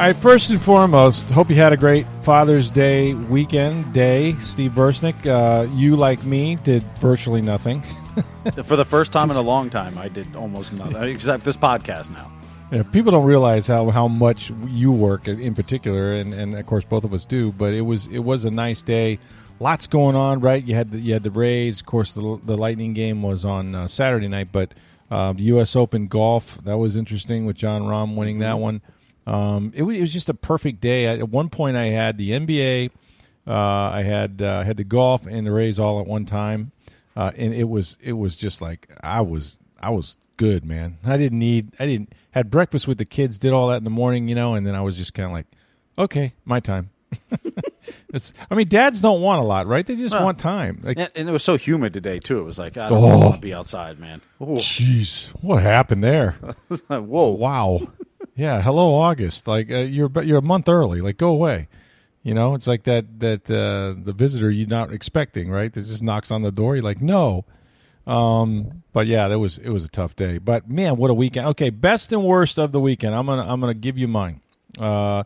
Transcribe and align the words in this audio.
Right, 0.00 0.16
first 0.16 0.48
and 0.48 0.58
foremost, 0.58 1.28
hope 1.28 1.50
you 1.50 1.56
had 1.56 1.74
a 1.74 1.76
great 1.76 2.06
Father's 2.22 2.70
Day 2.70 3.12
weekend 3.12 3.92
day. 3.92 4.32
Steve 4.40 4.70
Bursnick, 4.70 5.26
uh, 5.26 5.70
you 5.74 5.94
like 5.94 6.24
me 6.24 6.56
did 6.64 6.82
virtually 7.00 7.42
nothing. 7.42 7.82
For 8.64 8.76
the 8.76 8.84
first 8.86 9.12
time 9.12 9.30
in 9.30 9.36
a 9.36 9.42
long 9.42 9.68
time, 9.68 9.98
I 9.98 10.08
did 10.08 10.34
almost 10.34 10.72
nothing 10.72 11.02
except 11.02 11.44
this 11.44 11.58
podcast 11.58 12.08
now. 12.08 12.32
Yeah, 12.72 12.82
people 12.82 13.12
don't 13.12 13.26
realize 13.26 13.66
how, 13.66 13.90
how 13.90 14.08
much 14.08 14.50
you 14.68 14.90
work 14.90 15.28
in 15.28 15.54
particular, 15.54 16.14
and, 16.14 16.32
and 16.32 16.56
of 16.56 16.64
course 16.64 16.84
both 16.84 17.04
of 17.04 17.12
us 17.12 17.26
do. 17.26 17.52
But 17.52 17.74
it 17.74 17.82
was 17.82 18.06
it 18.06 18.20
was 18.20 18.46
a 18.46 18.50
nice 18.50 18.80
day. 18.80 19.18
Lots 19.58 19.86
going 19.86 20.16
on, 20.16 20.40
right? 20.40 20.64
You 20.64 20.76
had 20.76 20.92
the, 20.92 20.98
you 20.98 21.12
had 21.12 21.24
the 21.24 21.30
Rays. 21.30 21.80
Of 21.80 21.86
course, 21.86 22.14
the 22.14 22.40
the 22.42 22.56
Lightning 22.56 22.94
game 22.94 23.20
was 23.20 23.44
on 23.44 23.74
uh, 23.74 23.86
Saturday 23.86 24.28
night, 24.28 24.48
but 24.50 24.72
uh, 25.10 25.34
U.S. 25.36 25.76
Open 25.76 26.06
golf 26.06 26.56
that 26.64 26.78
was 26.78 26.96
interesting 26.96 27.44
with 27.44 27.56
Jon 27.56 27.82
Rahm 27.82 28.16
winning 28.16 28.38
that 28.38 28.58
one. 28.58 28.80
Um, 29.32 29.72
it, 29.74 29.82
was, 29.82 29.96
it 29.96 30.00
was 30.00 30.12
just 30.12 30.28
a 30.28 30.34
perfect 30.34 30.80
day. 30.80 31.06
At 31.06 31.28
one 31.28 31.48
point, 31.50 31.76
I 31.76 31.86
had 31.86 32.18
the 32.18 32.30
NBA, 32.30 32.90
uh, 33.46 33.52
I 33.52 34.02
had 34.02 34.42
uh, 34.42 34.62
had 34.64 34.76
the 34.76 34.84
golf 34.84 35.26
and 35.26 35.46
the 35.46 35.52
Rays 35.52 35.78
all 35.78 36.00
at 36.00 36.06
one 36.06 36.24
time, 36.26 36.72
uh, 37.16 37.30
and 37.36 37.54
it 37.54 37.64
was 37.64 37.96
it 38.02 38.14
was 38.14 38.34
just 38.36 38.60
like 38.60 38.88
I 39.02 39.20
was 39.20 39.58
I 39.80 39.90
was 39.90 40.16
good, 40.36 40.64
man. 40.64 40.98
I 41.04 41.16
didn't 41.16 41.38
need 41.38 41.72
I 41.78 41.86
didn't 41.86 42.12
had 42.32 42.50
breakfast 42.50 42.88
with 42.88 42.98
the 42.98 43.04
kids, 43.04 43.38
did 43.38 43.52
all 43.52 43.68
that 43.68 43.76
in 43.78 43.84
the 43.84 43.90
morning, 43.90 44.28
you 44.28 44.34
know, 44.34 44.54
and 44.54 44.66
then 44.66 44.74
I 44.74 44.80
was 44.82 44.96
just 44.96 45.14
kind 45.14 45.26
of 45.26 45.32
like, 45.32 45.46
okay, 45.98 46.32
my 46.44 46.60
time. 46.60 46.90
I 48.50 48.54
mean, 48.54 48.68
dads 48.68 49.00
don't 49.00 49.20
want 49.20 49.40
a 49.42 49.44
lot, 49.44 49.66
right? 49.66 49.86
They 49.86 49.96
just 49.96 50.14
Well, 50.14 50.24
want 50.24 50.38
time. 50.38 50.80
Like, 50.84 50.96
And, 50.98 51.10
and 51.16 51.28
it 51.28 51.32
was 51.32 51.42
so 51.44 51.56
humid 51.56 51.92
today 51.92 52.18
too. 52.18 52.38
It 52.40 52.44
was 52.44 52.58
like 52.58 52.76
I 52.76 52.88
don't 52.88 53.02
Oh. 53.02 53.18
want 53.18 53.34
to 53.36 53.40
be 53.40 53.54
outside, 53.54 53.98
man. 53.98 54.20
Jeez, 54.40 55.28
what 55.42 55.62
happened 55.62 56.02
there? 56.04 56.32
Whoa, 56.88 57.28
Wow. 57.30 57.88
Yeah. 58.34 58.62
Hello, 58.62 58.94
August. 58.94 59.46
Like 59.46 59.70
uh, 59.70 59.78
you're 59.78 60.10
you're 60.22 60.38
a 60.38 60.42
month 60.42 60.68
early. 60.68 61.00
Like 61.00 61.16
go 61.16 61.28
away. 61.30 61.68
You 62.22 62.34
know, 62.34 62.54
it's 62.54 62.66
like 62.66 62.84
that 62.84 63.20
that 63.20 63.50
uh, 63.50 63.94
the 64.02 64.12
visitor 64.12 64.50
you're 64.50 64.68
not 64.68 64.92
expecting, 64.92 65.50
right? 65.50 65.72
That 65.72 65.86
just 65.86 66.02
knocks 66.02 66.30
on 66.30 66.42
the 66.42 66.50
door. 66.50 66.76
You're 66.76 66.84
like, 66.84 67.00
no. 67.00 67.44
Um, 68.06 68.82
but 68.92 69.06
yeah, 69.06 69.28
that 69.28 69.38
was 69.38 69.58
it 69.58 69.70
was 69.70 69.84
a 69.84 69.88
tough 69.88 70.16
day. 70.16 70.38
But 70.38 70.68
man, 70.68 70.96
what 70.96 71.10
a 71.10 71.14
weekend. 71.14 71.46
Okay, 71.48 71.70
best 71.70 72.12
and 72.12 72.24
worst 72.24 72.58
of 72.58 72.72
the 72.72 72.80
weekend. 72.80 73.14
I'm 73.14 73.26
gonna 73.26 73.50
I'm 73.50 73.60
gonna 73.60 73.74
give 73.74 73.96
you 73.96 74.08
mine. 74.08 74.40
Uh, 74.78 75.24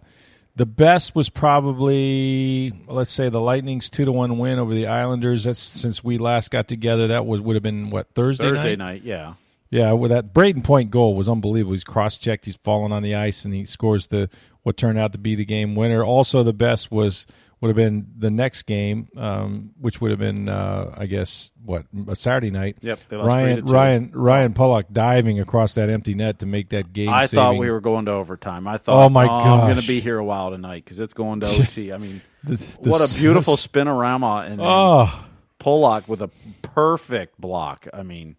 the 0.57 0.67
best 0.67 1.15
was 1.17 1.29
probably 1.29 2.73
let's 2.87 3.11
say 3.11 3.29
the 3.29 3.41
Lightning's 3.41 3.91
two 3.91 4.05
to 4.05 4.13
one 4.13 4.39
win 4.39 4.59
over 4.59 4.73
the 4.73 4.87
Islanders. 4.87 5.45
That's 5.45 5.59
since 5.59 6.05
we 6.05 6.19
last 6.19 6.51
got 6.51 6.69
together. 6.69 7.09
That 7.09 7.27
was 7.27 7.41
would 7.41 7.57
have 7.57 7.63
been 7.63 7.91
what 7.91 8.09
Thursday 8.15 8.45
Thursday 8.45 8.77
night. 8.77 9.03
night, 9.03 9.03
yeah. 9.05 9.35
Yeah, 9.75 9.91
well, 9.93 10.09
that 10.11 10.33
Brayden 10.33 10.63
Point 10.63 10.93
goal 10.93 11.17
was 11.17 11.29
unbelievable. 11.29 11.73
He's 11.73 11.83
cross-checked. 11.83 12.45
He's 12.47 12.55
fallen 12.63 12.93
on 12.93 13.03
the 13.03 13.17
ice, 13.17 13.45
and 13.45 13.53
he 13.53 13.65
scores 13.67 14.07
the 14.07 14.31
what 14.63 14.77
turned 14.77 15.01
out 15.01 15.11
to 15.13 15.19
be 15.19 15.35
the 15.35 15.45
game 15.45 15.75
winner. 15.75 16.05
Also, 16.05 16.45
the 16.45 16.53
best 16.53 16.93
was 16.93 17.27
would 17.61 17.69
have 17.71 17.77
been 17.77 18.07
the 18.17 18.31
next 18.31 18.63
game, 18.65 19.09
um, 19.17 19.71
which 19.81 20.01
would 20.01 20.11
have 20.13 20.21
been, 20.21 20.49
uh, 20.49 20.95
I 20.97 21.07
guess, 21.07 21.51
what 21.65 21.87
a 22.07 22.15
Saturday 22.15 22.51
night. 22.53 22.79
Yep, 22.83 23.01
they 23.09 23.17
lost 23.17 23.29
Ryan 23.29 23.47
three 23.57 23.63
to 23.63 23.67
two. 23.67 23.73
Ryan 23.75 24.11
Ryan 24.15 24.55
Pulock 24.55 24.85
diving 24.93 25.41
across 25.41 25.75
that 25.75 25.91
empty 25.91 26.15
net 26.15 26.39
to 26.39 26.47
make 26.47 26.69
that 26.69 26.93
game. 26.93 27.09
I 27.09 27.27
thought 27.27 27.57
we 27.57 27.69
were 27.69 27.81
going 27.81 28.05
to 28.05 28.13
overtime. 28.13 28.69
I 28.69 28.79
thought, 28.79 29.05
Oh, 29.07 29.09
my 29.09 29.27
god, 29.27 29.61
I'm 29.61 29.67
going 29.71 29.81
to 29.81 29.89
be 29.89 29.99
here 30.01 30.19
a 30.19 30.25
while 30.25 30.51
tonight 30.53 30.85
because 30.85 31.01
it's 31.01 31.15
going 31.15 31.41
to 31.41 31.47
OT. 31.63 31.93
I 31.93 31.99
mean, 31.99 32.23
This- 32.45 32.77
this- 32.77 32.79
what 32.79 33.01
a 33.01 33.13
beautiful 33.13 33.57
spinorama 33.57 34.47
and 34.49 34.61
Oh, 34.63 35.25
Pulock 35.59 36.07
with 36.07 36.23
a 36.23 36.31
perfect 36.63 37.41
block. 37.41 37.89
I 37.93 38.05
mean, 38.05 38.37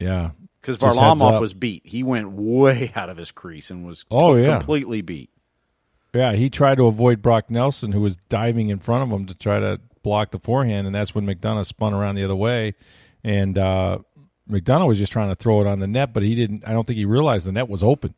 yeah. 0.00 0.30
Because 0.64 0.78
Varlamov 0.78 1.40
was 1.40 1.52
beat. 1.52 1.82
He 1.84 2.02
went 2.02 2.32
way 2.32 2.90
out 2.96 3.10
of 3.10 3.16
his 3.18 3.30
crease 3.30 3.70
and 3.70 3.86
was 3.86 4.06
Oh, 4.10 4.34
yeah. 4.34 4.56
completely 4.58 5.02
beat. 5.02 5.28
Yeah, 6.14 6.32
he 6.32 6.48
tried 6.48 6.76
to 6.76 6.86
avoid 6.86 7.20
Brock 7.20 7.50
Nelson, 7.50 7.92
who 7.92 8.00
was 8.00 8.16
diving 8.16 8.70
in 8.70 8.78
front 8.78 9.02
of 9.02 9.18
him 9.18 9.26
to 9.26 9.34
try 9.34 9.58
to 9.58 9.80
block 10.02 10.30
the 10.30 10.38
forehand, 10.38 10.86
and 10.86 10.94
that's 10.94 11.14
when 11.14 11.26
McDonagh 11.26 11.66
spun 11.66 11.92
around 11.92 12.14
the 12.14 12.24
other 12.24 12.36
way, 12.36 12.74
and 13.24 13.58
uh, 13.58 13.98
McDonagh 14.48 14.86
was 14.86 14.96
just 14.98 15.12
trying 15.12 15.30
to 15.30 15.34
throw 15.34 15.60
it 15.60 15.66
on 15.66 15.80
the 15.80 15.86
net, 15.88 16.12
but 16.14 16.22
he 16.22 16.34
didn't. 16.36 16.66
I 16.66 16.72
don't 16.72 16.86
think 16.86 16.98
he 16.98 17.04
realized 17.04 17.46
the 17.46 17.52
net 17.52 17.68
was 17.68 17.82
open, 17.82 18.14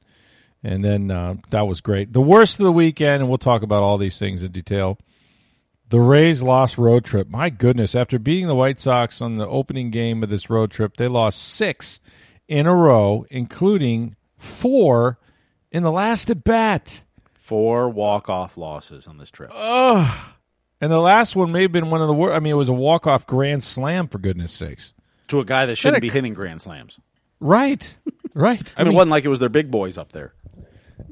and 0.63 0.85
then 0.85 1.11
uh, 1.11 1.37
that 1.51 1.67
was 1.67 1.81
great. 1.81 2.13
The 2.13 2.21
worst 2.21 2.61
of 2.61 2.65
the 2.65 2.73
weekend, 2.73 3.23
and 3.23 3.29
we'll 3.31 3.39
talk 3.39 3.63
about 3.63 3.83
all 3.83 3.97
these 3.99 4.19
things 4.19 4.43
in 4.43 4.53
detail. 4.53 4.99
The 5.89 6.01
Rays 6.01 6.43
lost 6.43 6.77
road 6.79 7.05
trip. 7.05 7.29
My 7.31 7.49
goodness, 7.49 7.95
after 7.95 8.19
beating 8.19 8.47
the 8.49 8.55
White 8.57 8.79
Sox 8.79 9.23
on 9.23 9.37
the 9.37 9.47
opening 9.49 9.91
game 9.91 10.23
of 10.23 10.29
this 10.29 10.51
road 10.51 10.71
trip, 10.71 10.97
they 10.99 11.09
lost 11.09 11.43
six 11.43 11.99
in 12.49 12.67
a 12.67 12.75
row, 12.75 13.27
including 13.31 14.17
four 14.39 15.19
in 15.71 15.83
the 15.83 15.93
last 15.93 16.31
at 16.31 16.45
bat. 16.45 17.03
Four 17.35 17.89
walk 17.89 18.29
off 18.29 18.57
losses 18.57 19.07
on 19.07 19.19
this 19.19 19.31
trip. 19.31 19.53
And 20.81 20.93
the 20.93 21.01
last 21.01 21.35
one 21.35 21.53
may 21.53 21.63
have 21.63 21.73
been 21.73 21.91
one 21.91 22.03
of 22.03 22.09
the 22.09 22.15
worst. 22.15 22.37
I 22.37 22.41
mean, 22.41 22.53
it 22.53 22.57
was 22.57 22.69
a 22.69 22.75
walk 22.75 23.07
off 23.07 23.27
grand 23.27 23.65
slam 23.65 24.09
for 24.09 24.19
goodness 24.19 24.53
sakes. 24.53 24.93
to 25.29 25.41
a 25.41 25.45
guy 25.45 25.67
that 25.67 25.77
shouldn't 25.77 25.99
a- 25.99 26.01
be 26.01 26.11
hitting 26.11 26.35
grand 26.35 26.63
slams. 26.63 27.01
Right, 27.41 27.97
right. 28.35 28.73
I 28.77 28.85
mean, 28.85 28.93
it 28.93 28.97
wasn't 28.97 29.11
like 29.11 29.25
it 29.25 29.29
was 29.29 29.41
their 29.41 29.49
big 29.49 29.71
boys 29.71 29.99
up 29.99 30.13
there. 30.13 30.35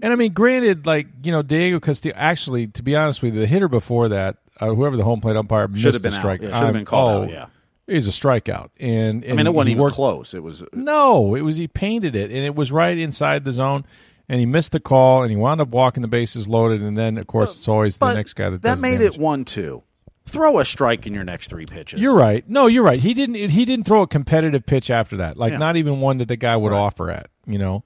and 0.02 0.12
I 0.12 0.16
mean, 0.16 0.32
granted, 0.32 0.86
like 0.86 1.06
you 1.22 1.32
know, 1.32 1.42
Diego 1.42 1.80
Castillo. 1.80 2.14
Actually, 2.16 2.68
to 2.68 2.82
be 2.82 2.96
honest 2.96 3.22
with 3.22 3.34
you, 3.34 3.40
the 3.40 3.46
hitter 3.46 3.68
before 3.68 4.08
that, 4.08 4.38
uh, 4.60 4.74
whoever 4.74 4.96
the 4.96 5.04
home 5.04 5.20
plate 5.20 5.36
umpire 5.36 5.68
missed 5.68 5.82
Should 5.82 5.94
have 5.94 6.02
been 6.02 6.12
strike. 6.12 6.40
Yeah, 6.40 6.58
should 6.58 6.64
have 6.64 6.74
been 6.74 6.84
called 6.84 7.10
oh, 7.10 7.22
out. 7.24 7.30
Yeah. 7.30 7.46
He's 7.86 8.06
a 8.06 8.10
strikeout. 8.10 8.70
And, 8.78 9.24
and 9.24 9.32
I 9.32 9.36
mean, 9.36 9.46
it 9.46 9.54
wasn't 9.54 9.70
even 9.70 9.82
worked- 9.82 9.94
close. 9.96 10.34
It 10.34 10.42
was 10.42 10.64
No, 10.72 11.34
it 11.34 11.42
was 11.42 11.56
he 11.56 11.68
painted 11.68 12.16
it, 12.16 12.30
and 12.30 12.44
it 12.44 12.54
was 12.54 12.70
right 12.72 12.96
inside 12.96 13.44
the 13.44 13.52
zone. 13.52 13.84
And 14.26 14.40
he 14.40 14.46
missed 14.46 14.72
the 14.72 14.80
call, 14.80 15.22
and 15.22 15.30
he 15.30 15.36
wound 15.36 15.60
up 15.60 15.68
walking 15.68 16.00
the 16.00 16.08
bases 16.08 16.48
loaded. 16.48 16.80
And 16.80 16.96
then, 16.96 17.18
of 17.18 17.26
course, 17.26 17.56
it's 17.58 17.68
always 17.68 17.98
the 17.98 18.14
next 18.14 18.32
guy 18.32 18.48
that 18.48 18.62
that 18.62 18.74
does 18.76 18.80
made 18.80 18.98
damage. 19.00 19.16
it 19.16 19.20
one 19.20 19.44
two. 19.44 19.82
Throw 20.24 20.58
a 20.60 20.64
strike 20.64 21.06
in 21.06 21.12
your 21.12 21.24
next 21.24 21.48
three 21.48 21.66
pitches. 21.66 22.00
You're 22.00 22.14
right. 22.14 22.48
No, 22.48 22.66
you're 22.66 22.82
right. 22.82 22.98
He 22.98 23.12
didn't. 23.12 23.34
He 23.50 23.66
didn't 23.66 23.84
throw 23.84 24.00
a 24.00 24.06
competitive 24.06 24.64
pitch 24.64 24.88
after 24.88 25.18
that. 25.18 25.36
Like 25.36 25.50
Yeah. 25.52 25.58
not 25.58 25.76
even 25.76 26.00
one 26.00 26.16
that 26.16 26.28
the 26.28 26.36
guy 26.36 26.56
would 26.56 26.72
offer 26.72 27.10
at. 27.10 27.28
You 27.46 27.58
know, 27.58 27.84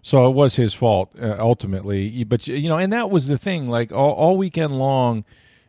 so 0.00 0.26
it 0.26 0.30
was 0.34 0.56
his 0.56 0.72
fault 0.72 1.12
uh, 1.20 1.36
ultimately. 1.38 2.24
But 2.24 2.46
you 2.46 2.70
know, 2.70 2.78
and 2.78 2.90
that 2.94 3.10
was 3.10 3.26
the 3.28 3.36
thing. 3.36 3.68
Like 3.68 3.92
all, 3.92 4.12
all 4.12 4.38
weekend 4.38 4.78
long, 4.78 5.26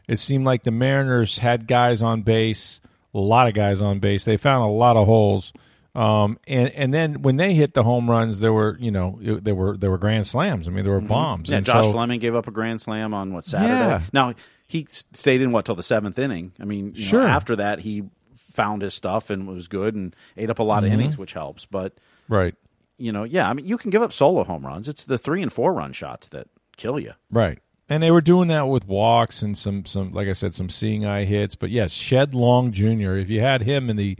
it 0.07 0.19
seemed 0.19 0.45
like 0.45 0.63
the 0.63 0.71
Mariners 0.71 1.39
had 1.39 1.67
guys 1.67 2.01
on 2.01 2.21
base, 2.21 2.79
a 3.15 3.19
lot 3.19 3.47
of 3.47 3.53
guys 3.53 3.81
on 3.81 3.99
base. 3.99 4.25
They 4.25 4.37
found 4.37 4.67
a 4.67 4.71
lot 4.71 4.97
of 4.97 5.07
holes. 5.07 5.53
Um, 5.95 6.37
and 6.45 6.69
and 6.71 6.93
then 6.93 7.21
when 7.21 7.37
they 7.37 7.53
hit 7.53 7.73
the 7.73 7.81
home 7.83 8.09
runs, 8.11 8.41
there 8.41 8.51
were 8.51 8.77
you 8.79 8.91
know 8.91 9.17
there 9.21 9.55
were 9.55 9.77
there 9.77 9.89
were 9.89 9.97
grand 9.97 10.27
slams. 10.27 10.67
I 10.67 10.71
mean, 10.71 10.83
there 10.83 10.93
were 10.93 10.99
bombs. 11.01 11.43
Mm-hmm. 11.45 11.51
Yeah, 11.53 11.57
and 11.57 11.65
Josh 11.65 11.85
so, 11.85 11.91
Fleming 11.93 12.19
gave 12.19 12.35
up 12.35 12.47
a 12.47 12.51
grand 12.51 12.81
slam 12.81 13.13
on 13.13 13.33
what 13.33 13.45
Saturday. 13.45 13.71
Yeah. 13.73 14.01
Now 14.11 14.33
he 14.67 14.85
stayed 14.89 15.41
in 15.41 15.51
what 15.51 15.65
till 15.65 15.75
the 15.75 15.83
seventh 15.83 16.19
inning. 16.19 16.51
I 16.59 16.65
mean, 16.65 16.91
you 16.95 17.05
know, 17.05 17.09
Sure. 17.09 17.27
after 17.27 17.55
that 17.55 17.79
he 17.79 18.03
found 18.35 18.81
his 18.81 18.93
stuff 18.93 19.29
and 19.29 19.47
was 19.47 19.67
good 19.69 19.95
and 19.95 20.13
ate 20.35 20.49
up 20.49 20.59
a 20.59 20.63
lot 20.63 20.83
of 20.83 20.89
Mm-hmm. 20.89 20.99
innings, 20.99 21.17
which 21.17 21.31
helps. 21.33 21.65
But 21.65 21.93
right, 22.27 22.55
you 22.97 23.13
know, 23.13 23.23
yeah, 23.23 23.49
I 23.49 23.53
mean, 23.53 23.65
you 23.65 23.77
can 23.77 23.89
give 23.89 24.01
up 24.01 24.11
solo 24.11 24.43
home 24.43 24.65
runs. 24.65 24.89
It's 24.89 25.05
the 25.05 25.17
three 25.17 25.41
and 25.41 25.51
four 25.53 25.73
run 25.73 25.93
shots 25.93 26.27
that 26.29 26.47
kill 26.75 26.99
you. 26.99 27.13
Right. 27.31 27.59
And 27.87 28.01
they 28.01 28.09
were 28.09 28.21
doing 28.21 28.47
that 28.47 28.67
with 28.67 28.87
walks 28.87 29.43
and 29.43 29.55
some, 29.57 29.85
some 29.85 30.11
like 30.11 30.27
I 30.27 30.33
said, 30.33 30.53
some 30.53 30.69
seeing 30.69 31.05
eye 31.05 31.25
hits. 31.25 31.55
But 31.55 31.69
yes, 31.69 31.91
Shed 31.91 32.33
Long 32.33 32.71
Jr. 32.71 33.13
If 33.13 33.29
you 33.29 33.41
had 33.41 33.61
him 33.61 33.89
in 33.89 33.95
the 33.95 34.17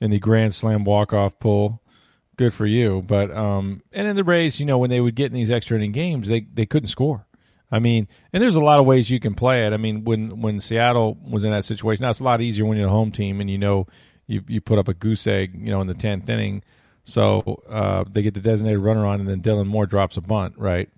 in 0.00 0.10
the 0.10 0.18
Grand 0.18 0.54
Slam 0.54 0.84
walk 0.84 1.12
off 1.12 1.38
pull, 1.38 1.82
good 2.36 2.54
for 2.54 2.66
you. 2.66 3.02
But 3.02 3.30
um, 3.34 3.82
and 3.92 4.06
in 4.06 4.16
the 4.16 4.24
Rays, 4.24 4.60
you 4.60 4.66
know, 4.66 4.78
when 4.78 4.90
they 4.90 5.00
would 5.00 5.14
get 5.14 5.26
in 5.26 5.34
these 5.34 5.50
extra 5.50 5.76
inning 5.76 5.92
games, 5.92 6.28
they 6.28 6.40
they 6.40 6.66
couldn't 6.66 6.88
score. 6.88 7.26
I 7.70 7.80
mean, 7.80 8.08
and 8.32 8.42
there's 8.42 8.54
a 8.54 8.62
lot 8.62 8.78
of 8.78 8.86
ways 8.86 9.10
you 9.10 9.20
can 9.20 9.34
play 9.34 9.66
it. 9.66 9.72
I 9.72 9.76
mean, 9.76 10.04
when 10.04 10.40
when 10.40 10.60
Seattle 10.60 11.18
was 11.28 11.44
in 11.44 11.50
that 11.50 11.64
situation, 11.64 12.02
now 12.02 12.10
it's 12.10 12.20
a 12.20 12.24
lot 12.24 12.40
easier 12.40 12.64
when 12.64 12.78
you're 12.78 12.88
a 12.88 12.90
home 12.90 13.12
team 13.12 13.40
and 13.40 13.50
you 13.50 13.58
know 13.58 13.86
you 14.26 14.42
you 14.46 14.60
put 14.60 14.78
up 14.78 14.88
a 14.88 14.94
goose 14.94 15.26
egg, 15.26 15.58
you 15.58 15.70
know, 15.70 15.80
in 15.80 15.86
the 15.86 15.94
tenth 15.94 16.28
inning. 16.28 16.62
So 17.04 17.62
uh, 17.68 18.04
they 18.10 18.22
get 18.22 18.34
the 18.34 18.40
designated 18.40 18.80
runner 18.80 19.06
on, 19.06 19.20
and 19.20 19.28
then 19.28 19.40
Dylan 19.40 19.66
Moore 19.66 19.86
drops 19.86 20.18
a 20.18 20.20
bunt, 20.20 20.58
right? 20.58 20.90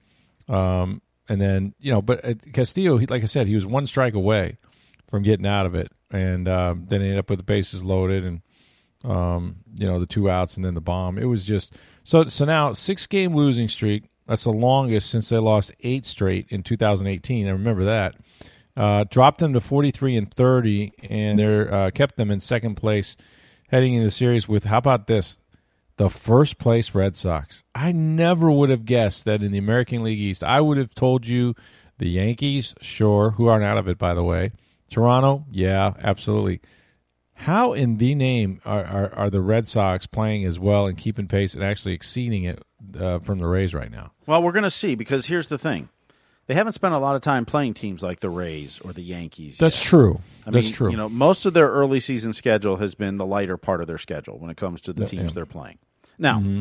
Um, 0.48 1.02
and 1.30 1.40
then 1.40 1.74
you 1.78 1.92
know, 1.92 2.02
but 2.02 2.24
uh, 2.24 2.34
Castillo, 2.52 2.98
he, 2.98 3.06
like 3.06 3.22
I 3.22 3.26
said, 3.26 3.46
he 3.46 3.54
was 3.54 3.64
one 3.64 3.86
strike 3.86 4.14
away 4.14 4.58
from 5.08 5.22
getting 5.22 5.46
out 5.46 5.64
of 5.64 5.76
it, 5.76 5.92
and 6.10 6.48
um, 6.48 6.86
then 6.88 7.00
he 7.00 7.06
ended 7.06 7.20
up 7.20 7.30
with 7.30 7.38
the 7.38 7.44
bases 7.44 7.84
loaded, 7.84 8.24
and 8.24 8.42
um, 9.04 9.56
you 9.76 9.86
know 9.86 10.00
the 10.00 10.06
two 10.06 10.28
outs, 10.28 10.56
and 10.56 10.64
then 10.64 10.74
the 10.74 10.80
bomb. 10.80 11.18
It 11.18 11.26
was 11.26 11.44
just 11.44 11.76
So 12.02 12.24
so 12.24 12.44
now 12.44 12.72
six 12.72 13.06
game 13.06 13.34
losing 13.34 13.68
streak. 13.68 14.10
That's 14.26 14.42
the 14.42 14.50
longest 14.50 15.08
since 15.08 15.28
they 15.28 15.38
lost 15.38 15.72
eight 15.80 16.04
straight 16.04 16.46
in 16.50 16.64
2018. 16.64 17.46
I 17.46 17.50
remember 17.50 17.84
that. 17.84 18.16
Uh, 18.76 19.04
dropped 19.10 19.38
them 19.38 19.52
to 19.52 19.60
43 19.60 20.16
and 20.16 20.34
30, 20.34 20.92
and 21.08 21.38
they're 21.38 21.72
uh, 21.72 21.90
kept 21.92 22.16
them 22.16 22.32
in 22.32 22.40
second 22.40 22.74
place 22.74 23.16
heading 23.68 23.94
into 23.94 24.06
the 24.06 24.10
series 24.10 24.48
with 24.48 24.64
how 24.64 24.78
about 24.78 25.06
this? 25.06 25.36
The 26.00 26.08
first 26.08 26.56
place 26.56 26.94
Red 26.94 27.14
Sox. 27.14 27.62
I 27.74 27.92
never 27.92 28.50
would 28.50 28.70
have 28.70 28.86
guessed 28.86 29.26
that 29.26 29.42
in 29.42 29.52
the 29.52 29.58
American 29.58 30.02
League 30.02 30.18
East. 30.18 30.42
I 30.42 30.58
would 30.58 30.78
have 30.78 30.94
told 30.94 31.26
you 31.26 31.54
the 31.98 32.08
Yankees, 32.08 32.74
sure, 32.80 33.32
who 33.32 33.48
aren't 33.48 33.66
out 33.66 33.76
of 33.76 33.86
it 33.86 33.98
by 33.98 34.14
the 34.14 34.24
way. 34.24 34.52
Toronto, 34.90 35.44
yeah, 35.52 35.92
absolutely. 36.00 36.62
How 37.34 37.74
in 37.74 37.98
the 37.98 38.14
name 38.14 38.62
are, 38.64 38.82
are, 38.82 39.14
are, 39.14 39.28
the 39.28 39.42
Red 39.42 39.68
Sox 39.68 40.06
playing 40.06 40.46
as 40.46 40.58
well 40.58 40.86
and 40.86 40.96
keeping 40.96 41.28
pace 41.28 41.52
and 41.52 41.62
actually 41.62 41.92
exceeding 41.92 42.44
it 42.44 42.62
uh, 42.98 43.18
from 43.18 43.38
the 43.38 43.46
Rays 43.46 43.74
right 43.74 43.90
now? 43.90 44.12
Well, 44.24 44.42
we're 44.42 44.52
going 44.52 44.62
to 44.62 44.70
see 44.70 44.94
because 44.94 45.26
here's 45.26 45.48
the 45.48 45.58
thing. 45.58 45.90
They 46.46 46.54
haven't 46.54 46.72
spent 46.72 46.94
a 46.94 46.98
lot 46.98 47.14
of 47.14 47.20
time 47.20 47.44
playing 47.44 47.74
teams 47.74 48.02
like 48.02 48.20
the 48.20 48.30
Rays 48.30 48.80
or 48.82 48.94
the 48.94 49.02
Yankees. 49.02 49.58
That's 49.58 49.78
yet. 49.84 49.88
true. 49.90 50.20
I 50.46 50.50
That's 50.50 50.64
mean, 50.64 50.74
true. 50.74 50.90
You 50.92 50.96
know, 50.96 51.10
most 51.10 51.44
of 51.44 51.52
their 51.52 51.68
early 51.68 52.00
season 52.00 52.32
schedule 52.32 52.78
has 52.78 52.94
been 52.94 53.18
the 53.18 53.26
lighter 53.26 53.58
part 53.58 53.82
of 53.82 53.86
their 53.86 53.98
schedule 53.98 54.38
when 54.38 54.48
it 54.48 54.56
comes 54.56 54.80
to 54.82 54.94
the 54.94 55.04
teams 55.04 55.32
yeah. 55.32 55.34
they're 55.34 55.44
playing. 55.44 55.78
Now, 56.20 56.38
Mm-hmm. 56.38 56.60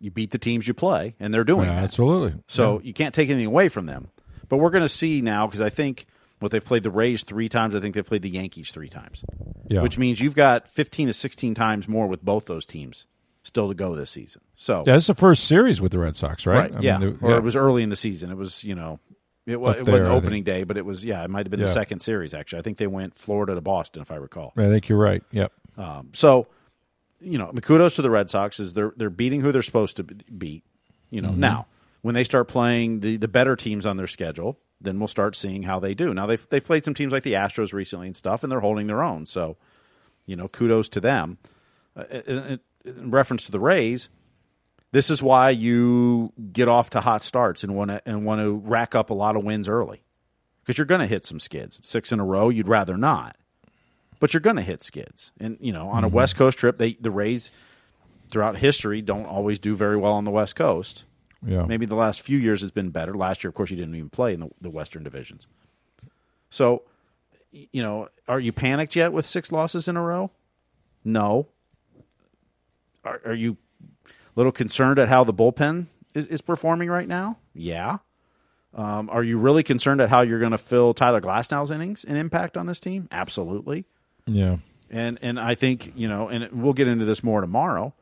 you 0.00 0.10
beat 0.10 0.30
the 0.30 0.38
teams 0.38 0.68
you 0.68 0.74
play, 0.74 1.14
and 1.18 1.32
they're 1.32 1.44
doing 1.44 1.66
Yeah, 1.68 1.76
that. 1.76 1.84
absolutely. 1.84 2.40
So 2.48 2.80
you 2.84 2.92
can't 2.92 3.14
take 3.14 3.30
anything 3.30 3.46
away 3.46 3.68
from 3.68 3.86
them. 3.86 4.08
But 4.48 4.58
we're 4.58 4.70
going 4.70 4.84
to 4.84 4.88
see 4.88 5.22
now 5.22 5.46
because 5.46 5.60
I 5.60 5.70
think 5.70 6.06
what 6.38 6.52
they've 6.52 6.64
played 6.64 6.82
the 6.84 6.90
Rays 6.90 7.24
three 7.24 7.48
times. 7.48 7.74
I 7.74 7.80
think 7.80 7.94
they've 7.94 8.06
played 8.06 8.22
the 8.22 8.30
Yankees 8.30 8.70
three 8.70 8.88
times, 8.88 9.24
yeah. 9.68 9.80
which 9.82 9.98
means 9.98 10.20
you've 10.20 10.34
got 10.36 10.68
fifteen 10.68 11.06
to 11.08 11.12
sixteen 11.12 11.54
times 11.54 11.88
more 11.88 12.06
with 12.06 12.22
both 12.24 12.46
those 12.46 12.64
teams 12.66 13.06
still 13.42 13.68
to 13.68 13.74
go 13.74 13.94
this 13.94 14.10
season. 14.10 14.42
So 14.54 14.84
yeah, 14.86 14.96
it's 14.96 15.06
the 15.08 15.14
first 15.14 15.44
series 15.46 15.80
with 15.80 15.92
the 15.92 15.98
Red 15.98 16.14
Sox, 16.14 16.46
right? 16.46 16.70
I 16.70 16.74
mean, 16.74 16.82
yeah. 16.82 17.00
or 17.22 17.36
it 17.38 17.42
was 17.42 17.56
early 17.56 17.82
in 17.82 17.88
the 17.88 17.96
season. 17.96 18.30
It 18.30 18.36
was 18.36 18.62
you 18.62 18.74
know. 18.74 19.00
It, 19.46 19.60
wa- 19.60 19.70
Up 19.70 19.76
it 19.78 19.84
there, 19.86 19.94
wasn't 20.02 20.10
opening 20.10 20.42
day, 20.42 20.64
but 20.64 20.76
it 20.76 20.84
was 20.84 21.04
yeah. 21.04 21.22
It 21.24 21.30
might 21.30 21.46
have 21.46 21.50
been 21.52 21.60
Yeah. 21.60 21.66
the 21.66 21.72
second 21.72 22.00
series 22.00 22.34
actually. 22.34 22.58
I 22.58 22.62
think 22.62 22.78
they 22.78 22.88
went 22.88 23.16
Florida 23.16 23.54
to 23.54 23.60
Boston, 23.60 24.02
if 24.02 24.10
I 24.10 24.16
recall. 24.16 24.52
I 24.56 24.68
think 24.68 24.88
you're 24.88 24.98
right. 24.98 25.22
Yep. 25.30 25.52
Um, 25.76 26.10
so, 26.14 26.48
you 27.20 27.38
know, 27.38 27.52
kudos 27.62 27.96
to 27.96 28.02
the 28.02 28.10
Red 28.10 28.30
Sox 28.30 28.60
is 28.60 28.74
they're 28.74 28.92
they're 28.96 29.10
beating 29.10 29.40
who 29.40 29.52
they're 29.52 29.62
supposed 29.62 29.96
to 29.96 30.04
be- 30.04 30.24
beat. 30.36 30.64
You 31.10 31.22
Mm-hmm. 31.22 31.30
know, 31.32 31.36
now 31.36 31.66
when 32.02 32.14
they 32.14 32.24
start 32.24 32.48
playing 32.48 33.00
the 33.00 33.16
the 33.16 33.28
better 33.28 33.56
teams 33.56 33.86
on 33.86 33.96
their 33.96 34.06
schedule, 34.06 34.58
then 34.80 34.98
we'll 34.98 35.08
start 35.08 35.34
seeing 35.36 35.62
how 35.62 35.78
they 35.80 35.94
do. 35.94 36.12
Now 36.14 36.26
they've 36.26 36.46
they've 36.48 36.64
played 36.64 36.84
some 36.84 36.94
teams 36.94 37.12
like 37.12 37.22
the 37.22 37.32
Astros 37.34 37.72
recently 37.72 38.06
and 38.08 38.16
stuff, 38.16 38.42
and 38.42 38.50
they're 38.52 38.60
holding 38.60 38.86
their 38.86 39.02
own. 39.02 39.26
So, 39.26 39.56
you 40.26 40.36
know, 40.36 40.48
kudos 40.48 40.88
to 40.90 41.00
them. 41.00 41.38
Uh, 41.96 42.04
in, 42.10 42.38
in- 42.38 42.60
in 42.84 43.10
reference 43.10 43.46
to 43.46 43.50
the 43.52 43.58
Rays, 43.58 44.08
this 44.92 45.10
is 45.10 45.20
why 45.20 45.50
you 45.50 46.32
get 46.52 46.68
off 46.68 46.90
to 46.90 47.00
hot 47.00 47.24
starts 47.24 47.64
and 47.64 47.74
want 47.74 47.90
to 47.90 48.00
and 48.06 48.24
want 48.24 48.40
to 48.40 48.54
rack 48.64 48.94
up 48.94 49.10
a 49.10 49.14
lot 49.14 49.34
of 49.34 49.42
wins 49.42 49.68
early 49.68 50.02
because 50.62 50.78
you're 50.78 50.84
going 50.86 51.00
to 51.00 51.06
hit 51.08 51.26
some 51.26 51.40
skids. 51.40 51.80
Six 51.82 52.12
in 52.12 52.20
a 52.20 52.24
row, 52.24 52.48
you'd 52.48 52.68
rather 52.68 52.96
not 52.96 53.36
but 54.20 54.32
you're 54.32 54.40
going 54.40 54.56
to 54.56 54.62
hit 54.62 54.82
skids. 54.82 55.32
And 55.40 55.56
you 55.60 55.72
know, 55.72 55.88
on 55.88 56.04
a 56.04 56.08
West 56.08 56.36
Coast 56.36 56.58
trip, 56.58 56.78
they 56.78 56.94
the 56.94 57.10
Rays 57.10 57.50
throughout 58.30 58.56
history 58.56 59.02
don't 59.02 59.26
always 59.26 59.58
do 59.58 59.74
very 59.74 59.96
well 59.96 60.12
on 60.12 60.24
the 60.24 60.30
West 60.30 60.56
Coast. 60.56 61.04
Yeah. 61.44 61.64
Maybe 61.64 61.86
the 61.86 61.94
last 61.94 62.22
few 62.22 62.38
years 62.38 62.60
has 62.62 62.70
been 62.70 62.90
better. 62.90 63.14
Last 63.14 63.44
year, 63.44 63.48
of 63.48 63.54
course, 63.54 63.70
you 63.70 63.76
didn't 63.76 63.94
even 63.94 64.10
play 64.10 64.34
in 64.34 64.40
the, 64.40 64.50
the 64.60 64.70
Western 64.70 65.04
divisions. 65.04 65.46
So, 66.50 66.82
you 67.52 67.82
know, 67.82 68.08
are 68.26 68.40
you 68.40 68.52
panicked 68.52 68.96
yet 68.96 69.12
with 69.12 69.26
six 69.26 69.52
losses 69.52 69.86
in 69.86 69.96
a 69.96 70.02
row? 70.02 70.30
No. 71.04 71.48
Are, 73.04 73.20
are 73.24 73.34
you 73.34 73.56
a 74.04 74.10
little 74.34 74.52
concerned 74.52 74.98
at 74.98 75.08
how 75.08 75.22
the 75.24 75.34
bullpen 75.34 75.86
is, 76.14 76.26
is 76.26 76.40
performing 76.40 76.88
right 76.88 77.06
now? 77.06 77.38
Yeah. 77.54 77.98
Um, 78.74 79.08
are 79.10 79.22
you 79.22 79.38
really 79.38 79.62
concerned 79.62 80.00
at 80.00 80.10
how 80.10 80.22
you're 80.22 80.40
going 80.40 80.50
to 80.50 80.58
fill 80.58 80.94
Tyler 80.94 81.20
Glasnow's 81.20 81.70
innings 81.70 82.04
and 82.04 82.18
impact 82.18 82.56
on 82.56 82.66
this 82.66 82.80
team? 82.80 83.08
Absolutely. 83.10 83.86
Yeah. 84.26 84.56
And 84.90 85.18
and 85.22 85.40
I 85.40 85.54
think 85.54 85.92
you 85.96 86.08
know, 86.08 86.28
and 86.28 86.48
we'll 86.52 86.72
get 86.72 86.88
into 86.88 87.04
this 87.04 87.22
more 87.22 87.40
tomorrow. 87.40 87.94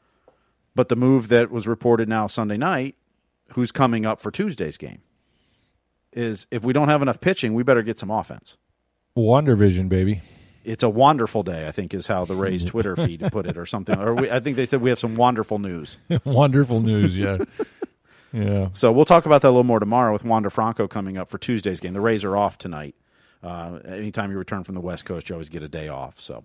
But 0.74 0.88
the 0.88 0.96
move 0.96 1.28
that 1.28 1.50
was 1.50 1.68
reported 1.68 2.08
now 2.08 2.26
Sunday 2.26 2.56
night, 2.56 2.96
who's 3.52 3.70
coming 3.70 4.04
up 4.04 4.20
for 4.20 4.30
Tuesday's 4.30 4.76
game, 4.76 5.02
is 6.12 6.46
if 6.50 6.64
we 6.64 6.72
don't 6.72 6.88
have 6.88 7.00
enough 7.00 7.20
pitching, 7.20 7.54
we 7.54 7.62
better 7.62 7.82
get 7.82 7.98
some 7.98 8.10
offense. 8.10 8.56
Wonder 9.14 9.54
Vision, 9.54 9.88
baby. 9.88 10.22
It's 10.64 10.82
a 10.82 10.88
wonderful 10.88 11.42
day, 11.42 11.68
I 11.68 11.72
think, 11.72 11.92
is 11.92 12.06
how 12.06 12.24
the 12.24 12.34
Rays 12.34 12.64
Twitter 12.64 12.96
feed 12.96 13.20
put 13.30 13.46
it, 13.46 13.58
or 13.58 13.66
something. 13.66 13.98
Or 13.98 14.14
we, 14.14 14.30
I 14.30 14.40
think 14.40 14.56
they 14.56 14.64
said 14.64 14.80
we 14.80 14.88
have 14.88 14.98
some 14.98 15.14
wonderful 15.14 15.58
news. 15.58 15.98
Wonderful 16.24 16.80
news. 16.80 17.16
Yeah. 17.16 17.36
yeah. 18.32 18.70
So 18.72 18.90
we'll 18.90 19.04
talk 19.04 19.26
about 19.26 19.42
that 19.42 19.48
a 19.48 19.50
little 19.50 19.62
more 19.62 19.78
tomorrow 19.78 20.12
with 20.12 20.24
Wander 20.24 20.48
Franco 20.48 20.88
coming 20.88 21.18
up 21.18 21.28
for 21.28 21.36
Tuesday's 21.36 21.80
game. 21.80 21.92
The 21.92 22.00
Rays 22.00 22.24
are 22.24 22.34
off 22.34 22.56
tonight. 22.56 22.94
Uh, 23.44 23.78
anytime 23.86 24.30
you 24.30 24.38
return 24.38 24.64
from 24.64 24.74
the 24.74 24.80
West 24.80 25.04
Coast, 25.04 25.28
you 25.28 25.34
always 25.34 25.48
get 25.50 25.62
a 25.62 25.68
day 25.68 25.88
off. 25.88 26.18
So 26.18 26.44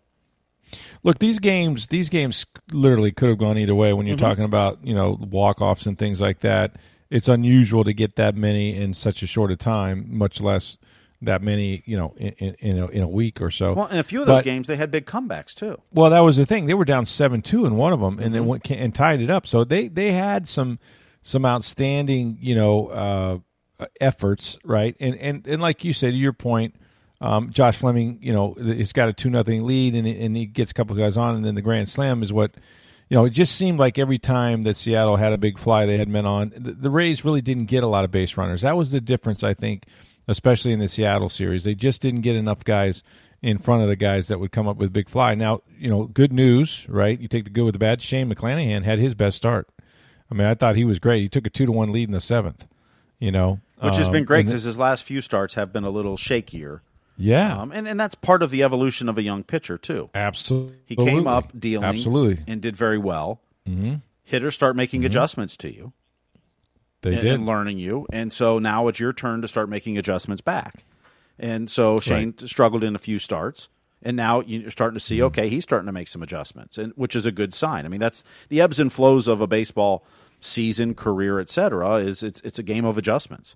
Look, 1.01 1.17
these 1.19 1.39
games, 1.39 1.87
these 1.87 2.09
games 2.09 2.45
literally 2.71 3.11
could 3.11 3.29
have 3.29 3.37
gone 3.39 3.57
either 3.57 3.73
way. 3.73 3.93
When 3.93 4.05
you're 4.05 4.17
Mm-hmm. 4.17 4.25
talking 4.25 4.43
about 4.43 4.79
you 4.85 4.93
know 4.93 5.17
walk 5.19 5.61
offs 5.61 5.85
and 5.87 5.97
things 5.97 6.21
like 6.21 6.41
that, 6.41 6.75
it's 7.09 7.27
unusual 7.27 7.83
to 7.85 7.93
get 7.93 8.17
that 8.17 8.35
many 8.35 8.75
in 8.75 8.93
such 8.93 9.23
a 9.23 9.27
short 9.27 9.49
a 9.51 9.55
time, 9.55 10.05
much 10.09 10.39
less 10.41 10.77
that 11.21 11.41
many 11.41 11.81
you 11.85 11.97
know 11.97 12.13
in 12.17 12.33
in, 12.37 12.53
in, 12.59 12.77
a, 12.79 12.87
in 12.87 13.01
a 13.01 13.07
week 13.07 13.41
or 13.41 13.49
so. 13.49 13.73
well, 13.73 13.87
in 13.87 13.97
a 13.97 14.03
few 14.03 14.21
of 14.21 14.27
those 14.27 14.39
But- 14.39 14.45
games, 14.45 14.67
they 14.67 14.75
had 14.77 14.91
big 14.91 15.05
comebacks 15.07 15.55
too. 15.55 15.81
Well, 15.91 16.11
that 16.11 16.19
was 16.19 16.37
the 16.37 16.45
thing. 16.45 16.67
They 16.67 16.75
were 16.75 16.85
down 16.85 17.05
seven 17.05 17.41
two 17.41 17.65
in 17.65 17.75
one 17.75 17.91
of 17.93 17.99
them, 17.99 18.19
and 18.19 18.33
then 18.35 18.41
Mm-hmm. 18.43 18.49
went 18.49 18.71
and 18.71 18.93
tied 18.93 19.21
it 19.21 19.29
up. 19.31 19.47
So 19.47 19.63
they 19.63 19.87
they 19.87 20.11
had 20.11 20.47
some 20.47 20.77
some 21.23 21.45
outstanding 21.45 22.37
you 22.41 22.53
know 22.55 22.87
uh, 23.79 23.85
efforts, 23.99 24.57
right? 24.63 24.95
And 24.99 25.15
and 25.15 25.47
and 25.47 25.61
like 25.61 25.83
you 25.83 25.93
said, 25.93 26.11
to 26.11 26.17
your 26.17 26.33
point, 26.33 26.75
um, 27.21 27.51
Josh 27.51 27.77
Fleming, 27.77 28.19
you 28.21 28.31
know, 28.33 28.55
he's 28.57 28.93
got 28.93 29.09
a 29.09 29.13
two 29.13 29.29
nothing 29.29 29.65
lead, 29.65 29.95
and 29.95 30.07
and 30.07 30.35
he 30.35 30.45
gets 30.45 30.71
a 30.71 30.73
couple 30.73 30.95
guys 30.95 31.17
on, 31.17 31.35
and 31.35 31.45
then 31.45 31.55
the 31.55 31.61
grand 31.61 31.89
slam 31.89 32.23
is 32.23 32.31
what. 32.33 32.51
You 33.11 33.17
know, 33.17 33.25
it 33.25 33.31
just 33.31 33.55
seemed 33.55 33.79
like 33.79 33.97
every 33.97 34.19
time 34.19 34.61
that 34.61 34.75
Seattle 34.75 35.15
had 35.15 35.33
a 35.33 35.37
big 35.39 35.57
fly, 35.57 35.87
they 35.87 35.97
had 35.97 36.07
men 36.07 36.27
on. 36.27 36.53
The, 36.55 36.73
the 36.73 36.89
Rays 36.91 37.25
really 37.25 37.41
didn't 37.41 37.65
get 37.65 37.81
a 37.83 37.87
lot 37.87 38.05
of 38.05 38.11
base 38.11 38.37
runners. 38.37 38.61
That 38.61 38.77
was 38.77 38.91
the 38.91 39.01
difference, 39.01 39.43
I 39.43 39.55
think, 39.55 39.85
especially 40.27 40.73
in 40.73 40.79
the 40.79 40.87
Seattle 40.87 41.27
series. 41.29 41.63
They 41.63 41.73
just 41.73 42.03
didn't 42.03 42.21
get 42.21 42.35
enough 42.35 42.63
guys 42.63 43.01
in 43.41 43.57
front 43.57 43.81
of 43.81 43.87
the 43.89 43.95
guys 43.95 44.27
that 44.27 44.39
would 44.39 44.51
come 44.51 44.67
up 44.67 44.77
with 44.77 44.93
big 44.93 45.09
fly. 45.09 45.33
Now, 45.33 45.61
you 45.79 45.89
know, 45.89 46.03
good 46.03 46.31
news, 46.31 46.85
right? 46.87 47.19
You 47.19 47.27
take 47.27 47.45
the 47.45 47.49
good 47.49 47.63
with 47.63 47.73
the 47.73 47.79
bad. 47.79 48.03
Shane 48.03 48.31
McClanahan 48.31 48.83
had 48.83 48.99
his 48.99 49.15
best 49.15 49.37
start. 49.37 49.67
I 50.29 50.35
mean, 50.35 50.45
I 50.45 50.53
thought 50.53 50.75
he 50.75 50.85
was 50.85 50.99
great. 50.99 51.23
He 51.23 51.29
took 51.29 51.47
a 51.47 51.49
two 51.49 51.65
to 51.65 51.71
one 51.71 51.91
lead 51.91 52.09
in 52.09 52.13
the 52.13 52.21
seventh. 52.21 52.67
You 53.17 53.31
know, 53.31 53.59
which 53.81 53.95
has 53.97 54.05
Um, 54.05 54.13
been 54.13 54.23
great 54.23 54.41
and 54.41 54.49
because 54.49 54.63
his 54.65 54.77
last 54.77 55.03
few 55.03 55.19
starts 55.19 55.55
have 55.55 55.73
been 55.73 55.83
a 55.83 55.89
little 55.89 56.15
shakier. 56.15 56.81
Yeah, 57.19 57.55
Um, 57.61 57.71
and, 57.71 57.87
and 57.87 57.99
that's 57.99 58.15
part 58.15 58.41
of 58.41 58.49
the 58.49 58.63
evolution 58.63 59.09
of 59.09 59.17
a 59.17 59.21
young 59.21 59.43
pitcher, 59.43 59.77
too. 59.77 60.09
absolutely. 60.15 60.77
He 60.85 60.95
came 60.95 61.27
up 61.27 61.51
dealing 61.59 61.83
Absolutely, 61.85 62.43
and 62.47 62.61
did 62.61 62.75
very 62.77 62.97
well. 62.97 63.41
Mm-hmm. 63.67 63.95
Hitters 64.23 64.55
start 64.55 64.75
making 64.75 65.05
adjustments 65.05 65.57
to 65.57 65.73
you 65.73 65.91
they 67.01 67.13
and, 67.13 67.21
did. 67.21 67.31
and 67.33 67.45
learning 67.45 67.77
you. 67.79 68.07
And 68.11 68.31
so 68.31 68.57
now 68.59 68.87
it's 68.87 68.99
your 68.99 69.13
turn 69.13 69.41
to 69.41 69.47
start 69.47 69.69
making 69.69 69.97
adjustments 69.97 70.41
back. 70.41 70.85
And 71.37 71.69
so 71.69 71.99
Shane 71.99 72.37
struggled 72.39 72.83
in 72.83 72.95
a 72.95 72.99
few 72.99 73.19
starts. 73.19 73.69
And 74.01 74.15
now 74.15 74.39
you're 74.41 74.69
starting 74.71 74.97
to 74.97 75.03
Mm-hmm. 75.03 75.15
see, 75.15 75.23
okay, 75.23 75.49
he's 75.49 75.63
starting 75.63 75.87
to 75.87 75.91
make 75.91 76.07
some 76.07 76.23
adjustments, 76.23 76.77
and 76.77 76.93
which 76.95 77.15
is 77.17 77.25
a 77.25 77.31
good 77.33 77.53
sign. 77.53 77.85
I 77.85 77.89
mean, 77.89 77.99
that's 77.99 78.23
the 78.47 78.61
ebbs 78.61 78.79
and 78.79 78.91
flows 78.93 79.27
of 79.27 79.41
a 79.41 79.47
baseball 79.47 80.05
season, 80.39 80.93
career, 80.95 81.39
et 81.39 81.49
cetera. 81.49 81.95
Is 81.97 82.23
it's 82.23 82.39
it's 82.41 82.59
a 82.59 82.63
game 82.63 82.85
of 82.85 82.97
adjustments. 82.97 83.55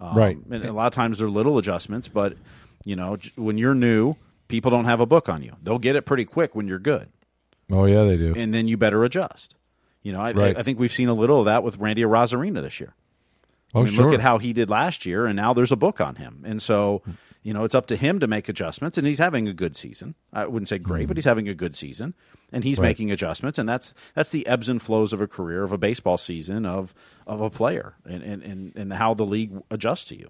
Um, 0.00 0.16
Right. 0.16 0.36
And 0.50 0.64
a 0.64 0.72
lot 0.72 0.88
of 0.88 0.94
times 0.94 1.18
they're 1.20 1.30
little 1.30 1.58
adjustments, 1.58 2.08
but 2.08 2.36
you 2.84 2.96
know, 2.96 3.16
when 3.36 3.58
you're 3.58 3.74
new, 3.74 4.16
people 4.48 4.70
don't 4.70 4.84
have 4.84 5.00
a 5.00 5.06
book 5.06 5.28
on 5.28 5.42
you. 5.42 5.56
They'll 5.62 5.78
get 5.78 5.96
it 5.96 6.02
pretty 6.06 6.24
quick 6.24 6.54
when 6.54 6.68
you're 6.68 6.78
good, 6.78 7.08
oh 7.70 7.86
yeah, 7.86 8.04
they 8.04 8.16
do. 8.16 8.34
and 8.36 8.52
then 8.54 8.68
you 8.68 8.76
better 8.76 9.04
adjust. 9.04 9.54
You 10.02 10.12
know, 10.12 10.20
I, 10.20 10.32
Right. 10.32 10.56
I, 10.56 10.60
I 10.60 10.62
think 10.62 10.78
we've 10.78 10.92
seen 10.92 11.08
a 11.08 11.14
little 11.14 11.40
of 11.40 11.46
that 11.46 11.62
with 11.62 11.78
Randy 11.78 12.02
Arozarena 12.02 12.60
this 12.62 12.78
year. 12.78 12.94
oh 13.74 13.80
I 13.80 13.84
mean, 13.84 13.94
sure. 13.94 14.04
look 14.04 14.14
at 14.14 14.20
how 14.20 14.38
he 14.38 14.52
did 14.52 14.68
last 14.70 15.06
year, 15.06 15.24
and 15.26 15.34
now 15.34 15.54
there's 15.54 15.72
a 15.72 15.76
book 15.76 15.98
on 16.00 16.16
him. 16.16 16.42
And 16.46 16.60
so, 16.60 17.00
you 17.42 17.54
know, 17.54 17.64
it's 17.64 17.74
up 17.74 17.86
to 17.86 17.96
him 17.96 18.20
to 18.20 18.26
make 18.26 18.48
adjustments, 18.50 18.98
and 18.98 19.06
he's 19.06 19.18
having 19.18 19.48
a 19.48 19.54
good 19.54 19.76
season. 19.76 20.14
I 20.32 20.44
wouldn't 20.46 20.68
say 20.68 20.78
great, 20.78 21.08
but 21.08 21.16
he's 21.16 21.24
having 21.24 21.48
a 21.48 21.54
good 21.54 21.74
season, 21.74 22.12
and 22.52 22.64
he's 22.64 22.76
Mm-hmm. 22.76 22.82
Right. 22.82 22.88
making 22.90 23.10
adjustments, 23.12 23.58
and 23.58 23.66
that's 23.66 23.94
that's 24.14 24.28
the 24.28 24.46
ebbs 24.46 24.68
and 24.68 24.80
flows 24.82 25.14
of 25.14 25.22
a 25.22 25.26
career, 25.26 25.62
of 25.62 25.72
a 25.72 25.78
baseball 25.78 26.18
season, 26.18 26.66
of 26.66 26.92
of 27.26 27.40
a 27.40 27.48
player, 27.48 27.94
and 28.04 28.22
and 28.22 28.42
and, 28.42 28.72
and 28.76 28.92
how 28.92 29.14
the 29.14 29.24
league 29.24 29.52
adjusts 29.70 30.04
to 30.06 30.18
you. 30.18 30.28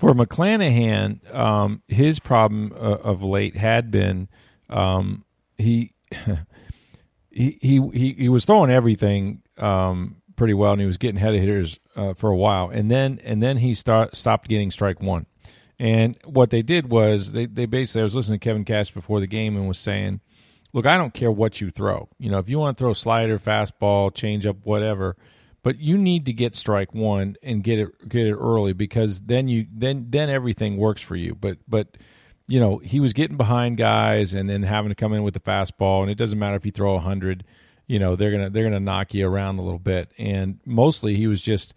For 0.00 0.14
McClanahan, 0.14 1.34
um, 1.34 1.82
his 1.86 2.20
problem 2.20 2.72
uh, 2.74 2.76
of 2.76 3.22
late 3.22 3.54
had 3.54 3.90
been 3.90 4.30
um, 4.70 5.26
he, 5.58 5.92
he 7.30 7.50
he 7.60 8.14
he 8.16 8.28
was 8.30 8.46
throwing 8.46 8.70
everything 8.70 9.42
um, 9.58 10.16
pretty 10.36 10.54
well, 10.54 10.72
and 10.72 10.80
he 10.80 10.86
was 10.86 10.96
getting 10.96 11.20
head 11.20 11.34
of 11.34 11.40
hitters 11.42 11.78
uh, 11.96 12.14
for 12.14 12.30
a 12.30 12.36
while, 12.36 12.70
and 12.70 12.90
then 12.90 13.20
and 13.24 13.42
then 13.42 13.58
he 13.58 13.74
start, 13.74 14.16
stopped 14.16 14.48
getting 14.48 14.70
strike 14.70 15.02
one. 15.02 15.26
And 15.78 16.16
what 16.24 16.48
they 16.48 16.62
did 16.62 16.88
was 16.90 17.32
they, 17.32 17.44
they 17.44 17.66
basically 17.66 18.00
I 18.00 18.04
was 18.04 18.14
listening 18.14 18.40
to 18.40 18.44
Kevin 18.44 18.64
Cash 18.64 18.92
before 18.92 19.20
the 19.20 19.26
game 19.26 19.54
and 19.54 19.68
was 19.68 19.78
saying 19.78 20.22
look, 20.72 20.86
I 20.86 20.96
don't 20.96 21.12
care 21.12 21.30
what 21.30 21.60
you 21.60 21.70
throw. 21.70 22.08
You 22.18 22.30
know, 22.30 22.38
if 22.38 22.48
you 22.48 22.58
want 22.58 22.78
to 22.78 22.82
throw 22.82 22.94
slider, 22.94 23.38
fastball, 23.38 24.10
changeup, 24.14 24.56
whatever, 24.64 25.16
but 25.62 25.78
you 25.78 25.98
need 25.98 26.26
to 26.26 26.32
get 26.32 26.54
strike 26.54 26.94
one 26.94 27.36
and 27.42 27.62
get 27.62 27.78
it 27.78 28.08
get 28.08 28.26
it 28.26 28.34
early 28.34 28.72
because 28.72 29.20
then 29.22 29.48
you 29.48 29.66
then 29.72 30.06
then 30.10 30.30
everything 30.30 30.76
works 30.76 31.02
for 31.02 31.16
you. 31.16 31.34
But 31.34 31.58
but 31.68 31.96
you 32.46 32.60
know 32.60 32.78
he 32.78 33.00
was 33.00 33.12
getting 33.12 33.36
behind 33.36 33.76
guys 33.76 34.34
and 34.34 34.48
then 34.48 34.62
having 34.62 34.90
to 34.90 34.94
come 34.94 35.12
in 35.12 35.22
with 35.22 35.34
the 35.34 35.40
fastball, 35.40 36.02
and 36.02 36.10
it 36.10 36.16
doesn't 36.16 36.38
matter 36.38 36.56
if 36.56 36.64
you 36.64 36.72
throw 36.72 36.94
a 36.94 37.00
hundred. 37.00 37.44
You 37.86 37.98
know 37.98 38.16
they're 38.16 38.30
gonna 38.30 38.50
they're 38.50 38.64
gonna 38.64 38.80
knock 38.80 39.14
you 39.14 39.26
around 39.26 39.58
a 39.58 39.62
little 39.62 39.78
bit, 39.78 40.12
and 40.18 40.58
mostly 40.64 41.16
he 41.16 41.26
was 41.26 41.42
just 41.42 41.74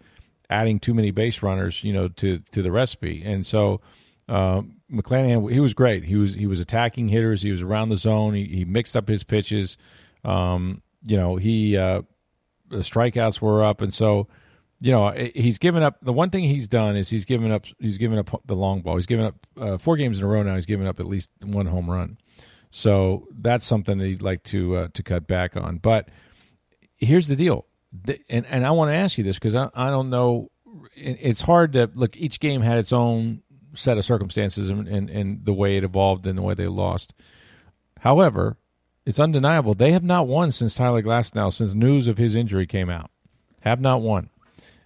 adding 0.50 0.78
too 0.78 0.94
many 0.94 1.10
base 1.10 1.42
runners, 1.42 1.82
you 1.84 1.92
know, 1.92 2.08
to 2.08 2.38
to 2.52 2.62
the 2.62 2.72
recipe, 2.72 3.22
and 3.24 3.46
so. 3.46 3.80
Uh, 4.26 4.62
McClanahan, 4.90 5.52
he 5.52 5.60
was 5.60 5.74
great. 5.74 6.02
He 6.02 6.16
was 6.16 6.32
he 6.32 6.46
was 6.46 6.58
attacking 6.58 7.08
hitters. 7.08 7.42
He 7.42 7.50
was 7.50 7.60
around 7.60 7.90
the 7.90 7.98
zone. 7.98 8.32
He, 8.32 8.44
he 8.46 8.64
mixed 8.64 8.96
up 8.96 9.06
his 9.06 9.22
pitches. 9.22 9.76
Um, 10.24 10.80
you 11.02 11.18
know, 11.18 11.36
he 11.36 11.76
uh, 11.76 12.02
the 12.68 12.78
strikeouts 12.78 13.40
were 13.40 13.64
up, 13.64 13.80
and 13.80 13.92
so 13.92 14.28
you 14.80 14.90
know 14.90 15.10
he's 15.34 15.58
given 15.58 15.82
up. 15.82 15.98
The 16.02 16.12
one 16.12 16.30
thing 16.30 16.44
he's 16.44 16.68
done 16.68 16.96
is 16.96 17.08
he's 17.08 17.24
given 17.24 17.50
up. 17.50 17.64
He's 17.78 17.98
given 17.98 18.18
up 18.18 18.42
the 18.46 18.56
long 18.56 18.82
ball. 18.82 18.96
He's 18.96 19.06
given 19.06 19.26
up 19.26 19.46
uh, 19.60 19.78
four 19.78 19.96
games 19.96 20.18
in 20.18 20.24
a 20.24 20.28
row 20.28 20.42
now. 20.42 20.54
He's 20.54 20.66
given 20.66 20.86
up 20.86 21.00
at 21.00 21.06
least 21.06 21.30
one 21.42 21.66
home 21.66 21.90
run. 21.90 22.18
So 22.70 23.28
that's 23.30 23.64
something 23.64 23.98
that 23.98 24.06
he'd 24.06 24.22
like 24.22 24.42
to 24.44 24.76
uh, 24.76 24.88
to 24.94 25.02
cut 25.02 25.26
back 25.26 25.56
on. 25.56 25.78
But 25.78 26.08
here's 26.96 27.28
the 27.28 27.36
deal, 27.36 27.66
and 28.28 28.46
and 28.46 28.66
I 28.66 28.72
want 28.72 28.90
to 28.90 28.96
ask 28.96 29.16
you 29.16 29.24
this 29.24 29.36
because 29.36 29.54
I, 29.54 29.70
I 29.74 29.90
don't 29.90 30.10
know. 30.10 30.50
It's 30.96 31.40
hard 31.40 31.74
to 31.74 31.90
look. 31.94 32.16
Each 32.16 32.40
game 32.40 32.60
had 32.60 32.78
its 32.78 32.92
own 32.92 33.42
set 33.74 33.98
of 33.98 34.04
circumstances 34.04 34.68
and, 34.68 34.88
and, 34.88 35.10
and 35.10 35.44
the 35.44 35.52
way 35.52 35.76
it 35.76 35.84
evolved 35.84 36.26
and 36.26 36.38
the 36.38 36.42
way 36.42 36.54
they 36.54 36.66
lost. 36.66 37.14
However, 37.98 38.56
it's 39.06 39.20
undeniable 39.20 39.74
they 39.74 39.92
have 39.92 40.04
not 40.04 40.26
won 40.26 40.50
since 40.50 40.74
Tyler 40.74 41.02
Glasnow, 41.02 41.52
since 41.52 41.74
news 41.74 42.08
of 42.08 42.18
his 42.18 42.34
injury 42.34 42.66
came 42.66 42.90
out. 42.90 43.10
Have 43.60 43.80
not 43.80 44.02
won. 44.02 44.30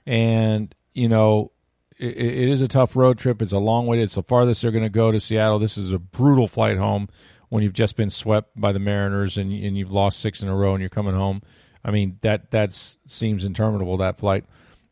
And, 0.06 0.74
you 0.94 1.08
know, 1.08 1.52
it, 1.98 2.16
it 2.16 2.48
is 2.48 2.62
a 2.62 2.68
tough 2.68 2.96
road 2.96 3.18
trip. 3.18 3.42
It's 3.42 3.52
a 3.52 3.58
long 3.58 3.86
way. 3.86 4.00
It's 4.00 4.14
the 4.14 4.22
farthest 4.22 4.62
they're 4.62 4.70
going 4.70 4.84
to 4.84 4.88
go 4.88 5.12
to 5.12 5.20
Seattle. 5.20 5.58
This 5.58 5.76
is 5.76 5.92
a 5.92 5.98
brutal 5.98 6.48
flight 6.48 6.78
home 6.78 7.08
when 7.48 7.62
you've 7.62 7.72
just 7.72 7.96
been 7.96 8.10
swept 8.10 8.58
by 8.60 8.72
the 8.72 8.78
Mariners 8.78 9.36
and, 9.36 9.52
and 9.52 9.76
you've 9.76 9.90
lost 9.90 10.20
six 10.20 10.42
in 10.42 10.48
a 10.48 10.56
row 10.56 10.74
and 10.74 10.80
you're 10.80 10.90
coming 10.90 11.14
home. 11.14 11.42
I 11.84 11.90
mean, 11.90 12.18
that 12.22 12.50
that 12.50 12.72
seems 13.06 13.44
interminable, 13.44 13.96
that 13.98 14.18
flight. 14.18 14.44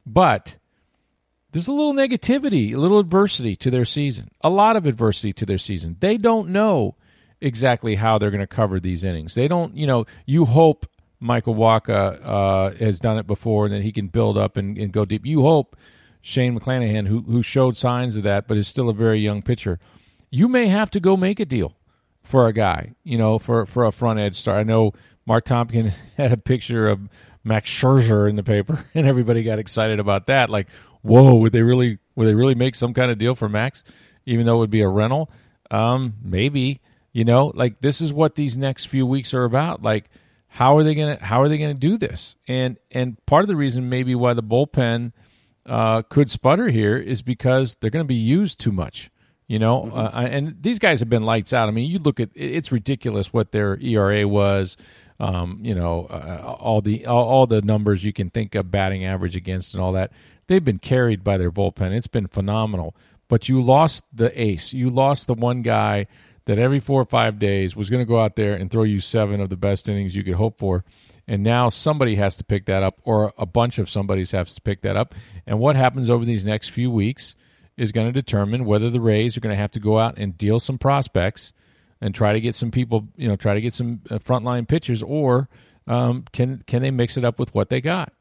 But 0.07 0.57
there's 1.53 1.69
a 1.69 1.73
little 1.73 1.95
negativity, 1.95 2.75
a 2.75 2.79
little 2.79 2.99
adversity 2.99 3.57
to 3.57 3.71
their 3.71 3.85
season, 3.85 4.31
a 4.41 4.51
lot 4.51 4.77
of 4.77 4.87
adversity 4.87 5.33
to 5.35 5.47
their 5.47 5.59
season. 5.59 5.97
They 6.01 6.17
don't 6.17 6.51
know 6.51 6.97
exactly 7.41 7.95
how 7.95 8.19
they're 8.19 8.31
going 8.31 8.41
to 8.41 8.47
cover 8.47 8.81
these 8.81 9.05
innings. 9.05 9.35
They 9.35 9.49
don't, 9.49 9.77
you 9.77 9.87
know, 9.87 10.07
you 10.27 10.45
hope 10.45 10.87
Michael 11.21 11.55
Wacha 11.55 12.21
uh, 12.25 12.75
has 12.77 13.01
done 13.01 13.19
it 13.19 13.27
before 13.27 13.67
and 13.67 13.75
that 13.75 13.83
he 13.83 13.93
can 13.93 14.09
build 14.09 14.37
up 14.37 14.57
and, 14.57 14.77
and, 14.77 14.93
go 14.93 15.05
deep. 15.05 15.25
You 15.25 15.43
hope 15.43 15.77
Shane 16.21 16.59
McClanahan, 16.59 17.07
who, 17.07 17.23
who 17.23 17.43
showed 17.43 17.77
signs 17.77 18.17
of 18.17 18.23
that 18.25 18.47
but 18.47 18.57
is 18.57 18.69
still 18.69 18.89
a 18.89 18.95
very 18.95 19.21
young 19.21 19.43
pitcher, 19.43 19.79
you 20.31 20.49
may 20.49 20.69
have 20.69 20.91
to 20.91 21.01
go 21.01 21.17
make 21.17 21.41
a 21.41 21.45
deal 21.45 21.77
for 22.23 22.47
a 22.47 22.53
guy, 22.53 22.93
you 23.05 23.17
know, 23.17 23.39
for, 23.39 23.67
for 23.67 23.85
a 23.85 23.93
front 23.93 24.19
edge 24.19 24.39
star. 24.39 24.59
I 24.59 24.63
know 24.63 24.93
Marc 25.27 25.45
Topkin 25.45 25.93
had 26.17 26.33
a 26.33 26.37
picture 26.37 26.89
of 26.89 27.01
Max 27.45 27.71
Scherzer 27.71 28.29
in 28.29 28.37
the 28.37 28.43
paper, 28.43 28.85
and 28.95 29.07
everybody 29.07 29.43
got 29.43 29.59
excited 29.59 30.01
about 30.01 30.27
that. 30.27 30.51
Like, 30.51 30.69
whoa, 31.03 31.37
would 31.37 31.53
they 31.53 31.63
really 31.63 31.99
would 32.17 32.27
they 32.27 32.35
really 32.35 32.55
make 32.55 32.75
some 32.75 32.93
kind 32.93 33.11
of 33.11 33.19
deal 33.19 33.35
for 33.35 33.49
Max, 33.49 33.85
even 34.25 34.47
though 34.47 34.57
it 34.57 34.59
would 34.59 34.71
be 34.71 34.81
a 34.81 34.89
rental? 34.89 35.31
Um, 35.71 36.15
maybe. 36.23 36.81
You 37.17 37.25
know, 37.25 37.51
like 37.55 37.81
this 37.81 38.03
is 38.03 38.13
what 38.13 38.35
these 38.35 38.59
next 38.59 38.89
few 38.89 39.07
weeks 39.07 39.33
are 39.33 39.45
about. 39.45 39.83
Like, 39.83 40.11
how 40.49 40.77
are 40.77 40.85
they 40.85 40.95
gonna 40.95 41.17
how 41.19 41.41
are 41.41 41.49
they 41.49 41.57
gonna 41.57 41.73
do 41.73 41.97
this? 41.97 42.37
And 42.47 42.77
and 42.91 43.17
part 43.25 43.41
of 43.41 43.49
the 43.49 43.57
reason 43.57 43.89
maybe 43.89 44.15
why 44.15 44.35
the 44.35 44.43
bullpen 44.43 45.13
uh, 45.65 46.03
could 46.03 46.31
sputter 46.31 46.69
here 46.69 46.99
is 46.99 47.23
because 47.23 47.77
they're 47.77 47.89
going 47.89 48.05
to 48.05 48.07
be 48.07 48.17
used 48.17 48.61
too 48.61 48.71
much. 48.71 49.11
You 49.49 49.59
know, 49.59 49.85
mm-hmm. 49.85 49.97
uh, 49.97 50.11
and 50.27 50.57
these 50.61 50.79
guys 50.79 51.01
have 51.01 51.09
been 51.09 51.23
lights 51.23 51.55
out. 51.55 51.71
I 51.71 51.73
mean, 51.73 51.91
you 51.91 52.01
look 52.01 52.21
at 52.21 52.29
it's 52.35 52.71
ridiculous 52.71 53.33
what 53.33 53.51
their 53.51 53.79
ERA 53.81 54.29
was. 54.29 54.77
Um, 55.19 55.61
you 55.63 55.75
know, 55.75 56.09
uh, 56.11 56.57
all 56.61 56.83
the 56.83 57.07
all, 57.07 57.27
all, 57.27 57.47
the 57.47 57.63
numbers 57.63 58.05
you 58.05 58.13
can 58.13 58.29
think 58.29 58.55
of, 58.55 58.71
batting 58.71 59.07
average 59.07 59.37
against, 59.37 59.73
and 59.73 59.83
all 59.83 59.93
that. 59.93 60.13
They've 60.49 60.63
been 60.63 60.81
carried 60.81 61.25
by 61.25 61.39
their 61.39 61.51
bullpen. 61.51 61.97
It's 61.97 62.09
been 62.09 62.27
phenomenal. 62.27 62.95
But 63.29 63.49
you 63.49 63.63
lost 63.63 64.05
the 64.13 64.39
ace. 64.39 64.75
You 64.75 64.91
lost 64.91 65.27
the 65.27 65.35
one 65.35 65.63
guy 65.63 66.09
that 66.47 66.59
every 66.59 66.81
four 66.81 67.01
or 67.01 67.05
five 67.05 67.39
days 67.39 67.77
was 67.77 67.91
going 67.91 68.01
to 68.01 68.09
go 68.09 68.21
out 68.21 68.37
there 68.37 68.55
and 68.55 68.71
throw 68.71 68.85
you 68.85 69.01
seven 69.01 69.41
of 69.41 69.51
the 69.51 69.57
best 69.57 69.89
innings 69.89 70.17
you 70.17 70.25
could 70.25 70.35
hope 70.35 70.59
for. 70.59 70.85
And 71.29 71.43
now 71.43 71.69
somebody 71.69 72.15
has 72.17 72.37
to 72.37 72.45
pick 72.45 72.67
that 72.67 72.85
up, 72.85 73.01
or 73.03 73.33
a 73.37 73.47
bunch 73.47 73.79
of 73.79 73.91
somebody's 73.91 74.31
has 74.31 74.55
to 74.55 74.61
pick 74.61 74.83
that 74.83 74.97
up. 74.97 75.15
And 75.45 75.59
what 75.59 75.75
happens 75.75 76.09
over 76.09 76.25
these 76.25 76.47
next 76.47 76.69
few 76.69 76.91
weeks 76.91 77.35
is 77.77 77.91
going 77.91 78.07
to 78.07 78.13
determine 78.13 78.65
whether 78.65 78.91
the 78.91 79.01
Rays 79.01 79.37
are 79.37 79.41
going 79.41 79.53
to 79.53 79.61
have 79.61 79.73
to 79.73 79.81
go 79.81 79.99
out 79.99 80.19
and 80.19 80.39
deal 80.39 80.61
some 80.61 80.79
prospects 80.79 81.53
and 82.01 82.15
try 82.15 82.33
to 82.33 82.41
get 82.41 82.55
some 82.55 82.71
people, 82.71 83.09
you 83.17 83.27
know, 83.27 83.35
try 83.35 83.55
to 83.55 83.61
get 83.61 83.75
some 83.75 84.01
uh, 84.09 84.19
frontline 84.19 84.69
pitchers, 84.69 85.03
or 85.03 85.49
um, 85.89 86.25
can 86.33 86.63
can 86.67 86.83
they 86.83 86.93
mix 86.93 87.17
it 87.17 87.25
up 87.25 87.41
with 87.41 87.55
what 87.55 87.71
they 87.71 87.81
got? 87.81 88.13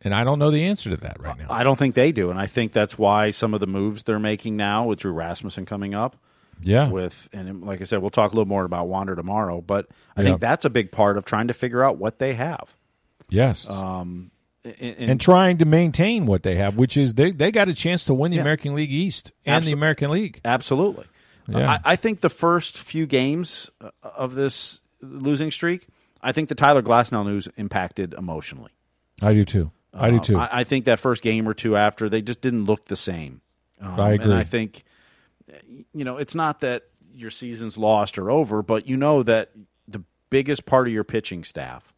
And 0.00 0.14
I 0.14 0.24
don't 0.24 0.38
know 0.38 0.50
the 0.50 0.64
answer 0.64 0.90
to 0.90 0.96
that 0.98 1.20
right 1.20 1.36
now. 1.36 1.46
I 1.50 1.64
don't 1.64 1.78
think 1.78 1.94
they 1.94 2.12
do, 2.12 2.30
and 2.30 2.38
I 2.38 2.46
think 2.46 2.72
that's 2.72 2.96
why 2.96 3.30
some 3.30 3.52
of 3.52 3.60
the 3.60 3.66
moves 3.66 4.04
they're 4.04 4.18
making 4.18 4.56
now 4.56 4.86
with 4.86 5.00
Drew 5.00 5.12
Rasmussen 5.12 5.66
coming 5.66 5.94
up 5.94 6.16
yeah. 6.60 6.88
With 6.88 7.28
and 7.32 7.62
like 7.64 7.80
I 7.80 7.84
said, 7.84 8.00
we'll 8.00 8.10
talk 8.10 8.32
a 8.32 8.34
little 8.34 8.48
more 8.48 8.64
about 8.64 8.88
Wander 8.88 9.16
tomorrow, 9.16 9.60
but 9.60 9.88
I 10.16 10.22
yeah. 10.22 10.28
think 10.28 10.40
that's 10.40 10.64
a 10.64 10.70
big 10.70 10.92
part 10.92 11.16
of 11.16 11.24
trying 11.24 11.48
to 11.48 11.54
figure 11.54 11.82
out 11.82 11.98
what 11.98 12.18
they 12.18 12.34
have. 12.34 12.76
Yes. 13.28 13.68
Um, 13.68 14.30
and, 14.64 14.96
and, 15.10 15.20
trying 15.20 15.58
to 15.58 15.66
maintain 15.66 16.24
what 16.26 16.42
they 16.42 16.56
have, 16.56 16.76
which 16.76 16.96
is 16.96 17.14
they 17.14 17.32
they 17.32 17.50
got 17.50 17.68
a 17.68 17.74
chance 17.74 18.04
to 18.06 18.14
win 18.14 18.30
the 18.30 18.36
yeah. 18.36 18.42
American 18.42 18.74
League 18.74 18.92
East 18.92 19.32
and 19.44 19.62
Absol- 19.62 19.66
the 19.68 19.72
American 19.72 20.10
League. 20.10 20.40
Absolutely. 20.44 21.06
Yeah. 21.48 21.72
I, 21.72 21.92
I, 21.92 21.96
think 21.96 22.20
the 22.20 22.30
first 22.30 22.78
few 22.78 23.04
games 23.04 23.70
uh, 23.82 23.90
of 24.02 24.34
this 24.34 24.80
losing 25.02 25.50
streak, 25.50 25.86
I 26.22 26.32
think 26.32 26.48
the 26.48 26.54
Tyler 26.54 26.80
Glasnow 26.80 27.26
news 27.26 27.48
impacted 27.56 28.14
emotionally. 28.14 28.70
I 29.20 29.34
do 29.34 29.44
too. 29.44 29.70
I 29.92 30.10
do 30.10 30.16
uh, 30.16 30.20
too. 30.20 30.38
I, 30.38 30.48
I, 30.60 30.64
think 30.64 30.86
that 30.86 30.98
first 30.98 31.22
game 31.22 31.46
or 31.46 31.52
two 31.52 31.76
after 31.76 32.08
they 32.08 32.22
just 32.22 32.40
didn't 32.40 32.64
look 32.64 32.86
the 32.86 32.96
same. 32.96 33.42
Um, 33.80 34.00
I 34.00 34.12
agree. 34.12 34.24
And 34.24 34.34
I 34.34 34.44
think 34.44 34.84
you 35.92 36.04
know, 36.04 36.18
it's 36.18 36.34
not 36.34 36.60
that 36.60 36.84
your 37.12 37.30
season's 37.30 37.78
lost 37.78 38.18
or 38.18 38.30
over, 38.30 38.62
but 38.62 38.86
you 38.86 38.96
know 38.96 39.22
that 39.22 39.50
the 39.88 40.02
biggest 40.30 40.66
part 40.66 40.86
of 40.86 40.92
your 40.92 41.04
pitching 41.04 41.44
staff, 41.44 41.92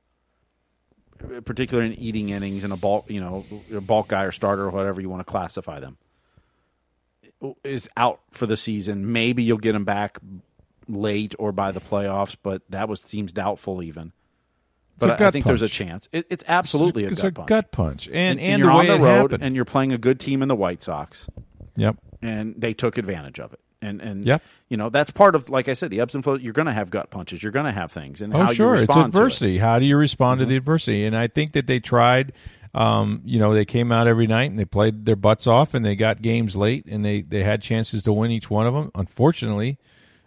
particularly 1.44 1.92
in 1.92 1.98
eating 1.98 2.28
innings 2.28 2.64
and 2.64 2.72
a 2.72 2.76
bulk, 2.76 3.10
you 3.10 3.20
know, 3.20 3.44
a 3.74 3.80
bulk 3.80 4.08
guy 4.08 4.24
or 4.24 4.32
starter 4.32 4.64
or 4.64 4.70
whatever 4.70 5.00
you 5.00 5.08
want 5.08 5.20
to 5.20 5.30
classify 5.30 5.80
them, 5.80 5.96
is 7.64 7.88
out 7.96 8.20
for 8.30 8.46
the 8.46 8.56
season. 8.56 9.12
Maybe 9.12 9.42
you'll 9.42 9.58
get 9.58 9.72
them 9.72 9.84
back 9.84 10.18
late 10.88 11.34
or 11.38 11.52
by 11.52 11.72
the 11.72 11.80
playoffs, 11.80 12.36
but 12.42 12.62
that 12.70 12.88
was 12.88 13.00
seems 13.00 13.32
doubtful 13.32 13.82
even. 13.82 14.12
But 14.98 15.20
I 15.20 15.30
think 15.30 15.44
punch. 15.44 15.60
there's 15.60 15.62
a 15.62 15.68
chance. 15.68 16.08
It, 16.10 16.26
it's 16.30 16.44
absolutely 16.48 17.04
it's 17.04 17.20
a, 17.20 17.30
gut, 17.30 17.32
a 17.32 17.34
punch. 17.34 17.48
gut 17.48 17.72
punch. 17.72 18.08
And, 18.08 18.16
and, 18.16 18.40
and 18.40 18.58
you're 18.60 18.70
the 18.70 18.76
on 18.76 18.86
the 18.86 18.98
road 18.98 19.32
happened. 19.32 19.42
and 19.42 19.54
you're 19.54 19.66
playing 19.66 19.92
a 19.92 19.98
good 19.98 20.18
team 20.18 20.40
in 20.40 20.48
the 20.48 20.56
White 20.56 20.82
Sox. 20.82 21.28
Yep 21.76 21.96
and 22.22 22.54
they 22.56 22.74
took 22.74 22.98
advantage 22.98 23.40
of 23.40 23.52
it. 23.52 23.60
And 23.82 24.00
and 24.00 24.24
yeah. 24.24 24.38
you 24.68 24.76
know 24.76 24.88
that's 24.88 25.10
part 25.10 25.34
of 25.34 25.50
like 25.50 25.68
I 25.68 25.74
said 25.74 25.90
the 25.90 26.00
ebbs 26.00 26.14
and 26.14 26.24
flows. 26.24 26.40
You're 26.40 26.54
going 26.54 26.66
to 26.66 26.72
have 26.72 26.90
gut 26.90 27.10
punches. 27.10 27.42
You're 27.42 27.52
going 27.52 27.66
to 27.66 27.72
have 27.72 27.92
things. 27.92 28.22
And 28.22 28.34
oh 28.34 28.38
how 28.38 28.52
sure, 28.52 28.76
you 28.76 28.82
it's 28.82 28.96
adversity. 28.96 29.56
It. 29.56 29.60
How 29.60 29.78
do 29.78 29.84
you 29.84 29.96
respond 29.96 30.40
mm-hmm. 30.40 30.48
to 30.48 30.50
the 30.50 30.56
adversity? 30.56 31.04
And 31.04 31.16
I 31.16 31.28
think 31.28 31.52
that 31.52 31.66
they 31.66 31.80
tried. 31.80 32.32
Um, 32.74 33.22
you 33.24 33.38
know, 33.38 33.54
they 33.54 33.64
came 33.64 33.90
out 33.90 34.06
every 34.06 34.26
night 34.26 34.50
and 34.50 34.58
they 34.58 34.66
played 34.66 35.06
their 35.06 35.16
butts 35.16 35.46
off, 35.46 35.72
and 35.72 35.82
they 35.82 35.96
got 35.96 36.20
games 36.20 36.56
late, 36.56 36.84
and 36.86 37.04
they 37.04 37.22
they 37.22 37.42
had 37.42 37.62
chances 37.62 38.02
to 38.02 38.12
win 38.12 38.30
each 38.30 38.50
one 38.50 38.66
of 38.66 38.74
them. 38.74 38.90
Unfortunately, 38.94 39.78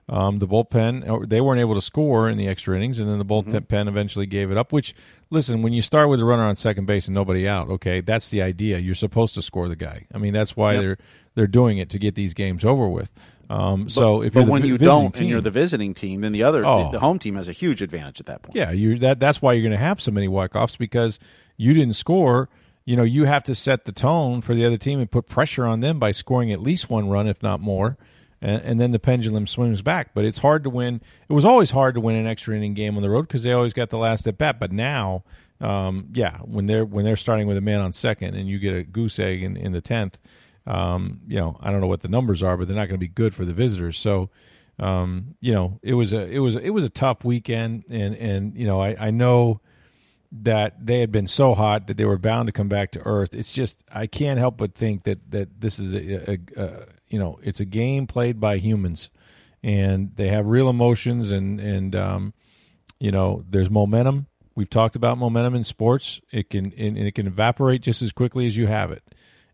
um, 0.09 0.39
the 0.39 0.47
bullpen 0.47 1.29
they 1.29 1.41
weren't 1.41 1.59
able 1.59 1.75
to 1.75 1.81
score 1.81 2.27
in 2.27 2.37
the 2.37 2.47
extra 2.47 2.75
innings, 2.75 2.97
and 2.97 3.07
then 3.07 3.19
the 3.19 3.25
bullpen 3.25 3.67
mm-hmm. 3.67 3.87
eventually 3.87 4.25
gave 4.25 4.49
it 4.49 4.57
up. 4.57 4.73
Which, 4.73 4.95
listen, 5.29 5.61
when 5.61 5.73
you 5.73 5.83
start 5.83 6.09
with 6.09 6.19
a 6.19 6.25
runner 6.25 6.43
on 6.43 6.55
second 6.55 6.85
base 6.87 7.07
and 7.07 7.13
nobody 7.13 7.47
out, 7.47 7.69
okay, 7.69 8.01
that's 8.01 8.29
the 8.29 8.41
idea. 8.41 8.79
You're 8.79 8.95
supposed 8.95 9.35
to 9.35 9.43
score 9.43 9.69
the 9.69 9.75
guy. 9.75 10.07
I 10.11 10.17
mean, 10.17 10.33
that's 10.33 10.57
why 10.57 10.73
yep. 10.73 10.81
they're 10.81 10.97
they're 11.39 11.47
doing 11.47 11.77
it 11.77 11.89
to 11.91 11.97
get 11.97 12.15
these 12.15 12.33
games 12.33 12.65
over 12.65 12.89
with. 12.89 13.09
Um, 13.49 13.83
but, 13.83 13.93
so 13.93 14.21
if 14.21 14.33
but 14.33 14.45
when 14.45 14.65
you 14.65 14.77
don't 14.77 15.13
team, 15.13 15.21
and 15.21 15.29
you're 15.29 15.39
the 15.39 15.49
visiting 15.49 15.93
team, 15.93 16.19
then 16.19 16.33
the 16.33 16.43
other 16.43 16.65
oh. 16.65 16.91
the 16.91 16.99
home 16.99 17.17
team 17.17 17.35
has 17.35 17.47
a 17.47 17.53
huge 17.53 17.81
advantage 17.81 18.19
at 18.19 18.25
that 18.25 18.41
point. 18.41 18.57
Yeah, 18.57 18.71
you 18.71 18.99
that 18.99 19.21
that's 19.21 19.41
why 19.41 19.53
you're 19.53 19.63
going 19.63 19.71
to 19.71 19.77
have 19.77 20.01
so 20.01 20.11
many 20.11 20.27
walk 20.27 20.53
offs 20.53 20.75
because 20.75 21.17
you 21.55 21.73
didn't 21.73 21.93
score. 21.93 22.49
You 22.83 22.97
know, 22.97 23.03
you 23.03 23.23
have 23.23 23.45
to 23.45 23.55
set 23.55 23.85
the 23.85 23.93
tone 23.93 24.41
for 24.41 24.53
the 24.53 24.65
other 24.65 24.77
team 24.77 24.99
and 24.99 25.09
put 25.09 25.29
pressure 25.29 25.65
on 25.65 25.79
them 25.79 25.97
by 25.97 26.11
scoring 26.11 26.51
at 26.51 26.59
least 26.59 26.89
one 26.89 27.07
run, 27.07 27.25
if 27.25 27.41
not 27.41 27.61
more. 27.61 27.97
And, 28.41 28.61
and 28.63 28.81
then 28.81 28.91
the 28.91 28.99
pendulum 28.99 29.47
swings 29.47 29.81
back. 29.81 30.09
But 30.13 30.25
it's 30.25 30.39
hard 30.39 30.65
to 30.65 30.69
win. 30.69 30.99
It 31.29 31.33
was 31.33 31.45
always 31.45 31.71
hard 31.71 31.95
to 31.95 32.01
win 32.01 32.17
an 32.17 32.27
extra 32.27 32.53
inning 32.53 32.73
game 32.73 32.97
on 32.97 33.01
the 33.01 33.09
road 33.09 33.27
because 33.27 33.43
they 33.43 33.53
always 33.53 33.73
got 33.73 33.91
the 33.91 33.97
last 33.97 34.27
at 34.27 34.37
bat. 34.37 34.59
But 34.59 34.73
now, 34.73 35.23
um, 35.61 36.09
yeah, 36.13 36.39
when 36.39 36.65
they're 36.65 36.85
when 36.85 37.05
they're 37.05 37.15
starting 37.15 37.47
with 37.47 37.55
a 37.55 37.61
man 37.61 37.79
on 37.79 37.93
second 37.93 38.35
and 38.35 38.49
you 38.49 38.59
get 38.59 38.75
a 38.75 38.83
goose 38.83 39.19
egg 39.19 39.43
in, 39.43 39.55
in 39.55 39.71
the 39.71 39.81
tenth, 39.81 40.19
um, 40.69 41.21
you 41.27 41.35
know, 41.35 41.57
I 41.59 41.71
don't 41.71 41.81
know 41.81 41.87
what 41.87 42.01
the 42.01 42.07
numbers 42.07 42.41
are, 42.43 42.55
but 42.55 42.67
they're 42.67 42.77
not 42.77 42.87
going 42.87 42.99
to 42.99 43.05
be 43.05 43.07
good 43.07 43.35
for 43.35 43.43
the 43.43 43.53
visitors. 43.53 43.97
So 43.97 44.29
um, 44.79 45.35
you 45.41 45.51
know, 45.51 45.79
it 45.83 45.93
was 45.93 46.13
a 46.13 46.25
it 46.25 46.39
was 46.39 46.55
it 46.55 46.69
was 46.69 46.83
a 46.83 46.89
tough 46.89 47.25
weekend, 47.25 47.83
and 47.89 48.15
and 48.15 48.55
you 48.55 48.65
know, 48.65 48.81
I 48.81 48.95
I 49.07 49.11
know 49.11 49.59
that 50.31 50.85
they 50.85 50.99
had 50.99 51.11
been 51.11 51.27
so 51.27 51.53
hot 51.53 51.87
that 51.87 51.97
they 51.97 52.05
were 52.05 52.17
bound 52.17 52.47
to 52.47 52.53
come 52.53 52.69
back 52.69 52.91
to 52.91 53.05
earth. 53.05 53.33
It's 53.33 53.51
just 53.51 53.83
I 53.91 54.07
can't 54.07 54.39
help 54.39 54.57
but 54.57 54.75
think 54.75 55.03
that 55.03 55.31
that 55.31 55.59
this 55.59 55.79
is 55.79 55.93
a, 55.93 56.31
a, 56.31 56.39
a 56.55 56.85
you 57.09 57.19
know 57.19 57.39
it's 57.43 57.59
a 57.59 57.65
game 57.65 58.07
played 58.07 58.39
by 58.39 58.57
humans, 58.57 59.09
and 59.63 60.15
they 60.15 60.29
have 60.29 60.45
real 60.45 60.69
emotions 60.69 61.31
and 61.31 61.59
and 61.59 61.95
um, 61.95 62.33
you 62.99 63.11
know 63.11 63.43
there's 63.49 63.69
momentum. 63.69 64.27
We've 64.55 64.69
talked 64.69 64.95
about 64.95 65.17
momentum 65.17 65.55
in 65.55 65.63
sports. 65.65 66.21
It 66.31 66.49
can 66.49 66.73
and 66.77 66.97
it 66.97 67.15
can 67.15 67.27
evaporate 67.27 67.81
just 67.81 68.01
as 68.01 68.13
quickly 68.13 68.47
as 68.47 68.55
you 68.55 68.67
have 68.67 68.91
it, 68.91 69.03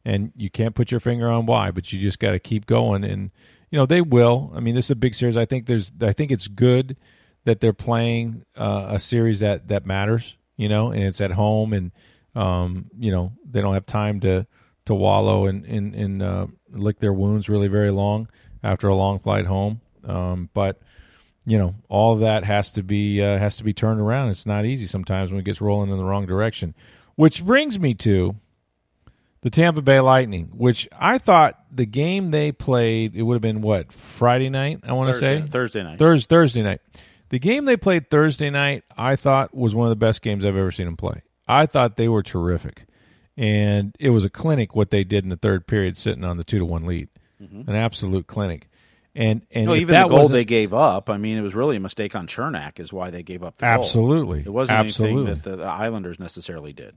and 0.06 0.32
you 0.36 0.50
can't 0.50 0.76
put 0.76 0.92
your 0.92 1.00
finger 1.00 1.30
on 1.30 1.46
why, 1.46 1.72
but 1.72 1.92
you 1.92 2.00
just 2.00 2.20
got 2.20 2.32
to 2.32 2.40
keep 2.40 2.68
going 2.68 3.04
and 3.04 3.32
you 3.72 3.80
know 3.80 3.86
they 3.86 4.02
will. 4.02 4.54
I 4.56 4.60
mean, 4.60 4.76
this 4.76 4.86
is 4.86 4.92
a 4.92 4.96
big 4.96 5.16
series. 5.16 5.36
I 5.36 5.46
think 5.46 5.66
there's. 5.66 5.92
I 6.02 6.14
think 6.14 6.32
it's 6.32 6.48
good 6.48 6.96
that 7.44 7.60
they're 7.60 7.74
playing 7.74 8.46
uh, 8.56 8.88
a 8.92 9.00
series 9.00 9.40
that 9.42 9.68
that 9.68 9.86
matters. 9.86 10.38
You 10.56 10.70
know, 10.70 10.92
and 10.92 11.04
it's 11.04 11.20
at 11.20 11.32
home, 11.32 11.74
and 11.74 11.92
um, 12.36 12.90
you 12.98 13.12
know 13.12 13.34
they 13.50 13.62
don't 13.62 13.74
have 13.74 13.86
time 13.86 14.22
to 14.22 14.48
to 14.86 14.96
wallow 14.96 15.48
and 15.48 15.66
and, 15.66 15.96
and 15.96 16.22
uh, 16.22 16.48
lick 16.70 17.00
their 17.00 17.12
wounds 17.12 17.50
really 17.50 17.68
very 17.68 17.92
long 17.92 18.30
after 18.64 18.88
a 18.88 18.96
long 18.96 19.20
flight 19.20 19.46
home. 19.46 19.82
Um, 20.06 20.50
but 20.54 20.80
you 21.46 21.58
know, 21.58 21.76
all 21.90 22.14
of 22.14 22.22
that 22.22 22.44
has 22.44 22.72
to 22.74 22.84
be 22.84 23.22
uh, 23.22 23.38
has 23.38 23.58
to 23.58 23.64
be 23.64 23.74
turned 23.74 24.00
around. 24.00 24.30
It's 24.30 24.46
not 24.46 24.66
easy 24.66 24.88
sometimes 24.88 25.32
when 25.32 25.40
it 25.40 25.46
gets 25.46 25.60
rolling 25.60 25.90
in 25.92 25.98
the 25.98 26.06
wrong 26.06 26.26
direction. 26.26 26.76
Which 27.16 27.44
brings 27.44 27.80
me 27.80 27.94
to 27.96 28.36
the 29.46 29.52
Tampa 29.52 29.84
Bay 29.84 30.00
Lightning, 30.00 30.50
which 30.58 30.90
I 30.92 31.20
thought 31.20 31.60
the 31.72 31.86
game 31.86 32.32
they 32.32 32.52
played, 32.52 33.16
it 33.16 33.22
would 33.22 33.36
have 33.36 33.44
been 33.44 33.62
what 33.62 33.94
Friday 33.94 34.50
night. 34.50 34.80
I 34.82 34.94
want 34.94 35.14
to 35.14 35.20
say 35.20 35.40
Thursday 35.40 35.84
night. 35.84 36.00
Thursday 36.00 36.26
Thursday 36.28 36.64
night. 36.64 36.82
The 37.30 37.38
game 37.38 37.66
they 37.66 37.78
played 37.78 38.10
Thursday 38.10 38.50
night, 38.50 38.86
I 38.98 39.16
thought 39.16 39.54
was 39.54 39.76
one 39.76 39.86
of 39.86 39.92
the 39.92 40.04
best 40.04 40.24
games 40.24 40.46
I've 40.46 40.58
ever 40.58 40.72
seen 40.72 40.88
them 40.88 40.98
play. 40.98 41.22
I 41.48 41.68
thought 41.68 41.96
they 41.96 42.08
were 42.08 42.24
terrific, 42.24 42.88
and 43.38 43.96
it 44.00 44.10
was 44.10 44.26
a 44.26 44.32
clinic 44.32 44.76
what 44.76 44.90
they 44.90 45.04
did 45.04 45.24
in 45.24 45.30
the 45.30 45.38
third 45.38 45.68
period, 45.68 45.96
sitting 45.96 46.24
on 46.24 46.38
the 46.38 46.44
two 46.44 46.58
to 46.58 46.66
one 46.66 46.88
lead, 46.88 47.10
mm-hmm. 47.40 47.70
an 47.70 47.76
absolute 47.76 48.26
clinic. 48.26 48.68
And 49.14 49.44
and 49.52 49.68
no, 49.68 49.76
even 49.76 49.94
the 49.94 50.08
goal 50.08 50.28
they 50.28 50.44
gave 50.44 50.74
up, 50.74 51.08
I 51.08 51.18
mean, 51.18 51.38
it 51.38 51.42
was 51.42 51.54
really 51.54 51.76
a 51.76 51.80
mistake 51.80 52.16
on 52.16 52.26
Cernak, 52.26 52.80
is 52.80 52.92
why 52.92 53.12
they 53.12 53.22
gave 53.22 53.44
up. 53.44 53.58
the 53.58 53.66
Absolutely, 53.66 54.40
goal. 54.42 54.48
it 54.48 54.56
wasn't 54.56 54.80
absolutely. 54.80 55.34
anything 55.34 55.52
that 55.52 55.58
the 55.58 55.64
Islanders 55.66 56.20
necessarily 56.20 56.74
did. 56.74 56.96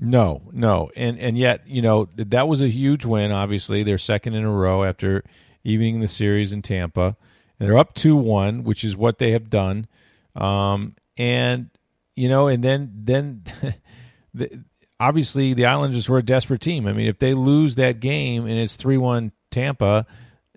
No, 0.00 0.42
no, 0.52 0.90
and 0.96 1.18
and 1.18 1.38
yet 1.38 1.66
you 1.66 1.80
know 1.80 2.08
that 2.16 2.48
was 2.48 2.60
a 2.60 2.68
huge 2.68 3.04
win. 3.04 3.30
Obviously, 3.30 3.82
they're 3.82 3.98
second 3.98 4.34
in 4.34 4.44
a 4.44 4.50
row 4.50 4.82
after 4.84 5.22
evening 5.62 6.00
the 6.00 6.08
series 6.08 6.52
in 6.52 6.62
Tampa, 6.62 7.16
and 7.58 7.68
they're 7.68 7.78
up 7.78 7.94
two 7.94 8.16
one, 8.16 8.64
which 8.64 8.82
is 8.84 8.96
what 8.96 9.18
they 9.18 9.30
have 9.30 9.48
done. 9.48 9.86
Um, 10.34 10.96
and 11.16 11.70
you 12.16 12.28
know, 12.28 12.48
and 12.48 12.62
then 12.62 12.92
then 12.94 13.44
the, 14.34 14.64
obviously 14.98 15.54
the 15.54 15.66
Islanders 15.66 16.08
were 16.08 16.18
a 16.18 16.24
desperate 16.24 16.60
team. 16.60 16.86
I 16.86 16.92
mean, 16.92 17.06
if 17.06 17.18
they 17.18 17.34
lose 17.34 17.76
that 17.76 18.00
game 18.00 18.46
and 18.46 18.58
it's 18.58 18.76
three 18.76 18.98
one 18.98 19.32
Tampa, 19.50 20.06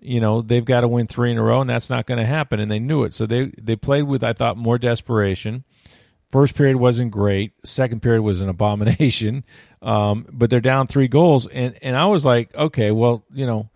you 0.00 0.20
know 0.20 0.42
they've 0.42 0.64
got 0.64 0.80
to 0.82 0.88
win 0.88 1.06
three 1.06 1.30
in 1.30 1.38
a 1.38 1.42
row, 1.42 1.60
and 1.60 1.70
that's 1.70 1.90
not 1.90 2.06
going 2.06 2.18
to 2.18 2.26
happen. 2.26 2.58
And 2.60 2.70
they 2.70 2.80
knew 2.80 3.04
it, 3.04 3.14
so 3.14 3.24
they 3.24 3.52
they 3.56 3.76
played 3.76 4.02
with 4.02 4.24
I 4.24 4.32
thought 4.32 4.56
more 4.56 4.78
desperation. 4.78 5.64
First 6.30 6.54
period 6.54 6.76
wasn't 6.76 7.10
great. 7.10 7.52
Second 7.64 8.02
period 8.02 8.22
was 8.22 8.40
an 8.40 8.48
abomination. 8.48 9.44
Um, 9.80 10.26
but 10.30 10.50
they're 10.50 10.60
down 10.60 10.86
three 10.86 11.08
goals, 11.08 11.46
and 11.46 11.76
and 11.82 11.96
I 11.96 12.06
was 12.06 12.24
like, 12.24 12.54
okay, 12.54 12.90
well, 12.90 13.24
you 13.32 13.46
know, 13.46 13.70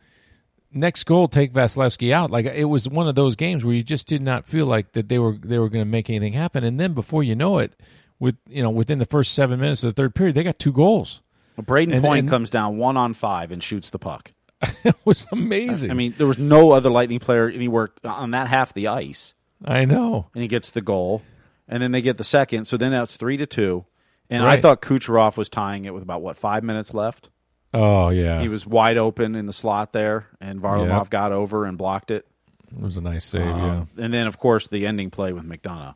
next 0.73 1.05
goal 1.05 1.29
take 1.29 1.53
Vasilevskiy 1.53 2.13
out. 2.13 2.31
Like 2.31 2.47
it 2.47 2.65
was 2.65 2.89
one 2.89 3.09
of 3.09 3.15
those 3.15 3.37
games 3.37 3.65
where 3.65 3.75
you 3.75 3.83
just 3.83 4.07
did 4.07 4.23
not 4.23 4.47
feel 4.47 4.67
like 4.67 4.93
that 4.93 5.09
they 5.09 5.19
were 5.19 5.37
they 5.41 5.59
were 5.59 5.69
going 5.69 5.85
to 5.85 5.91
make 5.91 6.11
anything 6.11 6.33
happen, 6.33 6.65
and 6.65 6.79
then 6.79 6.95
before 6.95 7.23
you 7.23 7.35
know 7.35 7.59
it, 7.59 7.75
with 8.19 8.37
you 8.49 8.63
know 8.63 8.71
within 8.71 8.99
the 8.99 9.07
first 9.07 9.35
seven 9.35 9.61
minutes 9.61 9.83
of 9.83 9.95
the 9.95 10.03
third 10.03 10.15
period, 10.15 10.35
they 10.35 10.43
got 10.43 10.59
two 10.59 10.73
goals. 10.73 11.21
Well, 11.57 11.65
Brayden 11.65 11.93
and, 11.93 12.03
Point 12.03 12.21
and, 12.21 12.29
comes 12.29 12.51
down 12.51 12.79
one 12.79 12.97
on 12.97 13.15
five 13.15 13.53
and 13.53 13.63
shoots 13.63 13.91
the 13.91 13.99
puck. 13.99 14.33
it 14.85 14.97
was 15.05 15.27
amazing. 15.33 15.91
I, 15.91 15.93
I 15.93 15.97
mean, 15.97 16.15
there 16.17 16.27
was 16.27 16.39
no 16.39 16.73
other 16.73 16.91
Lightning 16.91 17.19
player 17.19 17.49
anywhere 17.49 17.91
on 18.05 18.31
that 18.31 18.49
half 18.49 18.73
the 18.73 18.89
ice. 18.89 19.35
I 19.65 19.85
know, 19.85 20.29
and 20.35 20.43
he 20.43 20.49
gets 20.49 20.71
the 20.71 20.81
goal 20.81 21.23
and 21.69 21.83
then 21.83 21.93
they 21.93 22.03
get 22.03 22.17
the 22.17 22.25
second. 22.25 22.65
So 22.67 22.77
then 22.77 22.93
that's 22.93 23.17
three 23.17 23.37
to 23.37 23.47
two. 23.47 23.85
And 24.31 24.45
right. 24.45 24.59
I 24.59 24.61
thought 24.61 24.81
Kucherov 24.81 25.37
was 25.37 25.49
tying 25.49 25.85
it 25.85 25.93
with 25.93 26.03
about 26.03 26.23
what 26.23 26.39
five 26.39 26.65
minutes 26.65 26.95
left. 26.95 27.31
Oh 27.75 28.11
yeah, 28.11 28.41
he 28.41 28.49
was 28.49 28.67
wide 28.67 28.99
open 28.99 29.35
in 29.35 29.47
the 29.47 29.53
slot 29.53 29.93
there, 29.93 30.27
and 30.41 30.61
Varlamov 30.61 30.89
yep. 30.89 31.11
got 31.11 31.33
over 31.33 31.65
and 31.65 31.79
blocked 31.79 32.11
it. 32.11 32.27
It 32.71 32.83
was 32.83 32.97
a 32.97 33.01
nice 33.01 33.25
save, 33.25 33.43
uh, 33.43 33.45
yeah. 33.57 33.85
And 33.99 34.13
then 34.13 34.27
of 34.27 34.39
course 34.39 34.69
the 34.69 34.87
ending 34.87 35.11
play 35.11 35.33
with 35.33 35.45
McDonagh. 35.45 35.95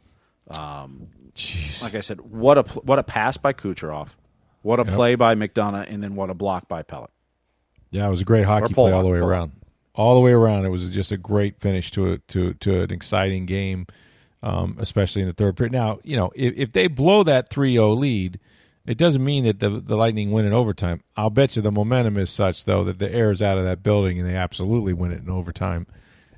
Um, 0.48 1.08
like 1.82 1.94
I 1.94 2.00
said, 2.00 2.20
what 2.20 2.58
a 2.58 2.62
what 2.62 2.98
a 2.98 3.02
pass 3.02 3.36
by 3.36 3.52
Kucherov, 3.52 4.14
what 4.62 4.80
a 4.80 4.84
yep. 4.84 4.94
play 4.94 5.14
by 5.16 5.34
McDonagh, 5.34 5.92
and 5.92 6.02
then 6.02 6.14
what 6.14 6.30
a 6.30 6.34
block 6.34 6.66
by 6.66 6.82
Pulock. 6.82 7.10
Yeah, 7.90 8.06
it 8.06 8.10
was 8.10 8.22
a 8.22 8.24
great 8.24 8.46
hockey 8.46 8.72
play 8.72 8.92
all 8.92 9.02
the 9.02 9.08
way 9.08 9.18
around. 9.18 9.52
All 9.94 10.14
the 10.14 10.20
way 10.20 10.32
around, 10.32 10.66
it 10.66 10.70
was 10.70 10.90
just 10.90 11.12
a 11.12 11.16
great 11.16 11.60
finish 11.60 11.90
to 11.92 12.12
a, 12.12 12.18
to 12.18 12.54
to 12.54 12.82
an 12.82 12.90
exciting 12.90 13.46
game 13.46 13.86
um, 14.42 14.76
especially 14.78 15.22
in 15.22 15.28
the 15.28 15.34
third 15.34 15.56
period. 15.56 15.72
Now, 15.72 15.98
you 16.02 16.16
know, 16.16 16.30
if, 16.34 16.54
if 16.56 16.72
they 16.72 16.86
blow 16.86 17.24
that 17.24 17.50
3 17.50 17.72
0 17.72 17.94
lead, 17.94 18.40
it 18.86 18.98
doesn't 18.98 19.24
mean 19.24 19.44
that 19.44 19.58
the, 19.58 19.80
the 19.80 19.96
Lightning 19.96 20.30
win 20.30 20.44
in 20.44 20.52
overtime. 20.52 21.02
I'll 21.16 21.30
bet 21.30 21.56
you 21.56 21.62
the 21.62 21.72
momentum 21.72 22.16
is 22.18 22.30
such, 22.30 22.64
though, 22.64 22.84
that 22.84 22.98
the 22.98 23.12
air 23.12 23.30
is 23.30 23.42
out 23.42 23.58
of 23.58 23.64
that 23.64 23.82
building 23.82 24.18
and 24.18 24.28
they 24.28 24.36
absolutely 24.36 24.92
win 24.92 25.12
it 25.12 25.22
in 25.22 25.30
overtime. 25.30 25.86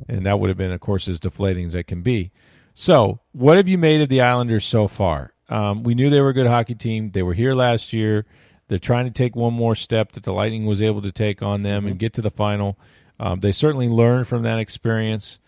And 0.08 0.24
that 0.24 0.40
would 0.40 0.48
have 0.48 0.56
been, 0.56 0.72
of 0.72 0.80
course, 0.80 1.08
as 1.08 1.20
deflating 1.20 1.66
as 1.66 1.74
it 1.74 1.86
can 1.86 2.02
be. 2.02 2.30
So, 2.74 3.20
what 3.32 3.56
have 3.56 3.68
you 3.68 3.76
made 3.76 4.00
of 4.00 4.08
the 4.08 4.20
Islanders 4.20 4.64
so 4.64 4.86
far? 4.86 5.34
Um, 5.48 5.82
we 5.82 5.94
knew 5.94 6.10
they 6.10 6.20
were 6.20 6.28
a 6.28 6.34
good 6.34 6.46
hockey 6.46 6.74
team. 6.74 7.10
They 7.10 7.22
were 7.22 7.34
here 7.34 7.54
last 7.54 7.92
year. 7.92 8.24
They're 8.68 8.78
trying 8.78 9.06
to 9.06 9.10
take 9.10 9.34
one 9.34 9.54
more 9.54 9.74
step 9.74 10.12
that 10.12 10.22
the 10.22 10.32
Lightning 10.32 10.66
was 10.66 10.80
able 10.80 11.02
to 11.02 11.10
take 11.10 11.42
on 11.42 11.62
them 11.62 11.86
and 11.86 11.98
get 11.98 12.14
to 12.14 12.22
the 12.22 12.30
final. 12.30 12.78
Um, 13.18 13.40
they 13.40 13.50
certainly 13.50 13.88
learned 13.88 14.28
from 14.28 14.42
that 14.42 14.58
experience 14.58 15.38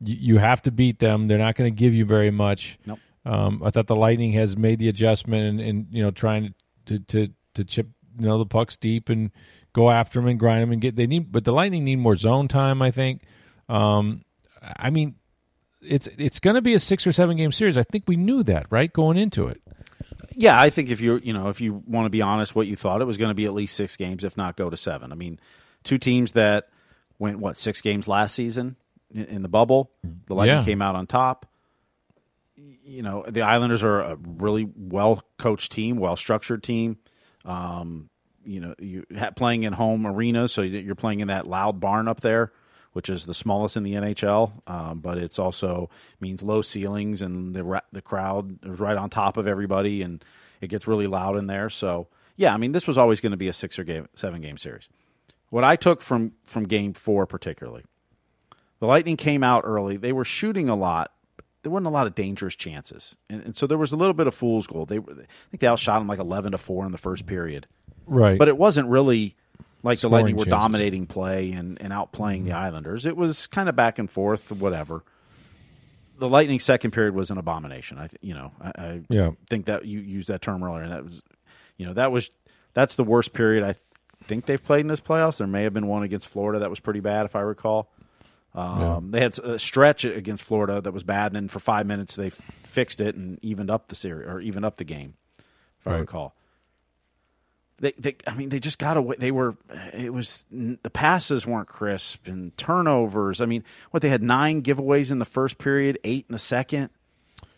you, 0.00 0.38
have 0.38 0.62
to 0.62 0.70
beat 0.70 0.98
them. 0.98 1.26
They're 1.26 1.38
not 1.38 1.54
going 1.54 1.72
to 1.72 1.76
give 1.76 1.94
you 1.94 2.04
very 2.04 2.30
much. 2.30 2.78
Nope. 2.86 2.98
Um, 3.24 3.62
I 3.64 3.70
thought 3.70 3.86
the 3.86 3.96
Lightning 3.96 4.32
has 4.34 4.56
made 4.56 4.78
the 4.78 4.88
adjustment 4.88 5.60
and, 5.60 5.60
and 5.60 5.86
you 5.90 6.02
know 6.02 6.10
trying 6.10 6.54
to, 6.86 6.98
to 6.98 7.28
to 7.54 7.64
chip 7.64 7.88
you 8.18 8.26
know 8.26 8.38
the 8.38 8.46
pucks 8.46 8.76
deep 8.76 9.08
and 9.08 9.30
go 9.72 9.90
after 9.90 10.18
them 10.20 10.28
and 10.28 10.38
grind 10.38 10.62
them 10.62 10.72
and 10.72 10.80
get 10.80 10.96
they 10.96 11.06
need 11.06 11.30
but 11.30 11.44
the 11.44 11.52
Lightning 11.52 11.84
need 11.84 11.96
more 11.96 12.16
zone 12.16 12.48
time. 12.48 12.80
I 12.80 12.90
think. 12.90 13.22
Um, 13.68 14.22
I 14.62 14.90
mean, 14.90 15.16
it's 15.82 16.08
it's 16.18 16.40
going 16.40 16.54
to 16.54 16.62
be 16.62 16.74
a 16.74 16.78
six 16.78 17.06
or 17.06 17.12
seven 17.12 17.36
game 17.36 17.52
series. 17.52 17.76
I 17.76 17.82
think 17.82 18.04
we 18.06 18.16
knew 18.16 18.42
that 18.44 18.66
right 18.70 18.92
going 18.92 19.16
into 19.16 19.46
it. 19.46 19.60
Yeah, 20.34 20.60
I 20.60 20.70
think 20.70 20.90
if 20.90 21.00
you 21.00 21.20
you 21.22 21.32
know 21.32 21.48
if 21.48 21.60
you 21.60 21.82
want 21.86 22.06
to 22.06 22.10
be 22.10 22.22
honest, 22.22 22.54
what 22.54 22.66
you 22.66 22.76
thought 22.76 23.02
it 23.02 23.06
was 23.06 23.18
going 23.18 23.30
to 23.30 23.34
be 23.34 23.44
at 23.44 23.52
least 23.52 23.76
six 23.76 23.96
games, 23.96 24.24
if 24.24 24.36
not 24.36 24.56
go 24.56 24.70
to 24.70 24.76
seven. 24.76 25.12
I 25.12 25.16
mean, 25.16 25.38
two 25.84 25.98
teams 25.98 26.32
that 26.32 26.68
went 27.18 27.40
what 27.40 27.56
six 27.56 27.80
games 27.80 28.08
last 28.08 28.34
season 28.34 28.76
in 29.12 29.42
the 29.42 29.48
bubble. 29.48 29.90
The 30.26 30.34
Lightning 30.34 30.58
yeah. 30.58 30.64
came 30.64 30.82
out 30.82 30.96
on 30.96 31.06
top. 31.06 31.46
You 32.56 33.02
know, 33.02 33.24
the 33.28 33.42
Islanders 33.42 33.84
are 33.84 34.00
a 34.00 34.16
really 34.16 34.68
well 34.76 35.22
coached 35.38 35.72
team, 35.72 35.98
well 35.98 36.16
structured 36.16 36.62
team. 36.62 36.98
Um, 37.44 38.10
you 38.44 38.60
know, 38.60 38.74
you 38.78 39.04
playing 39.36 39.64
in 39.64 39.72
home 39.72 40.06
arenas, 40.06 40.52
so 40.52 40.62
you're 40.62 40.94
playing 40.94 41.20
in 41.20 41.28
that 41.28 41.46
loud 41.46 41.80
barn 41.80 42.08
up 42.08 42.20
there, 42.20 42.52
which 42.92 43.08
is 43.10 43.26
the 43.26 43.34
smallest 43.34 43.76
in 43.76 43.82
the 43.82 43.94
NHL. 43.94 44.52
Um, 44.66 45.00
but 45.00 45.18
it's 45.18 45.38
also 45.38 45.90
means 46.20 46.42
low 46.42 46.62
ceilings 46.62 47.22
and 47.22 47.54
the 47.54 47.82
the 47.92 48.02
crowd 48.02 48.58
is 48.64 48.80
right 48.80 48.96
on 48.96 49.10
top 49.10 49.36
of 49.36 49.46
everybody, 49.46 50.02
and 50.02 50.24
it 50.60 50.68
gets 50.68 50.88
really 50.88 51.06
loud 51.06 51.36
in 51.36 51.46
there. 51.46 51.68
So 51.68 52.08
yeah, 52.36 52.54
I 52.54 52.56
mean, 52.56 52.72
this 52.72 52.86
was 52.86 52.96
always 52.96 53.20
going 53.20 53.32
to 53.32 53.36
be 53.36 53.48
a 53.48 53.52
six 53.52 53.78
or 53.78 53.84
game, 53.84 54.08
seven 54.14 54.40
game 54.40 54.56
series. 54.56 54.88
What 55.50 55.64
I 55.64 55.76
took 55.76 56.02
from 56.02 56.32
from 56.44 56.64
game 56.64 56.94
four 56.94 57.26
particularly 57.26 57.84
the 58.80 58.86
Lightning 58.86 59.16
came 59.16 59.42
out 59.42 59.62
early. 59.64 59.96
They 59.96 60.12
were 60.12 60.24
shooting 60.24 60.68
a 60.68 60.76
lot. 60.76 61.12
There 61.62 61.72
wasn't 61.72 61.88
a 61.88 61.90
lot 61.90 62.06
of 62.06 62.14
dangerous 62.14 62.54
chances, 62.54 63.16
and, 63.28 63.42
and 63.42 63.56
so 63.56 63.66
there 63.66 63.78
was 63.78 63.92
a 63.92 63.96
little 63.96 64.14
bit 64.14 64.26
of 64.26 64.34
fool's 64.34 64.66
gold. 64.66 64.88
They, 64.88 65.00
were, 65.00 65.12
I 65.12 65.26
think 65.50 65.60
they 65.60 65.66
outshot 65.66 66.00
them 66.00 66.06
like 66.06 66.20
eleven 66.20 66.52
to 66.52 66.58
four 66.58 66.86
in 66.86 66.92
the 66.92 66.98
first 66.98 67.26
period, 67.26 67.66
right? 68.06 68.38
But 68.38 68.48
it 68.48 68.56
wasn't 68.56 68.88
really 68.88 69.34
like 69.82 69.98
Scoring 69.98 70.10
the 70.10 70.16
Lightning 70.16 70.36
were 70.36 70.44
chances. 70.44 70.58
dominating 70.58 71.06
play 71.06 71.52
and, 71.52 71.80
and 71.82 71.92
outplaying 71.92 72.38
mm-hmm. 72.38 72.46
the 72.46 72.52
Islanders. 72.52 73.06
It 73.06 73.16
was 73.16 73.46
kind 73.48 73.68
of 73.68 73.76
back 73.76 73.98
and 73.98 74.10
forth, 74.10 74.52
whatever. 74.52 75.04
The 76.18 76.28
Lightning 76.28 76.60
second 76.60 76.92
period 76.92 77.14
was 77.14 77.30
an 77.30 77.38
abomination. 77.38 77.98
I, 77.98 78.08
you 78.20 78.34
know, 78.34 78.52
I, 78.60 78.72
I 78.76 79.00
yeah. 79.08 79.30
think 79.50 79.66
that 79.66 79.84
you 79.84 80.00
used 80.00 80.28
that 80.28 80.42
term 80.42 80.62
earlier, 80.62 80.82
and 80.82 80.92
that 80.92 81.04
was, 81.04 81.22
you 81.76 81.86
know, 81.86 81.94
that 81.94 82.12
was 82.12 82.30
that's 82.72 82.94
the 82.94 83.04
worst 83.04 83.32
period 83.32 83.64
I 83.64 83.74
think 84.24 84.46
they've 84.46 84.62
played 84.62 84.80
in 84.80 84.86
this 84.88 85.00
playoffs. 85.00 85.38
There 85.38 85.46
may 85.46 85.64
have 85.64 85.74
been 85.74 85.86
one 85.86 86.02
against 86.02 86.28
Florida 86.28 86.60
that 86.60 86.70
was 86.70 86.80
pretty 86.80 87.00
bad, 87.00 87.26
if 87.26 87.36
I 87.36 87.40
recall. 87.40 87.90
Um, 88.58 88.80
yeah. 88.80 89.00
They 89.10 89.20
had 89.20 89.38
a 89.38 89.58
stretch 89.58 90.04
against 90.04 90.44
Florida 90.44 90.80
that 90.80 90.92
was 90.92 91.02
bad, 91.02 91.26
and 91.26 91.36
then 91.36 91.48
for 91.48 91.58
five 91.60 91.86
minutes 91.86 92.16
they 92.16 92.26
f- 92.28 92.40
fixed 92.60 93.00
it 93.00 93.14
and 93.14 93.38
evened 93.42 93.70
up 93.70 93.88
the 93.88 93.94
series 93.94 94.26
or 94.28 94.40
evened 94.40 94.64
up 94.64 94.76
the 94.76 94.84
game, 94.84 95.14
if 95.80 95.86
right. 95.86 95.96
I 95.96 95.98
recall. 95.98 96.34
they, 97.80 97.92
they 97.92 98.16
I 98.26 98.34
mean 98.34 98.48
they 98.48 98.58
just 98.58 98.78
got 98.78 98.96
away 98.96 99.16
they 99.18 99.30
were 99.30 99.56
it 99.92 100.12
was 100.12 100.44
the 100.50 100.90
passes 100.90 101.46
weren't 101.46 101.68
crisp 101.68 102.26
and 102.26 102.56
turnovers 102.56 103.40
I 103.40 103.46
mean 103.46 103.62
what 103.92 104.02
they 104.02 104.08
had 104.08 104.22
nine 104.22 104.62
giveaways 104.62 105.12
in 105.12 105.18
the 105.18 105.24
first 105.24 105.58
period 105.58 105.96
eight 106.02 106.26
in 106.28 106.32
the 106.32 106.38
second 106.40 106.90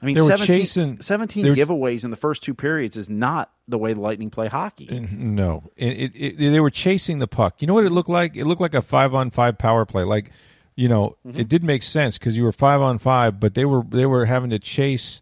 I 0.02 0.06
mean 0.06 0.16
They 0.16 0.20
were 0.20 0.26
17, 0.28 0.46
chasing- 0.60 1.00
17 1.00 1.42
they 1.44 1.48
were- 1.50 1.56
giveaways 1.56 2.04
in 2.04 2.10
the 2.10 2.16
first 2.16 2.42
two 2.42 2.52
periods 2.54 2.98
is 2.98 3.08
not 3.08 3.50
the 3.66 3.78
way 3.78 3.94
the 3.94 4.00
Lightning 4.00 4.28
play 4.28 4.48
hockey 4.48 4.88
No, 5.10 5.70
it, 5.76 6.12
it, 6.14 6.16
it, 6.16 6.50
they 6.52 6.60
were 6.60 6.70
chasing 6.70 7.18
the 7.18 7.28
puck. 7.28 7.56
You 7.62 7.66
know 7.66 7.74
what 7.74 7.86
it 7.86 7.90
looked 7.92 8.08
like? 8.10 8.36
It 8.36 8.44
looked 8.44 8.60
like 8.60 8.74
a 8.74 8.82
five 8.82 9.14
on 9.14 9.30
five 9.30 9.56
power 9.56 9.86
play. 9.86 10.02
Like, 10.04 10.32
you 10.76 10.88
know, 10.88 11.16
Mm-hmm. 11.26 11.40
it 11.40 11.48
did 11.48 11.62
make 11.64 11.82
sense 11.82 12.18
because 12.18 12.36
you 12.36 12.44
were 12.44 12.52
five 12.52 12.80
on 12.80 12.98
five, 12.98 13.38
but 13.40 13.54
they 13.54 13.64
were 13.64 13.82
they 13.88 14.06
were 14.06 14.24
having 14.26 14.50
to 14.50 14.58
chase 14.58 15.20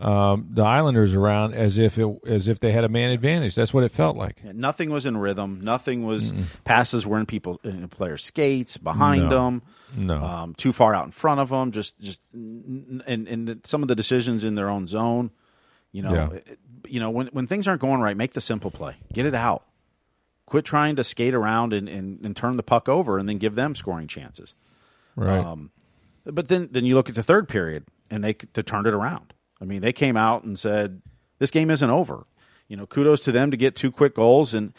um, 0.00 0.48
the 0.50 0.62
Islanders 0.64 1.14
around 1.14 1.54
as 1.54 1.78
if 1.78 1.98
it 1.98 2.08
as 2.26 2.48
if 2.48 2.58
they 2.60 2.72
had 2.72 2.82
a 2.84 2.88
man 2.88 3.10
advantage. 3.12 3.54
That's 3.54 3.72
what 3.72 3.84
it 3.84 3.92
felt 3.92 4.16
like. 4.16 4.38
Yeah, 4.44 4.52
nothing 4.54 4.90
was 4.90 5.06
in 5.06 5.16
rhythm 5.16 5.60
nothing 5.62 6.04
was 6.04 6.32
passes 6.64 7.06
were 7.06 7.18
in 7.20 7.26
people 7.26 7.60
in 7.62 7.86
players 7.88 8.24
skates 8.24 8.76
behind 8.78 9.24
No. 9.24 9.28
them 9.28 9.62
No, 9.96 10.16
um, 10.24 10.54
too 10.54 10.72
far 10.72 10.94
out 10.94 11.04
in 11.04 11.12
front 11.12 11.38
of 11.40 11.50
them. 11.50 11.70
Just, 11.70 12.00
just, 12.00 12.20
and 12.32 13.02
and 13.06 13.46
the, 13.48 13.60
some 13.64 13.82
of 13.82 13.88
the 13.88 13.94
decisions 13.94 14.42
in 14.44 14.54
their 14.56 14.70
own 14.70 14.86
zone. 14.86 15.30
You 15.92 16.02
know, 16.02 16.14
Yeah. 16.14 16.30
it- 16.32 16.58
you 16.88 16.98
know 16.98 17.10
when 17.10 17.28
when 17.28 17.46
things 17.46 17.68
aren't 17.68 17.80
going 17.80 18.00
right, 18.00 18.16
make 18.16 18.32
the 18.32 18.40
simple 18.40 18.70
play, 18.72 18.96
get 19.12 19.24
it 19.26 19.34
out. 19.34 19.62
Quit 20.52 20.66
trying 20.66 20.96
to 20.96 21.02
skate 21.02 21.32
around 21.34 21.72
and, 21.72 21.88
and, 21.88 22.22
and 22.22 22.36
turn 22.36 22.58
the 22.58 22.62
puck 22.62 22.86
over, 22.86 23.16
and 23.16 23.26
then 23.26 23.38
give 23.38 23.54
them 23.54 23.74
scoring 23.74 24.06
chances. 24.06 24.54
right. 25.16 25.38
Um, 25.42 25.70
but 26.26 26.48
then 26.48 26.68
then 26.70 26.84
you 26.84 26.94
look 26.94 27.08
at 27.08 27.14
the 27.14 27.22
third 27.22 27.48
period, 27.48 27.86
and 28.10 28.22
they 28.22 28.36
they 28.52 28.60
turned 28.60 28.86
it 28.86 28.92
around. 28.92 29.32
I 29.62 29.64
mean, 29.64 29.80
they 29.80 29.94
came 29.94 30.14
out 30.14 30.44
and 30.44 30.58
said, 30.58 31.00
"This 31.38 31.50
game 31.50 31.70
isn't 31.70 31.88
over." 31.88 32.26
You 32.68 32.76
know, 32.76 32.86
kudos 32.86 33.24
to 33.24 33.32
them 33.32 33.50
to 33.50 33.56
get 33.56 33.74
two 33.74 33.90
quick 33.90 34.14
goals 34.14 34.52
and 34.52 34.74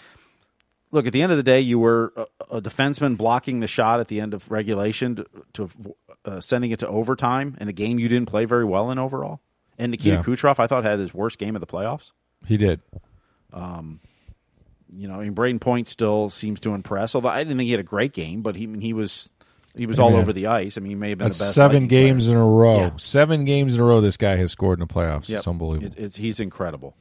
look, 0.91 1.07
at 1.07 1.11
the 1.11 1.23
end 1.23 1.31
of 1.31 1.37
the 1.39 1.43
day, 1.43 1.59
you 1.59 1.79
were 1.79 2.13
a, 2.15 2.57
a 2.57 2.61
defenseman 2.61 3.17
blocking 3.17 3.59
the 3.59 3.67
shot 3.67 3.99
at 3.99 4.07
the 4.09 4.21
end 4.21 4.35
of 4.35 4.51
regulation 4.51 5.15
to, 5.15 5.25
to 5.53 5.69
uh, 6.23 6.39
sending 6.39 6.69
it 6.69 6.77
to 6.79 6.87
overtime 6.87 7.57
in 7.59 7.67
a 7.67 7.73
game 7.73 7.97
you 7.97 8.07
didn't 8.07 8.29
play 8.29 8.45
very 8.45 8.63
well 8.63 8.91
in 8.91 8.99
overall. 8.99 9.41
And 9.79 9.89
Nikita 9.89 10.17
Yeah. 10.17 10.21
Kucherov, 10.21 10.59
I 10.59 10.67
thought, 10.67 10.83
had 10.83 10.99
his 10.99 11.15
worst 11.15 11.39
game 11.39 11.55
of 11.55 11.61
the 11.61 11.67
playoffs. 11.67 12.11
he 12.45 12.57
did. 12.57 12.79
You 14.95 15.07
know, 15.07 15.15
I 15.19 15.23
mean, 15.23 15.33
Brayden 15.35 15.59
Point 15.61 15.87
still 15.87 16.29
seems 16.29 16.59
to 16.61 16.73
impress. 16.73 17.15
Although 17.15 17.29
I 17.29 17.39
didn't 17.39 17.57
think 17.57 17.65
he 17.67 17.71
had 17.71 17.79
a 17.79 17.83
great 17.83 18.13
game, 18.13 18.41
but 18.41 18.55
he 18.55 18.67
he 18.79 18.93
was 18.93 19.29
he 19.75 19.85
was 19.85 19.97
all 19.99 20.11
Yeah. 20.11 20.17
over 20.17 20.33
the 20.33 20.47
ice. 20.47 20.77
I 20.77 20.81
mean, 20.81 20.91
he 20.91 20.95
may 20.95 21.09
have 21.09 21.17
been 21.17 21.27
That's 21.29 21.39
the 21.39 21.45
best. 21.45 21.55
seven 21.55 21.73
Lightning 21.83 21.89
player. 21.89 22.01
games 22.07 22.29
in 22.29 22.35
a 22.35 22.45
row. 22.45 22.77
Yeah. 22.77 22.91
Seven 22.97 23.45
games 23.45 23.73
in 23.75 23.81
a 23.81 23.83
row. 23.83 24.01
This 24.01 24.17
guy 24.17 24.35
has 24.37 24.51
scored 24.51 24.79
in 24.79 24.87
the 24.87 24.93
playoffs. 24.93 25.27
Yep. 25.29 25.39
It's 25.39 25.47
unbelievable. 25.47 25.93
It- 25.97 26.03
it's, 26.03 26.15
he's 26.17 26.39
incredible. 26.39 26.95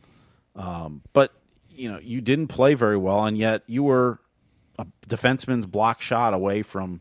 Um, 0.57 1.03
but 1.13 1.33
you 1.71 1.91
know, 1.91 1.99
you 2.03 2.21
didn't 2.21 2.49
play 2.49 2.75
very 2.75 2.97
well, 2.97 3.25
and 3.25 3.37
yet 3.39 3.63
you 3.67 3.83
were 3.83 4.21
a 4.79 4.87
defenseman's 5.09 5.67
block 5.67 6.01
shot 6.03 6.35
away 6.35 6.63
from 6.63 7.01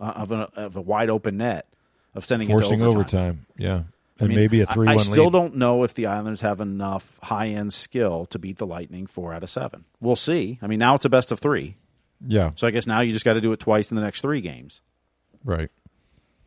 uh, 0.00 0.12
of, 0.16 0.32
a, 0.32 0.48
of 0.56 0.76
a 0.76 0.80
wide 0.80 1.10
open 1.10 1.36
net 1.38 1.66
of 2.14 2.24
sending 2.24 2.48
Forcing 2.48 2.82
overtime. 2.82 2.88
overtime. 2.96 3.46
Yeah, 3.56 3.82
I 4.20 4.24
and 4.24 4.28
mean, 4.30 4.38
maybe 4.38 4.60
a 4.62 4.66
three-one 4.66 4.88
I, 4.88 4.98
lead. 4.98 5.02
still 5.12 5.30
don't 5.30 5.56
know 5.56 5.84
if 5.84 5.94
the 5.94 6.06
Islanders 6.06 6.40
have 6.40 6.60
enough 6.60 7.18
high 7.22 7.46
end 7.48 7.72
skill 7.72 8.26
to 8.26 8.38
beat 8.38 8.58
the 8.58 8.66
Lightning 8.66 9.06
four 9.06 9.32
out 9.32 9.42
of 9.44 9.50
seven. 9.50 9.84
We'll 10.00 10.16
see. 10.16 10.58
I 10.60 10.66
mean, 10.66 10.78
now 10.80 10.94
it's 10.96 11.04
a 11.04 11.08
best 11.08 11.30
of 11.30 11.38
three, 11.38 11.76
Yeah, 12.26 12.50
so 12.56 12.66
I 12.66 12.70
guess 12.72 12.86
now 12.86 13.00
you 13.00 13.12
just 13.12 13.24
got 13.24 13.34
to 13.34 13.40
do 13.40 13.52
it 13.52 13.60
twice 13.60 13.90
in 13.90 13.94
the 13.96 14.02
next 14.02 14.20
three 14.22 14.40
games. 14.40 14.80
right. 15.44 15.70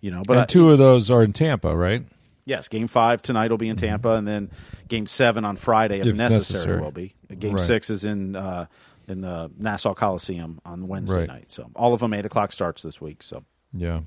You 0.01 0.09
know, 0.11 0.23
but 0.25 0.37
and 0.37 0.49
two 0.49 0.71
of 0.71 0.79
those 0.79 1.11
are 1.11 1.21
in 1.23 1.31
Tampa, 1.31 1.75
right? 1.75 2.03
Yes, 2.43 2.67
game 2.69 2.87
five 2.87 3.21
tonight 3.21 3.51
will 3.51 3.59
be 3.59 3.69
in 3.69 3.75
Tampa, 3.77 4.13
and 4.13 4.27
then 4.27 4.49
game 4.87 5.05
seven 5.05 5.45
on 5.45 5.55
Friday, 5.57 5.99
if, 5.99 6.07
If 6.07 6.15
necessary, 6.15 6.57
necessary. 6.65 6.81
will 6.81 6.91
be. 6.91 7.13
Game 7.37 7.53
Right. 7.53 7.63
six 7.67 7.91
is 7.91 8.03
in 8.03 8.35
uh, 8.35 8.65
in 9.07 9.21
the 9.21 9.51
Nassau 9.59 9.93
Coliseum 9.93 10.59
on 10.65 10.87
Wednesday 10.87 11.19
Right. 11.19 11.27
night. 11.27 11.51
So 11.51 11.69
all 11.75 11.93
of 11.93 11.99
them 11.99 12.13
eight 12.15 12.25
o'clock 12.25 12.51
starts 12.51 12.81
this 12.81 12.99
week. 12.99 13.21
So 13.21 13.43
Yeah. 13.73 14.01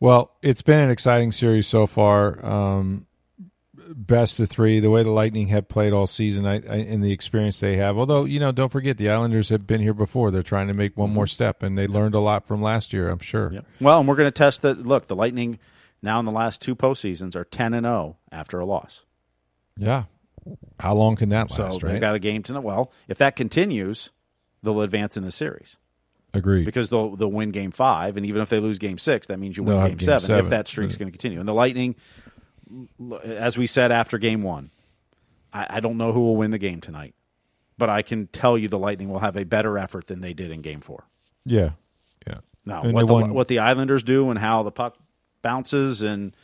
Well, 0.00 0.36
it's 0.42 0.62
been 0.62 0.80
an 0.80 0.90
exciting 0.90 1.32
series 1.32 1.66
so 1.66 1.86
far. 1.86 2.44
Um, 2.44 3.06
best 3.94 4.40
of 4.40 4.48
three, 4.48 4.80
the 4.80 4.90
way 4.90 5.02
the 5.02 5.10
Lightning 5.10 5.48
have 5.48 5.68
played 5.68 5.92
all 5.92 6.06
season, 6.06 6.46
I, 6.46 6.54
I, 6.54 6.76
and 6.76 7.02
the 7.02 7.12
experience 7.12 7.60
they 7.60 7.76
have. 7.76 7.96
Although, 7.96 8.24
you 8.24 8.40
know, 8.40 8.52
don't 8.52 8.70
forget 8.70 8.98
the 8.98 9.10
Islanders 9.10 9.48
have 9.50 9.66
been 9.66 9.80
here 9.80 9.94
before. 9.94 10.30
They're 10.30 10.42
trying 10.42 10.68
to 10.68 10.74
make 10.74 10.96
one 10.96 11.10
more 11.10 11.26
step, 11.26 11.62
and 11.62 11.76
they 11.76 11.86
learned 11.86 12.14
a 12.14 12.20
lot 12.20 12.46
from 12.46 12.62
last 12.62 12.92
year. 12.92 13.08
I'm 13.08 13.18
sure. 13.18 13.52
well, 13.80 14.00
and 14.00 14.08
we're 14.08 14.16
going 14.16 14.28
to 14.28 14.36
test 14.36 14.62
that. 14.62 14.86
Look, 14.86 15.08
the 15.08 15.16
Lightning 15.16 15.58
now 16.02 16.18
in 16.18 16.26
the 16.26 16.32
last 16.32 16.60
two 16.60 16.76
postseasons 16.76 17.34
are 17.34 17.44
ten 17.44 17.74
and 17.74 17.84
zero 17.84 18.16
after 18.30 18.60
a 18.60 18.66
loss. 18.66 19.04
Yeah. 19.76 20.04
How 20.78 20.94
long 20.94 21.16
can 21.16 21.30
that 21.30 21.50
last? 21.50 21.80
So 21.80 21.86
they've 21.86 22.00
got 22.00 22.14
a 22.14 22.20
game 22.20 22.42
tonight. 22.42 22.62
Well, 22.62 22.92
if 23.08 23.18
that 23.18 23.34
continues, 23.34 24.10
they'll 24.62 24.80
advance 24.80 25.16
in 25.16 25.24
the 25.24 25.32
series 25.32 25.76
Agreed. 26.34 26.64
because 26.64 26.90
they'll 26.90 27.16
they'll 27.16 27.30
win 27.30 27.50
game 27.50 27.70
five, 27.70 28.16
and 28.16 28.26
even 28.26 28.42
if 28.42 28.48
they 28.50 28.60
lose 28.60 28.78
game 28.78 28.98
six, 28.98 29.26
that 29.28 29.38
means 29.38 29.56
you 29.56 29.62
win 29.62 29.78
game, 29.80 29.88
game 29.90 29.98
seven, 30.00 30.20
seven. 30.26 30.44
if 30.44 30.50
that 30.50 30.68
streak's 30.68 30.96
going 30.96 31.08
to 31.08 31.12
continue. 31.12 31.38
And 31.40 31.48
the 31.48 31.54
Lightning, 31.54 31.94
as 33.24 33.56
we 33.56 33.66
said 33.66 33.92
after 33.92 34.18
game 34.18 34.42
one, 34.42 34.70
I, 35.52 35.66
I 35.70 35.80
don't 35.80 35.96
know 35.96 36.12
who 36.12 36.20
will 36.20 36.36
win 36.36 36.50
the 36.50 36.58
game 36.58 36.80
tonight, 36.80 37.14
but 37.78 37.88
I 37.88 38.02
can 38.02 38.26
tell 38.28 38.58
you 38.58 38.68
the 38.68 38.78
Lightning 38.78 39.08
will 39.08 39.20
have 39.20 39.36
a 39.36 39.44
better 39.44 39.78
effort 39.78 40.08
than 40.08 40.20
they 40.20 40.32
did 40.34 40.50
in 40.50 40.60
game 40.62 40.80
four. 40.80 41.04
yeah. 41.44 41.70
Yeah. 42.26 42.38
Now, 42.64 42.82
And 42.82 42.92
what 42.92 43.06
the, 43.06 43.12
won- 43.12 43.34
what 43.34 43.46
the 43.48 43.60
Islanders 43.60 44.02
do 44.02 44.28
and 44.30 44.38
how 44.38 44.64
the 44.64 44.72
puck 44.72 44.96
bounces 45.42 46.02
and 46.02 46.34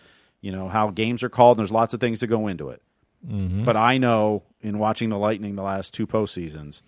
you 0.41 0.53
know 0.53 0.69
how 0.69 0.91
games 0.91 1.23
are 1.25 1.29
called, 1.29 1.59
and 1.59 1.65
there's 1.67 1.73
lots 1.73 1.93
of 1.95 2.01
things 2.01 2.21
that 2.21 2.29
go 2.29 2.47
into 2.47 2.69
it. 2.71 2.81
Mm-hmm. 3.27 3.65
But 3.65 3.77
I 3.77 3.99
know 3.99 4.45
in 4.61 4.79
watching 4.79 5.09
the 5.09 5.19
Lightning 5.19 5.57
the 5.57 5.63
last 5.63 5.93
two 5.93 6.07
postseasons, 6.07 6.83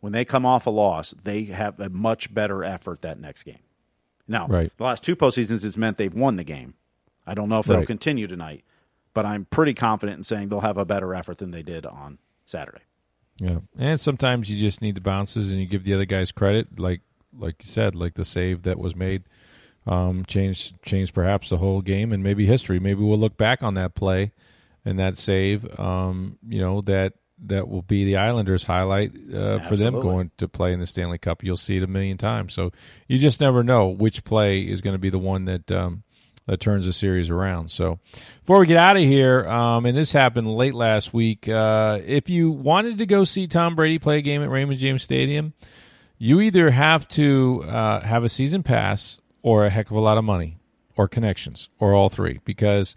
when 0.00 0.12
they 0.12 0.24
come 0.24 0.44
off 0.46 0.66
a 0.66 0.70
loss, 0.70 1.14
they 1.24 1.44
have 1.44 1.78
a 1.80 1.88
much 1.88 2.32
better 2.32 2.64
effort 2.64 3.02
that 3.02 3.18
next 3.20 3.42
game. 3.44 3.58
Now, 4.28 4.46
Right. 4.46 4.72
the 4.76 4.84
last 4.84 5.02
two 5.02 5.16
postseasons, 5.16 5.64
it's 5.64 5.76
meant 5.76 5.96
they've 5.96 6.14
won 6.14 6.36
the 6.36 6.44
game. 6.44 6.74
I 7.26 7.34
don't 7.34 7.48
know 7.48 7.58
if 7.58 7.66
that'll 7.66 7.80
Right. 7.80 7.86
continue 7.86 8.26
tonight, 8.26 8.64
but 9.14 9.26
I'm 9.26 9.44
pretty 9.46 9.74
confident 9.74 10.18
in 10.18 10.24
saying 10.24 10.48
they'll 10.48 10.60
have 10.60 10.78
a 10.78 10.84
better 10.84 11.14
effort 11.14 11.38
than 11.38 11.50
they 11.50 11.62
did 11.62 11.84
on 11.86 12.18
Saturday. 12.46 12.82
Yeah, 13.38 13.58
and 13.78 14.00
sometimes 14.00 14.50
you 14.50 14.58
just 14.60 14.82
need 14.82 14.94
the 14.94 15.00
bounces, 15.00 15.50
and 15.50 15.58
you 15.60 15.66
give 15.66 15.84
the 15.84 15.94
other 15.94 16.04
guys 16.04 16.30
credit, 16.32 16.78
like 16.78 17.00
like 17.38 17.56
you 17.62 17.68
said, 17.70 17.94
like 17.94 18.14
the 18.14 18.24
save 18.24 18.64
that 18.64 18.78
was 18.78 18.94
made, 18.96 19.22
um, 19.86 20.24
changed 20.26 20.74
changed 20.82 21.14
perhaps 21.14 21.48
the 21.48 21.56
whole 21.58 21.80
game 21.80 22.12
and 22.12 22.22
maybe 22.22 22.44
history. 22.44 22.78
Maybe 22.80 23.02
we'll 23.02 23.18
look 23.18 23.36
back 23.36 23.62
on 23.62 23.74
that 23.74 23.94
play 23.94 24.32
and 24.84 24.98
that 24.98 25.16
save. 25.16 25.78
Um, 25.78 26.38
you 26.46 26.58
know 26.60 26.80
that 26.82 27.14
that 27.46 27.68
will 27.68 27.82
be 27.82 28.04
the 28.04 28.16
Islanders' 28.16 28.64
highlight 28.64 29.12
uh, 29.32 29.60
for 29.68 29.76
them 29.76 30.00
going 30.00 30.30
to 30.38 30.48
play 30.48 30.72
in 30.72 30.80
the 30.80 30.86
Stanley 30.86 31.18
Cup. 31.18 31.42
You'll 31.42 31.56
see 31.56 31.76
it 31.76 31.82
a 31.82 31.86
million 31.86 32.18
times. 32.18 32.54
So 32.54 32.72
you 33.08 33.18
just 33.18 33.40
never 33.40 33.62
know 33.62 33.88
which 33.88 34.24
play 34.24 34.60
is 34.60 34.80
going 34.80 34.94
to 34.94 34.98
be 34.98 35.10
the 35.10 35.18
one 35.18 35.46
that. 35.46 35.70
Um, 35.70 36.02
that 36.46 36.58
turns 36.58 36.84
the 36.84 36.92
series 36.92 37.30
around. 37.30 37.70
So, 37.70 38.00
before 38.40 38.58
we 38.58 38.66
get 38.66 38.76
out 38.76 38.96
of 38.96 39.02
here, 39.02 39.48
um, 39.48 39.86
and 39.86 39.96
this 39.96 40.10
happened 40.10 40.52
late 40.52 40.74
last 40.74 41.14
week, 41.14 41.48
uh, 41.48 42.00
if 42.04 42.28
you 42.28 42.50
wanted 42.50 42.98
to 42.98 43.06
go 43.06 43.22
see 43.22 43.46
Tom 43.46 43.76
Brady 43.76 44.00
play 44.00 44.18
a 44.18 44.22
game 44.22 44.42
at 44.42 44.50
Raymond 44.50 44.80
James 44.80 45.04
Stadium, 45.04 45.52
you 46.18 46.40
either 46.40 46.70
have 46.70 47.06
to 47.08 47.62
uh, 47.68 48.00
have 48.00 48.24
a 48.24 48.28
season 48.28 48.64
pass 48.64 49.18
or 49.42 49.64
a 49.64 49.70
heck 49.70 49.90
of 49.90 49.96
a 49.96 50.00
lot 50.00 50.18
of 50.18 50.24
money 50.24 50.58
or 50.96 51.06
connections 51.06 51.68
or 51.78 51.94
all 51.94 52.08
three 52.08 52.40
because 52.44 52.96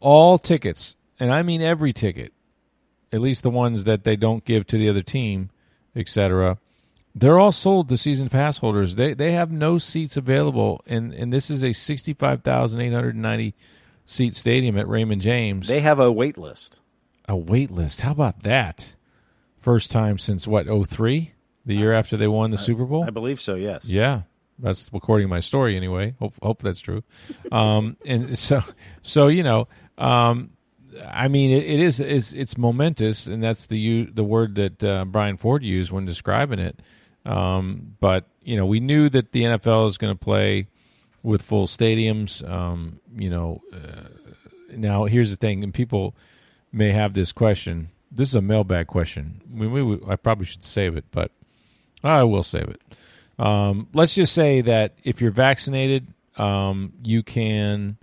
all 0.00 0.38
tickets, 0.38 0.96
and 1.20 1.30
I 1.32 1.42
mean 1.42 1.62
every 1.62 1.92
ticket, 1.92 2.32
at 3.12 3.20
least 3.20 3.42
the 3.42 3.50
ones 3.50 3.84
that 3.84 4.04
they 4.04 4.16
don't 4.16 4.44
give 4.44 4.66
to 4.68 4.78
the 4.78 4.88
other 4.88 5.02
team, 5.02 5.50
etc., 5.94 6.58
they're 7.14 7.38
all 7.38 7.52
sold 7.52 7.88
to 7.90 7.98
season 7.98 8.28
pass 8.28 8.58
holders. 8.58 8.94
They 8.94 9.12
they 9.12 9.32
have 9.32 9.52
no 9.52 9.78
seats 9.78 10.16
available, 10.16 10.80
and 10.86 11.12
and 11.12 11.32
this 11.32 11.50
is 11.50 11.62
a 11.62 11.72
sixty 11.72 12.14
five 12.14 12.42
thousand 12.42 12.80
eight 12.80 12.92
hundred 12.92 13.16
ninety 13.16 13.54
seat 14.06 14.34
stadium 14.34 14.78
at 14.78 14.88
Raymond 14.88 15.20
James. 15.20 15.68
They 15.68 15.80
have 15.80 16.00
a 16.00 16.10
wait 16.10 16.38
list. 16.38 16.80
a 17.28 17.36
wait 17.36 17.70
list. 17.70 18.00
How 18.00 18.12
about 18.12 18.44
that? 18.44 18.94
First 19.60 19.90
time 19.92 20.18
since 20.18 20.48
what 20.48 20.66
03? 20.66 21.34
the 21.64 21.74
year 21.74 21.92
after 21.92 22.16
they 22.16 22.26
won 22.26 22.50
the 22.50 22.58
Super 22.58 22.84
Bowl. 22.84 23.04
I 23.04 23.10
believe 23.10 23.40
so. 23.40 23.54
Yes. 23.54 23.84
Yeah, 23.84 24.22
that's 24.58 24.90
according 24.92 25.26
to 25.26 25.28
my 25.28 25.40
story 25.40 25.76
anyway. 25.76 26.14
Hope 26.18 26.34
hope 26.42 26.62
that's 26.62 26.80
true. 26.80 27.02
Um, 27.50 27.96
and 28.04 28.38
so 28.38 28.62
so 29.02 29.28
you 29.28 29.42
know, 29.42 29.68
um, 29.98 30.50
I 31.06 31.28
mean, 31.28 31.50
it, 31.50 31.64
it 31.64 31.80
is 31.80 32.00
it's, 32.00 32.32
it's 32.32 32.58
momentous, 32.58 33.26
and 33.26 33.42
that's 33.42 33.66
the 33.66 34.04
the 34.06 34.24
word 34.24 34.54
that 34.56 34.84
uh, 34.84 35.04
Brian 35.04 35.36
Ford 35.36 35.62
used 35.62 35.90
when 35.90 36.04
describing 36.04 36.58
it. 36.58 36.80
Um, 37.24 37.96
but 38.00 38.26
you 38.42 38.56
know, 38.56 38.66
we 38.66 38.80
knew 38.80 39.08
that 39.08 39.32
the 39.32 39.42
NFL 39.42 39.88
is 39.88 39.98
going 39.98 40.14
to 40.14 40.18
play 40.18 40.66
with 41.22 41.42
full 41.42 41.66
stadiums. 41.66 42.48
Um, 42.48 43.00
you 43.16 43.30
know, 43.30 43.62
uh, 43.72 44.08
now 44.70 45.04
here's 45.04 45.30
the 45.30 45.36
thing, 45.36 45.62
and 45.62 45.72
people 45.72 46.14
may 46.72 46.92
have 46.92 47.14
this 47.14 47.32
question. 47.32 47.90
This 48.10 48.28
is 48.28 48.34
a 48.34 48.42
mailbag 48.42 48.88
question. 48.88 49.40
We, 49.52 49.66
we, 49.68 49.98
I 50.08 50.16
probably 50.16 50.46
should 50.46 50.62
save 50.62 50.96
it, 50.96 51.04
but 51.10 51.30
I 52.04 52.24
will 52.24 52.42
save 52.42 52.68
it. 52.68 52.80
Um, 53.38 53.88
let's 53.94 54.14
just 54.14 54.34
say 54.34 54.60
that 54.62 54.94
if 55.04 55.20
you're 55.20 55.30
vaccinated, 55.30 56.08
um, 56.36 56.92
you 57.02 57.22
can 57.22 57.96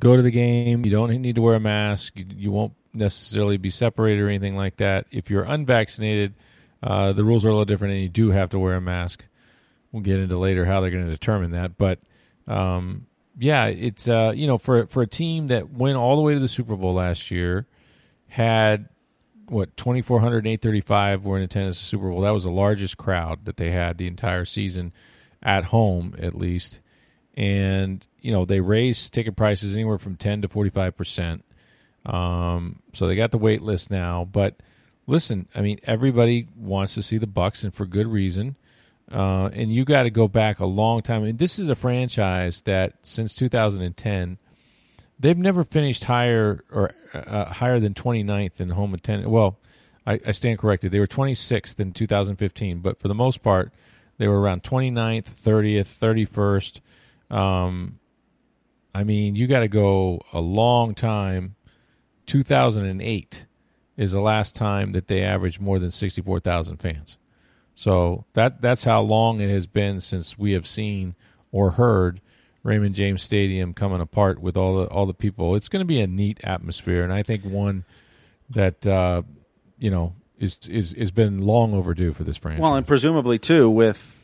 go 0.00 0.16
to 0.16 0.22
the 0.22 0.30
game. 0.30 0.84
You 0.84 0.90
don't 0.90 1.10
need 1.10 1.36
to 1.36 1.42
wear 1.42 1.54
a 1.54 1.60
mask. 1.60 2.14
You, 2.16 2.26
you 2.34 2.50
won't 2.50 2.74
necessarily 2.92 3.56
be 3.56 3.70
separated 3.70 4.20
or 4.20 4.28
anything 4.28 4.56
like 4.56 4.76
that. 4.78 5.06
If 5.10 5.30
you're 5.30 5.44
unvaccinated, 5.44 6.34
uh, 6.82 7.12
the 7.12 7.24
rules 7.24 7.44
are 7.44 7.48
a 7.48 7.52
little 7.52 7.64
different, 7.64 7.94
and 7.94 8.02
you 8.02 8.08
do 8.08 8.30
have 8.30 8.50
to 8.50 8.58
wear 8.58 8.74
a 8.74 8.80
mask. 8.80 9.24
We'll 9.92 10.02
get 10.02 10.18
into 10.18 10.38
later 10.38 10.64
how 10.64 10.80
they're 10.80 10.90
going 10.90 11.06
to 11.06 11.10
determine 11.10 11.52
that, 11.52 11.76
but 11.76 11.98
um, 12.46 13.06
yeah, 13.38 13.66
it's 13.66 14.08
uh, 14.08 14.32
you 14.34 14.46
know 14.46 14.58
for 14.58 14.86
for 14.86 15.02
a 15.02 15.06
team 15.06 15.48
that 15.48 15.70
went 15.70 15.96
all 15.96 16.16
the 16.16 16.22
way 16.22 16.34
to 16.34 16.40
the 16.40 16.48
Super 16.48 16.76
Bowl 16.76 16.94
last 16.94 17.30
year, 17.30 17.66
had 18.28 18.88
what 19.48 19.76
2400 19.76 20.46
835 20.46 21.24
were 21.24 21.36
in 21.38 21.42
attendance 21.42 21.78
at 21.78 21.80
the 21.80 21.86
Super 21.86 22.10
Bowl. 22.10 22.20
That 22.20 22.30
was 22.30 22.44
the 22.44 22.52
largest 22.52 22.96
crowd 22.96 23.44
that 23.46 23.56
they 23.56 23.70
had 23.70 23.98
the 23.98 24.06
entire 24.06 24.44
season 24.44 24.92
at 25.42 25.64
home 25.64 26.14
at 26.18 26.34
least. 26.34 26.80
And 27.34 28.06
you 28.22 28.32
know, 28.32 28.44
they 28.44 28.60
raise 28.60 29.10
ticket 29.10 29.36
prices 29.36 29.74
anywhere 29.74 29.98
from 29.98 30.16
10 30.16 30.42
to 30.42 30.48
45%. 30.48 31.42
Um, 32.06 32.80
so 32.94 33.06
they 33.06 33.16
got 33.16 33.30
the 33.30 33.38
wait 33.38 33.62
list 33.62 33.90
now, 33.90 34.24
but 34.24 34.56
listen, 35.06 35.48
I 35.54 35.60
mean, 35.60 35.80
everybody 35.84 36.48
wants 36.56 36.94
to 36.94 37.02
see 37.02 37.18
the 37.18 37.26
bucks 37.26 37.62
and 37.62 37.74
for 37.74 37.84
good 37.84 38.06
reason. 38.06 38.56
Uh, 39.12 39.50
and 39.52 39.72
you 39.72 39.84
got 39.84 40.04
to 40.04 40.10
go 40.10 40.28
back 40.28 40.60
a 40.60 40.66
long 40.66 41.02
time. 41.02 41.22
I 41.22 41.26
mean, 41.26 41.36
this 41.36 41.58
is 41.58 41.68
a 41.68 41.74
franchise 41.74 42.62
that 42.62 42.94
since 43.02 43.34
2010 43.34 44.38
they've 45.20 45.38
never 45.38 45.62
finished 45.62 46.04
higher 46.04 46.64
or 46.72 46.92
uh, 47.14 47.44
higher 47.44 47.78
than 47.78 47.94
29th 47.94 48.60
in 48.60 48.70
home 48.70 48.94
attendance. 48.94 49.28
Well, 49.28 49.58
I, 50.06 50.18
I, 50.26 50.32
stand 50.32 50.58
corrected. 50.58 50.90
They 50.90 50.98
were 50.98 51.06
26th 51.06 51.78
in 51.78 51.92
2015, 51.92 52.80
but 52.80 52.98
for 52.98 53.08
the 53.08 53.14
most 53.14 53.42
part, 53.42 53.70
they 54.16 54.26
were 54.26 54.40
around 54.40 54.62
29th, 54.62 55.26
30th, 55.44 56.80
31st. 57.30 57.36
Um, 57.36 57.99
I 58.94 59.04
mean, 59.04 59.36
you 59.36 59.46
got 59.46 59.60
to 59.60 59.68
go 59.68 60.20
a 60.32 60.40
long 60.40 60.94
time. 60.94 61.56
2008 62.26 63.46
is 63.96 64.12
the 64.12 64.20
last 64.20 64.54
time 64.54 64.92
that 64.92 65.08
they 65.08 65.22
averaged 65.22 65.60
more 65.60 65.78
than 65.78 65.90
64,000 65.90 66.76
fans. 66.78 67.16
So 67.74 68.24
that 68.34 68.60
that's 68.60 68.84
how 68.84 69.00
long 69.00 69.40
it 69.40 69.48
has 69.48 69.66
been 69.66 70.00
since 70.00 70.38
we 70.38 70.52
have 70.52 70.66
seen 70.66 71.14
or 71.50 71.70
heard 71.70 72.20
Raymond 72.62 72.94
James 72.94 73.22
Stadium 73.22 73.72
coming 73.72 74.00
apart 74.00 74.38
with 74.40 74.56
all 74.56 74.76
the 74.76 74.86
all 74.88 75.06
the 75.06 75.14
people. 75.14 75.54
It's 75.54 75.68
going 75.68 75.80
to 75.80 75.86
be 75.86 76.00
a 76.00 76.06
neat 76.06 76.40
atmosphere, 76.44 77.02
and 77.02 77.12
I 77.12 77.22
think 77.22 77.42
one 77.44 77.84
that 78.50 78.86
uh, 78.86 79.22
you 79.78 79.90
know 79.90 80.14
is 80.38 80.58
is 80.68 80.94
has 80.98 81.10
been 81.10 81.40
long 81.40 81.72
overdue 81.72 82.12
for 82.12 82.24
this 82.24 82.36
franchise. 82.36 82.60
Well, 82.60 82.74
and 82.74 82.86
presumably 82.86 83.38
too, 83.38 83.70
with 83.70 84.22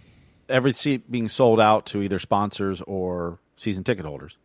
every 0.48 0.72
seat 0.72 1.11
being 1.11 1.29
sold 1.29 1.59
out 1.59 1.87
to 1.87 2.02
either 2.02 2.18
sponsors 2.18 2.83
or 2.83 3.38
season 3.57 3.85
ticket 3.85 4.05
holders, 4.05 4.37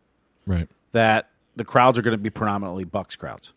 right? 0.45 0.67
That 0.91 1.29
the 1.55 1.65
crowds 1.65 1.97
are 1.97 2.01
going 2.01 2.17
to 2.17 2.21
be 2.21 2.29
predominantly 2.29 2.83
Bucks 2.83 3.15
crowds. 3.15 3.53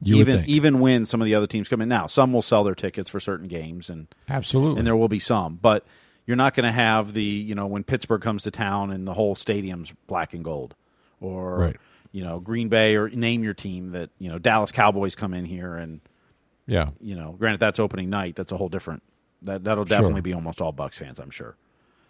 You 0.00 0.16
even 0.16 0.44
even 0.46 0.80
when 0.80 1.06
some 1.06 1.22
of 1.22 1.24
the 1.24 1.34
other 1.34 1.46
teams 1.46 1.68
come 1.68 1.80
in 1.80 1.88
now, 1.88 2.06
some 2.06 2.32
will 2.32 2.42
sell 2.42 2.62
their 2.64 2.74
tickets 2.74 3.08
for 3.08 3.20
certain 3.20 3.48
games, 3.48 3.88
and 3.88 4.06
absolutely, 4.28 4.78
and 4.78 4.86
there 4.86 4.96
will 4.96 5.08
be 5.08 5.18
some, 5.18 5.58
but 5.60 5.86
you're 6.26 6.36
not 6.36 6.54
going 6.54 6.64
to 6.64 6.72
have 6.72 7.12
the 7.12 7.22
you 7.22 7.54
know 7.54 7.66
when 7.66 7.84
Pittsburgh 7.84 8.20
comes 8.20 8.42
to 8.42 8.50
town 8.50 8.90
and 8.90 9.06
the 9.06 9.14
whole 9.14 9.34
stadium's 9.34 9.92
black 10.06 10.34
and 10.34 10.44
gold, 10.44 10.74
or 11.20 11.58
right. 11.58 11.76
you 12.12 12.22
know 12.22 12.38
Green 12.38 12.68
Bay 12.68 12.96
or 12.96 13.08
name 13.08 13.42
your 13.42 13.54
team 13.54 13.92
that 13.92 14.10
you 14.18 14.28
know 14.28 14.38
Dallas 14.38 14.72
Cowboys 14.72 15.14
come 15.14 15.32
in 15.32 15.44
here 15.46 15.74
and 15.74 16.00
yeah 16.66 16.90
you 17.00 17.14
know 17.14 17.32
granted 17.38 17.60
that's 17.60 17.78
opening 17.78 18.10
night 18.10 18.34
that's 18.36 18.52
a 18.52 18.56
whole 18.56 18.68
different 18.68 19.02
that 19.42 19.64
that'll 19.64 19.84
definitely 19.84 20.16
sure. 20.16 20.22
be 20.22 20.32
almost 20.34 20.60
all 20.60 20.72
Bucks 20.72 20.98
fans 20.98 21.18
I'm 21.18 21.30
sure. 21.30 21.56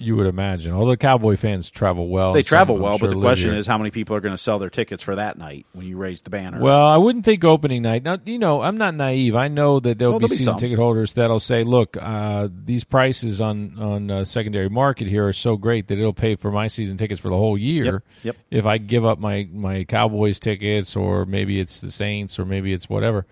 You 0.05 0.17
would 0.17 0.27
imagine. 0.27 0.73
All 0.73 0.85
the 0.85 0.99
Cowboy 0.99 1.37
fans 1.37 1.71
travel 1.71 2.09
well. 2.09 2.35
They 2.35 2.43
travel 2.43 2.77
well, 2.79 2.99
sure 2.99 3.09
but 3.09 3.14
the 3.14 3.21
question 3.21 3.51
here. 3.51 3.59
is 3.59 3.67
how 3.67 3.79
many 3.79 3.90
people 3.90 4.14
are 4.14 4.21
going 4.21 4.35
to 4.35 4.38
sell 4.38 4.59
their 4.59 4.69
tickets 4.69 5.03
for 5.03 5.17
that 5.17 5.38
night 5.38 5.64
when 5.73 5.87
you 5.87 5.97
raise 5.97 6.21
the 6.21 6.29
banner. 6.31 6.61
Well, 6.61 6.87
I 6.87 6.99
wouldn't 6.99 7.25
think 7.25 7.43
opening 7.43 7.83
night. 7.83 8.03
Now, 8.03 8.19
you 8.25 8.38
know, 8.38 8.61
I'm 8.61 8.77
not 8.77 8.95
naive. 8.95 9.35
I 9.35 9.49
know 9.49 9.81
that 9.81 9.99
there'll 9.99 10.19
well, 10.19 10.21
be 10.21 10.29
season 10.29 10.57
be 10.57 10.61
ticket 10.61 10.79
holders 10.79 11.14
that'll 11.14 11.40
say, 11.40 11.64
"Look, 11.64 11.97
uh, 11.99 12.49
these 12.53 12.85
prices 12.85 13.40
on 13.40 13.79
on 13.79 14.11
uh, 14.11 14.25
secondary 14.25 14.69
market 14.69 15.09
here 15.09 15.27
are 15.27 15.33
so 15.33 15.57
great 15.57 15.88
that 15.88 15.99
it'll 15.99 16.12
pay 16.12 16.37
for 16.37 16.51
my 16.51 16.67
season 16.67 16.99
tickets 16.99 17.21
for 17.21 17.31
the 17.31 17.37
whole 17.37 17.57
year. 17.57 17.85
Yep. 17.85 18.03
yep. 18.23 18.37
If 18.51 18.67
I 18.67 18.77
give 18.77 19.07
up 19.07 19.19
my 19.19 19.49
my 19.51 19.85
Cowboys 19.85 20.38
tickets, 20.38 20.97
or 20.97 21.25
maybe 21.25 21.59
it's 21.59 21.81
the 21.81 21.90
Saints, 21.90 22.38
or 22.38 22.45
maybe 22.45 22.75
it's 22.75 22.90
whatever, 22.90 23.27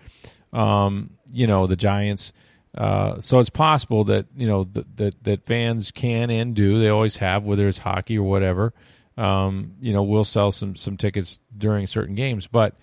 um, 0.51 1.11
you 1.31 1.45
know, 1.45 1.67
the 1.67 1.75
Giants." 1.75 2.33
Uh, 2.75 3.21
so 3.21 3.39
it's 3.39 3.51
possible 3.51 4.03
that 4.05 4.25
you 4.35 4.47
know 4.47 4.63
that, 4.73 4.97
that 4.97 5.23
that 5.23 5.45
fans 5.45 5.91
can 5.91 6.31
and 6.31 6.55
do 6.55 6.79
they 6.79 6.89
always 6.89 7.17
have 7.17 7.43
whether 7.43 7.67
it's 7.67 7.77
hockey 7.77 8.17
or 8.17 8.27
whatever. 8.27 8.73
Um, 9.15 9.75
you 9.79 9.93
know, 9.93 10.01
we'll 10.01 10.25
sell 10.25 10.51
some 10.51 10.75
some 10.75 10.97
tickets 10.97 11.39
during 11.55 11.85
certain 11.85 12.15
games, 12.15 12.47
but 12.47 12.75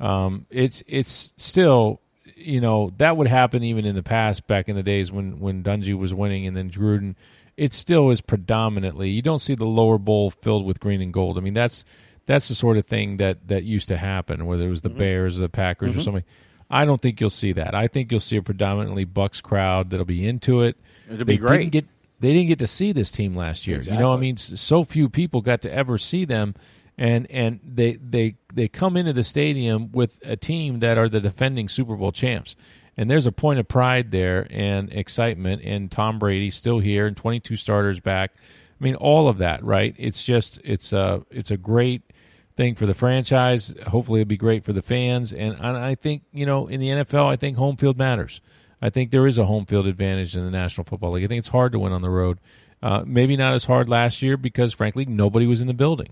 um, 0.00 0.46
it's 0.50 0.82
it's 0.88 1.32
still 1.36 2.00
you 2.34 2.60
know 2.60 2.92
that 2.98 3.16
would 3.16 3.28
happen 3.28 3.62
even 3.62 3.84
in 3.84 3.94
the 3.94 4.02
past 4.02 4.48
back 4.48 4.68
in 4.68 4.74
the 4.74 4.82
days 4.82 5.12
when 5.12 5.38
when 5.38 5.62
Dungy 5.62 5.96
was 5.96 6.12
winning 6.12 6.46
and 6.46 6.56
then 6.56 6.70
Gruden. 6.70 7.14
It 7.56 7.72
still 7.72 8.10
is 8.10 8.20
predominantly 8.20 9.08
you 9.10 9.22
don't 9.22 9.38
see 9.38 9.54
the 9.54 9.64
lower 9.64 9.96
bowl 9.96 10.30
filled 10.30 10.66
with 10.66 10.78
green 10.78 11.00
and 11.00 11.12
gold. 11.12 11.38
I 11.38 11.40
mean 11.40 11.54
that's 11.54 11.84
that's 12.26 12.48
the 12.48 12.54
sort 12.54 12.76
of 12.76 12.84
thing 12.86 13.16
that 13.18 13.48
that 13.48 13.62
used 13.62 13.88
to 13.88 13.96
happen 13.96 14.44
whether 14.44 14.66
it 14.66 14.68
was 14.70 14.82
the 14.82 14.90
mm-hmm. 14.90 14.98
Bears 14.98 15.38
or 15.38 15.40
the 15.40 15.48
Packers 15.48 15.92
mm-hmm. 15.92 16.00
or 16.00 16.02
something 16.02 16.24
I 16.70 16.84
don't 16.84 17.00
think 17.00 17.20
you'll 17.20 17.30
see 17.30 17.52
that. 17.52 17.74
I 17.74 17.86
think 17.86 18.10
you'll 18.10 18.20
see 18.20 18.36
a 18.36 18.42
predominantly 18.42 19.04
Bucks 19.04 19.40
crowd 19.40 19.90
that'll 19.90 20.04
be 20.04 20.26
into 20.26 20.62
it. 20.62 20.76
It'll 21.10 21.24
be 21.24 21.36
great. 21.36 21.58
Didn't 21.58 21.72
get, 21.72 21.86
they 22.20 22.32
didn't 22.32 22.48
get 22.48 22.58
to 22.60 22.66
see 22.66 22.92
this 22.92 23.10
team 23.10 23.34
last 23.34 23.66
year. 23.66 23.76
Exactly. 23.76 23.98
You 23.98 24.02
know, 24.02 24.12
I 24.12 24.16
mean, 24.16 24.36
so 24.36 24.84
few 24.84 25.08
people 25.08 25.40
got 25.42 25.62
to 25.62 25.72
ever 25.72 25.98
see 25.98 26.24
them, 26.24 26.54
and 26.98 27.30
and 27.30 27.60
they 27.62 27.96
they 27.96 28.36
they 28.52 28.68
come 28.68 28.96
into 28.96 29.12
the 29.12 29.24
stadium 29.24 29.92
with 29.92 30.18
a 30.24 30.36
team 30.36 30.80
that 30.80 30.98
are 30.98 31.08
the 31.08 31.20
defending 31.20 31.68
Super 31.68 31.94
Bowl 31.94 32.12
champs. 32.12 32.56
And 32.98 33.10
there's 33.10 33.26
a 33.26 33.32
point 33.32 33.58
of 33.58 33.68
pride 33.68 34.10
there 34.10 34.46
and 34.50 34.90
excitement, 34.90 35.62
and 35.62 35.90
Tom 35.90 36.18
Brady 36.18 36.50
still 36.50 36.78
here 36.78 37.06
and 37.06 37.14
22 37.14 37.56
starters 37.56 38.00
back. 38.00 38.32
I 38.80 38.84
mean, 38.84 38.94
all 38.94 39.28
of 39.28 39.38
that, 39.38 39.62
right? 39.62 39.94
It's 39.98 40.24
just 40.24 40.58
it's 40.64 40.92
a 40.94 41.22
it's 41.30 41.50
a 41.50 41.58
great 41.58 42.05
thing 42.56 42.74
for 42.74 42.86
the 42.86 42.94
franchise. 42.94 43.74
Hopefully, 43.86 44.20
it'll 44.20 44.28
be 44.28 44.36
great 44.36 44.64
for 44.64 44.72
the 44.72 44.82
fans. 44.82 45.32
And 45.32 45.56
I 45.56 45.94
think 45.94 46.22
you 46.32 46.46
know, 46.46 46.66
in 46.66 46.80
the 46.80 46.88
NFL, 46.88 47.26
I 47.26 47.36
think 47.36 47.56
home 47.56 47.76
field 47.76 47.98
matters. 47.98 48.40
I 48.80 48.90
think 48.90 49.10
there 49.10 49.26
is 49.26 49.38
a 49.38 49.46
home 49.46 49.66
field 49.66 49.86
advantage 49.86 50.36
in 50.36 50.44
the 50.44 50.50
National 50.50 50.84
Football 50.84 51.12
League. 51.12 51.24
I 51.24 51.28
think 51.28 51.38
it's 51.38 51.48
hard 51.48 51.72
to 51.72 51.78
win 51.78 51.92
on 51.92 52.02
the 52.02 52.10
road. 52.10 52.38
Uh, 52.82 53.02
maybe 53.06 53.36
not 53.36 53.54
as 53.54 53.64
hard 53.64 53.88
last 53.88 54.20
year 54.20 54.36
because, 54.36 54.74
frankly, 54.74 55.06
nobody 55.06 55.46
was 55.46 55.60
in 55.60 55.66
the 55.66 55.74
building, 55.74 56.10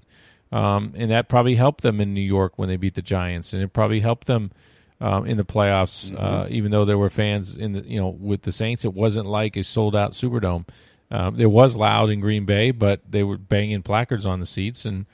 um, 0.51 0.95
and 0.97 1.11
that 1.11 1.29
probably 1.29 1.57
helped 1.57 1.83
them 1.83 2.01
in 2.01 2.15
New 2.15 2.23
York 2.23 2.55
when 2.57 2.69
they 2.69 2.77
beat 2.77 2.95
the 2.95 3.03
Giants, 3.03 3.53
and 3.53 3.63
it 3.63 3.73
probably 3.73 4.01
helped 4.01 4.27
them. 4.27 4.51
Um, 5.01 5.27
in 5.27 5.37
the 5.37 5.45
playoffs, 5.45 6.09
mm-hmm. 6.11 6.25
uh, 6.25 6.47
even 6.49 6.71
though 6.71 6.85
there 6.85 6.97
were 6.97 7.11
fans 7.11 7.57
in 7.57 7.73
the 7.73 7.81
you 7.81 8.01
know 8.01 8.09
with 8.09 8.43
the 8.43 8.53
Saints, 8.53 8.85
it 8.85 8.95
wasn't 8.95 9.27
like 9.27 9.57
a 9.57 9.65
sold 9.65 9.95
out 9.95 10.13
Superdome. 10.13 10.67
Um, 11.11 11.39
it 11.39 11.47
was 11.47 11.77
loud 11.77 12.11
in 12.11 12.21
Green 12.21 12.47
Bay, 12.47 12.71
but 12.71 13.01
they 13.11 13.25
were 13.25 13.37
banging 13.37 13.83
placards 13.83 14.25
on 14.25 14.41
the 14.41 14.47
seats, 14.47 14.85
and 14.85 15.05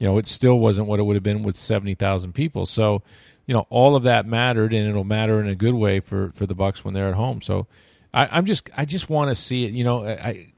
you 0.00 0.06
know, 0.06 0.18
it 0.18 0.26
still 0.26 0.58
wasn't 0.58 0.88
what 0.88 0.98
it 0.98 1.04
would 1.04 1.14
have 1.14 1.22
been 1.22 1.42
with 1.42 1.54
70,000 1.54 2.32
people. 2.32 2.64
So, 2.64 3.02
you 3.46 3.54
know, 3.54 3.66
all 3.68 3.94
of 3.94 4.02
that 4.04 4.26
mattered 4.26 4.72
and 4.72 4.88
it'll 4.88 5.04
matter 5.04 5.40
in 5.40 5.46
a 5.46 5.54
good 5.54 5.74
way 5.74 6.00
for, 6.00 6.32
for 6.34 6.46
the 6.46 6.54
Bucks 6.54 6.84
when 6.84 6.94
they're 6.94 7.08
at 7.08 7.14
home. 7.14 7.42
So 7.42 7.66
I, 8.12 8.38
am 8.38 8.46
just, 8.46 8.70
I 8.74 8.86
just 8.86 9.10
want 9.10 9.28
to 9.28 9.34
see 9.34 9.66
it. 9.66 9.72
You 9.72 9.84
know, 9.84 10.06
I, 10.06 10.52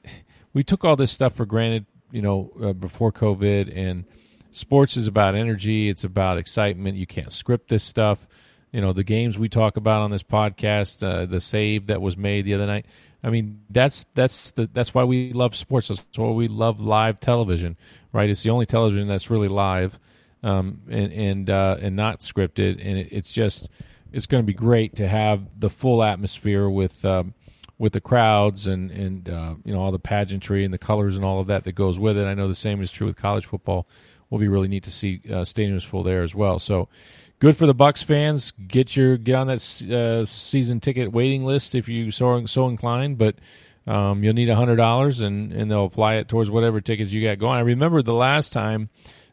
we 0.55 0.63
took 0.63 0.85
all 0.85 0.95
this 0.95 1.11
stuff 1.11 1.35
for 1.35 1.45
granted, 1.45 1.87
you 2.13 2.23
know, 2.23 2.53
uh, 2.63 2.73
before 2.73 3.11
COVID 3.11 3.77
and 3.77 4.05
sports 4.53 4.97
is 4.97 5.09
about 5.09 5.35
energy. 5.35 5.89
It's 5.89 6.05
about 6.05 6.39
excitement. 6.39 6.97
You 6.97 7.07
can't 7.07 7.33
script 7.33 7.69
this 7.69 7.83
stuff. 7.83 8.27
You 8.71 8.81
know, 8.81 8.93
the 8.93 9.05
games 9.05 9.39
we 9.39 9.49
talk 9.49 9.77
about 9.77 10.03
on 10.03 10.13
this 10.13 10.23
podcast, 10.23 11.03
uh, 11.03 11.27
the 11.27 11.41
save 11.41 11.89
that 11.89 12.01
was 12.01 12.17
made 12.17 12.45
the 12.45 12.55
other 12.55 12.67
night. 12.67 12.87
I 13.23 13.31
mean, 13.31 13.63
that's 13.71 14.07
that's 14.15 14.51
the, 14.53 14.69
that's 14.73 14.93
why 14.95 15.05
we 15.05 15.33
love 15.33 15.55
sports. 15.55 15.89
That's 15.89 16.03
why 16.17 16.31
we 16.31 16.49
love 16.49 16.81
live 16.81 17.21
television 17.21 17.77
right? 18.13 18.29
It's 18.31 18.43
the 18.43 18.51
only 18.51 18.67
television 18.67 19.09
that's 19.09 19.31
really 19.31 19.49
live 19.49 19.99
um, 20.43 20.83
and 20.91 21.13
and 21.13 21.51
uh, 21.51 21.77
and 21.81 21.97
not 21.97 22.21
scripted, 22.21 22.85
and 22.85 22.99
it, 22.99 23.09
it's 23.11 23.31
just 23.31 23.69
it's 24.13 24.27
going 24.27 24.43
to 24.43 24.47
be 24.47 24.55
great 24.55 24.97
to 24.97 25.09
have 25.09 25.49
the 25.59 25.71
full 25.71 26.03
atmosphere 26.03 26.69
with 26.69 27.05
um, 27.05 27.35
with 27.79 27.93
the 27.93 28.01
crowds 28.01 28.67
and 28.67 28.91
and 28.91 29.29
uh, 29.29 29.55
you 29.65 29.73
know 29.73 29.81
all 29.81 29.93
the 29.93 29.99
pageantry 29.99 30.65
and 30.65 30.73
the 30.73 30.79
colors 30.79 31.17
and 31.17 31.25
all 31.25 31.41
of 31.41 31.47
that 31.47 31.65
that 31.65 31.73
goes 31.73 31.99
with 31.99 32.17
it. 32.17 32.27
I 32.27 32.35
know 32.35 32.49
the 32.49 32.55
same 32.55 32.83
is 32.83 32.91
true 32.91 33.07
with 33.07 33.17
college 33.17 33.47
football. 33.47 33.87
Will 34.31 34.39
be 34.39 34.49
really 34.49 34.69
neat 34.69 34.85
to 34.85 34.91
see 34.91 35.21
uh, 35.27 35.45
stadiums 35.45 35.85
full 35.85 36.03
there 36.03 36.23
as 36.23 36.35
well. 36.35 36.59
So 36.59 36.89
good 37.43 37.57
for 37.57 37.67
the 37.67 37.75
Bucks 37.75 38.05
fans. 38.05 38.53
Get 38.69 38.95
your 38.95 39.17
get 39.17 39.35
on 39.35 39.49
that 39.49 39.83
uh, 39.91 40.25
season 40.27 40.79
ticket 40.79 41.11
waiting 41.11 41.45
list 41.45 41.75
if 41.75 41.89
you 41.89 42.13
so 42.13 42.47
so 42.47 42.69
inclined, 42.69 43.19
but 43.19 43.35
um, 43.85 44.23
you'll 44.23 44.35
need 44.35 44.49
hundred 44.49 44.77
dollars, 44.77 45.21
and 45.21 45.53
and 45.53 45.69
they'll 45.69 45.85
apply 45.85 46.15
it 46.15 46.29
towards 46.29 46.51
whatever 46.51 46.81
tickets 46.81 47.11
you 47.11 47.21
got 47.21 47.41
going. 47.41 47.59
I 47.59 47.63
remember 47.63 48.01
the 48.01 48.15
last 48.15 48.53
time 48.53 48.91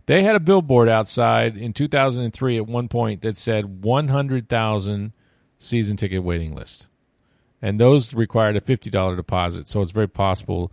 they 0.07 0.23
had 0.23 0.35
a 0.35 0.39
billboard 0.39 0.89
outside 0.89 1.55
in 1.55 1.71
2003 1.71 2.57
at 2.57 2.65
one 2.65 2.87
point 2.87 3.21
that 3.21 3.37
said 3.37 3.83
100,000 3.83 5.13
season 5.59 5.95
ticket 5.95 6.23
waiting 6.23 6.55
list, 6.55 6.87
and 7.61 7.79
those 7.79 8.15
required 8.15 8.57
a 8.57 8.59
fifty 8.59 8.89
dollar 8.89 9.15
deposit. 9.15 9.67
So 9.67 9.81
it's 9.81 9.91
very 9.91 10.09
possible. 10.09 10.71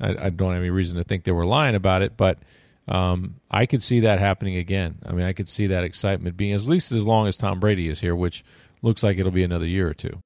I, 0.00 0.16
I, 0.26 0.30
don't 0.30 0.54
have 0.54 0.62
any 0.62 0.70
reason 0.70 0.96
to 0.96 1.04
think 1.04 1.24
they 1.24 1.32
were 1.32 1.44
lying 1.44 1.74
about 1.74 2.00
it, 2.00 2.16
but 2.16 2.38
um, 2.88 3.36
I 3.50 3.66
could 3.66 3.82
see 3.82 4.00
that 4.00 4.18
happening 4.18 4.56
again. 4.56 4.98
I 5.04 5.12
mean, 5.12 5.26
I 5.26 5.32
could 5.32 5.48
see 5.48 5.68
that 5.68 5.84
excitement 5.84 6.36
being 6.36 6.54
at 6.54 6.62
least 6.62 6.92
as 6.92 7.04
long 7.04 7.26
as 7.26 7.36
Tom 7.36 7.60
Brady 7.60 7.88
is 7.88 8.00
here, 8.00 8.16
which 8.16 8.44
looks 8.82 9.02
like 9.02 9.18
it'll 9.18 9.32
be 9.32 9.44
another 9.44 9.66
year 9.66 9.88
or 9.88 9.94
two. 9.94 10.18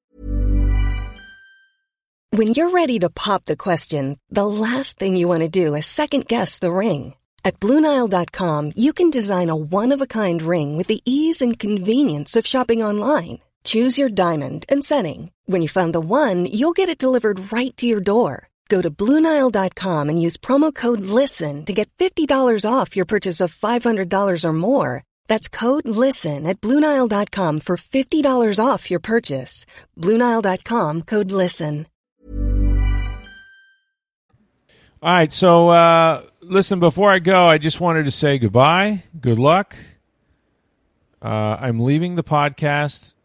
When 2.31 2.48
you're 2.48 2.70
ready 2.70 2.98
to 3.01 3.11
pop 3.11 3.44
the 3.44 3.59
question, 3.59 4.18
the 4.31 4.46
last 4.46 4.98
thing 4.98 5.16
you 5.16 5.29
want 5.29 5.42
to 5.42 5.48
do 5.48 5.75
is 5.75 5.85
second 5.85 6.27
guess 6.29 6.59
the 6.59 6.72
ring. 6.72 7.14
At 7.44 7.61
Bluenile.com, 7.61 8.72
you 8.75 8.92
can 8.94 9.11
design 9.11 9.51
a 9.51 9.57
one 9.57 9.92
of 9.92 10.01
a 10.01 10.07
kind 10.07 10.40
ring 10.40 10.77
with 10.77 10.87
the 10.87 11.03
ease 11.05 11.42
and 11.42 11.59
convenience 11.59 12.35
of 12.37 12.46
shopping 12.46 12.83
online. 12.83 13.40
Choose 13.64 13.98
your 13.98 14.09
diamond 14.09 14.64
and 14.68 14.83
setting. 14.83 15.31
When 15.44 15.61
you 15.61 15.68
find 15.68 15.92
the 15.92 16.01
one, 16.01 16.46
you'll 16.46 16.72
get 16.72 16.88
it 16.88 16.98
delivered 16.98 17.53
right 17.53 17.77
to 17.77 17.87
your 17.87 18.01
door. 18.01 18.48
Go 18.72 18.80
to 18.80 18.90
Bluenile.com 18.90 20.08
and 20.08 20.22
use 20.26 20.38
promo 20.38 20.74
code 20.74 21.02
LISTEN 21.02 21.66
to 21.66 21.74
get 21.74 21.90
$50 21.98 22.64
off 22.64 22.96
your 22.96 23.04
purchase 23.04 23.42
of 23.42 23.54
$500 23.54 24.44
or 24.44 24.52
more. 24.54 25.04
That's 25.28 25.46
code 25.46 25.87
LISTEN 25.87 26.46
at 26.46 26.62
Bluenile.com 26.62 27.61
for 27.61 27.76
$50 27.76 28.64
off 28.64 28.90
your 28.90 29.00
purchase. 29.00 29.66
Bluenile.com 29.98 31.02
code 31.02 31.30
LISTEN. 31.30 31.87
All 35.02 35.12
right, 35.12 35.32
so 35.32 35.68
uh, 35.68 36.22
listen, 36.40 36.80
before 36.80 37.11
I 37.11 37.18
go, 37.18 37.44
I 37.44 37.58
just 37.58 37.78
wanted 37.78 38.04
to 38.04 38.11
say 38.11 38.38
goodbye, 38.38 39.02
good 39.20 39.38
luck. 39.38 39.76
Uh, 41.20 41.58
I'm 41.61 41.80
leaving 41.80 42.14
the 42.14 42.24
podcast 42.24 43.16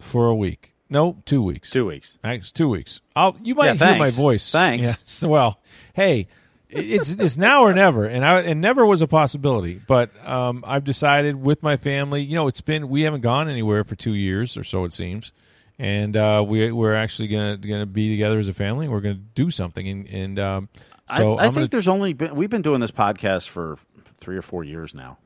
for 0.00 0.26
a 0.26 0.34
week. 0.34 0.75
No, 0.88 1.16
two 1.24 1.42
weeks. 1.42 1.70
Two 1.70 1.86
weeks. 1.86 2.18
Actually, 2.22 2.52
two 2.54 2.68
weeks. 2.68 3.00
I'll. 3.14 3.36
You 3.42 3.54
might 3.54 3.78
Yeah, 3.78 3.90
hear 3.90 3.98
my 3.98 4.10
voice. 4.10 4.50
Thanks. 4.50 4.86
Yes. 4.86 5.22
Well, 5.26 5.58
hey, 5.94 6.28
it's 6.68 7.10
it's 7.10 7.36
now 7.36 7.62
or 7.62 7.72
never, 7.72 8.04
and 8.06 8.24
I 8.24 8.40
and 8.42 8.60
never 8.60 8.84
was 8.86 9.00
a 9.00 9.06
possibility. 9.06 9.80
But 9.86 10.10
um, 10.26 10.64
I've 10.66 10.84
decided 10.84 11.36
with 11.36 11.62
my 11.62 11.76
family. 11.76 12.22
You 12.22 12.34
know, 12.36 12.48
it's 12.48 12.60
been 12.60 12.88
we 12.88 13.02
haven't 13.02 13.22
gone 13.22 13.48
anywhere 13.48 13.82
for 13.84 13.94
two 13.96 14.14
years 14.14 14.56
or 14.56 14.64
so 14.64 14.84
it 14.84 14.92
seems, 14.92 15.32
and 15.78 16.16
uh, 16.16 16.44
we 16.46 16.70
we're 16.72 16.94
actually 16.94 17.28
gonna 17.28 17.56
gonna 17.56 17.86
be 17.86 18.10
together 18.10 18.38
as 18.38 18.48
a 18.48 18.54
family. 18.54 18.88
We're 18.88 19.00
gonna 19.00 19.14
do 19.34 19.50
something, 19.50 19.88
and 19.88 20.08
and 20.08 20.38
um, 20.38 20.68
so 21.16 21.36
I, 21.36 21.42
I 21.42 21.44
think 21.46 21.54
gonna, 21.54 21.66
there's 21.68 21.88
only 21.88 22.12
been 22.12 22.34
we've 22.34 22.50
been 22.50 22.62
doing 22.62 22.80
this 22.80 22.90
podcast 22.92 23.48
for 23.48 23.78
three 24.18 24.36
or 24.36 24.42
four 24.42 24.64
years 24.64 24.94
now. 24.94 25.18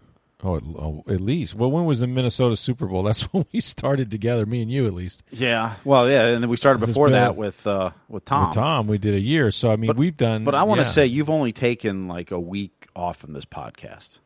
Oh, 0.42 0.57
at, 0.57 0.62
oh, 0.64 1.03
least. 1.07 1.55
Well, 1.55 1.70
when 1.70 1.85
was 1.85 2.00
the 2.00 2.07
Minnesota 2.07 2.57
Super 2.57 2.87
Bowl? 2.87 3.03
That's 3.05 3.22
when 3.33 3.46
we 3.53 3.61
started 3.61 4.11
together, 4.11 4.46
me 4.46 4.62
and 4.62 4.70
you 4.70 4.87
at 4.87 4.94
least. 4.94 5.22
Yeah. 5.31 5.74
Well, 5.85 6.09
yeah, 6.09 6.26
and 6.26 6.42
then 6.42 6.50
we 6.50 6.57
started 6.57 6.79
before 6.81 7.11
that 7.11 7.37
with 7.37 7.66
uh, 7.66 7.90
with 8.09 8.24
Tom. 8.24 8.48
With 8.48 8.55
Tom, 8.55 8.87
we 8.87 8.98
did 8.98 9.14
a 9.14 9.20
year. 9.20 9.50
So 9.50 9.70
I 9.70 9.76
mean, 9.76 9.88
But- 9.88 9.96
we've 9.96 10.16
done. 10.16 10.44
But 10.44 10.55
I 10.55 10.62
want 10.64 10.81
to 10.81 10.85
yeah. 10.87 10.90
say 10.92 11.07
you've 11.07 11.31
only 11.31 11.53
taken 11.53 12.09
like 12.09 12.31
a 12.31 12.40
week 12.40 12.87
off 12.96 13.18
from 13.18 13.33
this 13.33 13.44
podcast. 13.44 14.18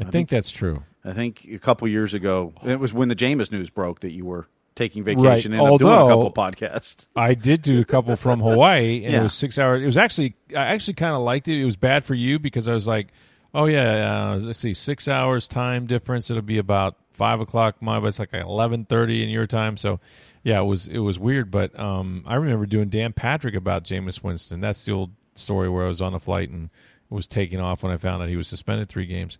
I 0.00 0.04
think 0.04 0.28
that's 0.28 0.50
true. 0.50 0.82
I 1.04 1.12
think 1.12 1.46
a 1.52 1.58
couple 1.58 1.86
years 1.86 2.14
ago, 2.14 2.52
it 2.64 2.80
was 2.80 2.92
when 2.92 3.08
the 3.08 3.14
Jameis 3.14 3.52
news 3.52 3.70
broke 3.70 4.00
that 4.00 4.10
you 4.12 4.24
were 4.24 4.48
taking 4.74 5.04
Right. 5.04 5.16
vacation 5.16 5.52
and 5.52 5.60
ended 5.62 5.74
up 5.74 5.78
doing 5.78 5.92
a 5.92 6.08
couple 6.08 6.32
podcasts. 6.32 7.06
I 7.14 7.34
did 7.34 7.62
do 7.62 7.80
a 7.80 7.84
couple 7.84 8.16
from 8.16 8.40
Hawaii, 8.40 9.04
and 9.04 9.12
Yeah. 9.12 9.20
it 9.20 9.22
was 9.22 9.32
six 9.34 9.56
hours. 9.58 9.82
It 9.82 9.86
was 9.86 9.96
actually 9.96 10.34
I 10.50 10.66
actually 10.74 10.94
kind 10.94 11.14
of 11.14 11.20
liked 11.20 11.46
it. 11.46 11.60
It 11.60 11.64
was 11.64 11.76
bad 11.76 12.04
for 12.04 12.14
you 12.14 12.38
because 12.40 12.66
I 12.66 12.74
was 12.74 12.88
like, 12.88 13.08
oh 13.54 13.66
yeah, 13.66 14.32
uh, 14.32 14.38
let's 14.40 14.58
see, 14.58 14.74
six 14.74 15.08
hours 15.08 15.48
time 15.48 15.86
difference. 15.86 16.30
It'll 16.30 16.42
be 16.42 16.58
about 16.58 16.96
five 17.12 17.40
o'clock 17.40 17.80
my, 17.80 18.00
but 18.00 18.08
it's 18.08 18.18
like 18.18 18.34
eleven 18.34 18.84
thirty 18.84 19.22
in 19.22 19.28
your 19.30 19.46
time. 19.46 19.76
So 19.76 20.00
yeah, 20.42 20.60
it 20.60 20.64
was 20.64 20.86
it 20.86 20.98
was 20.98 21.18
weird. 21.18 21.50
But 21.50 21.78
um, 21.78 22.24
I 22.26 22.34
remember 22.34 22.66
doing 22.66 22.88
Dan 22.88 23.12
Patrick 23.12 23.54
about 23.54 23.84
Jameis 23.84 24.22
Winston. 24.22 24.60
That's 24.60 24.84
the 24.84 24.92
old 24.92 25.10
story 25.34 25.68
where 25.68 25.84
I 25.84 25.88
was 25.88 26.02
on 26.02 26.14
a 26.14 26.20
flight 26.20 26.50
and 26.50 26.70
was 27.08 27.26
taking 27.26 27.60
off 27.60 27.82
when 27.82 27.92
I 27.92 27.96
found 27.96 28.22
out 28.22 28.28
he 28.28 28.36
was 28.36 28.48
suspended 28.48 28.88
three 28.88 29.06
games. 29.06 29.38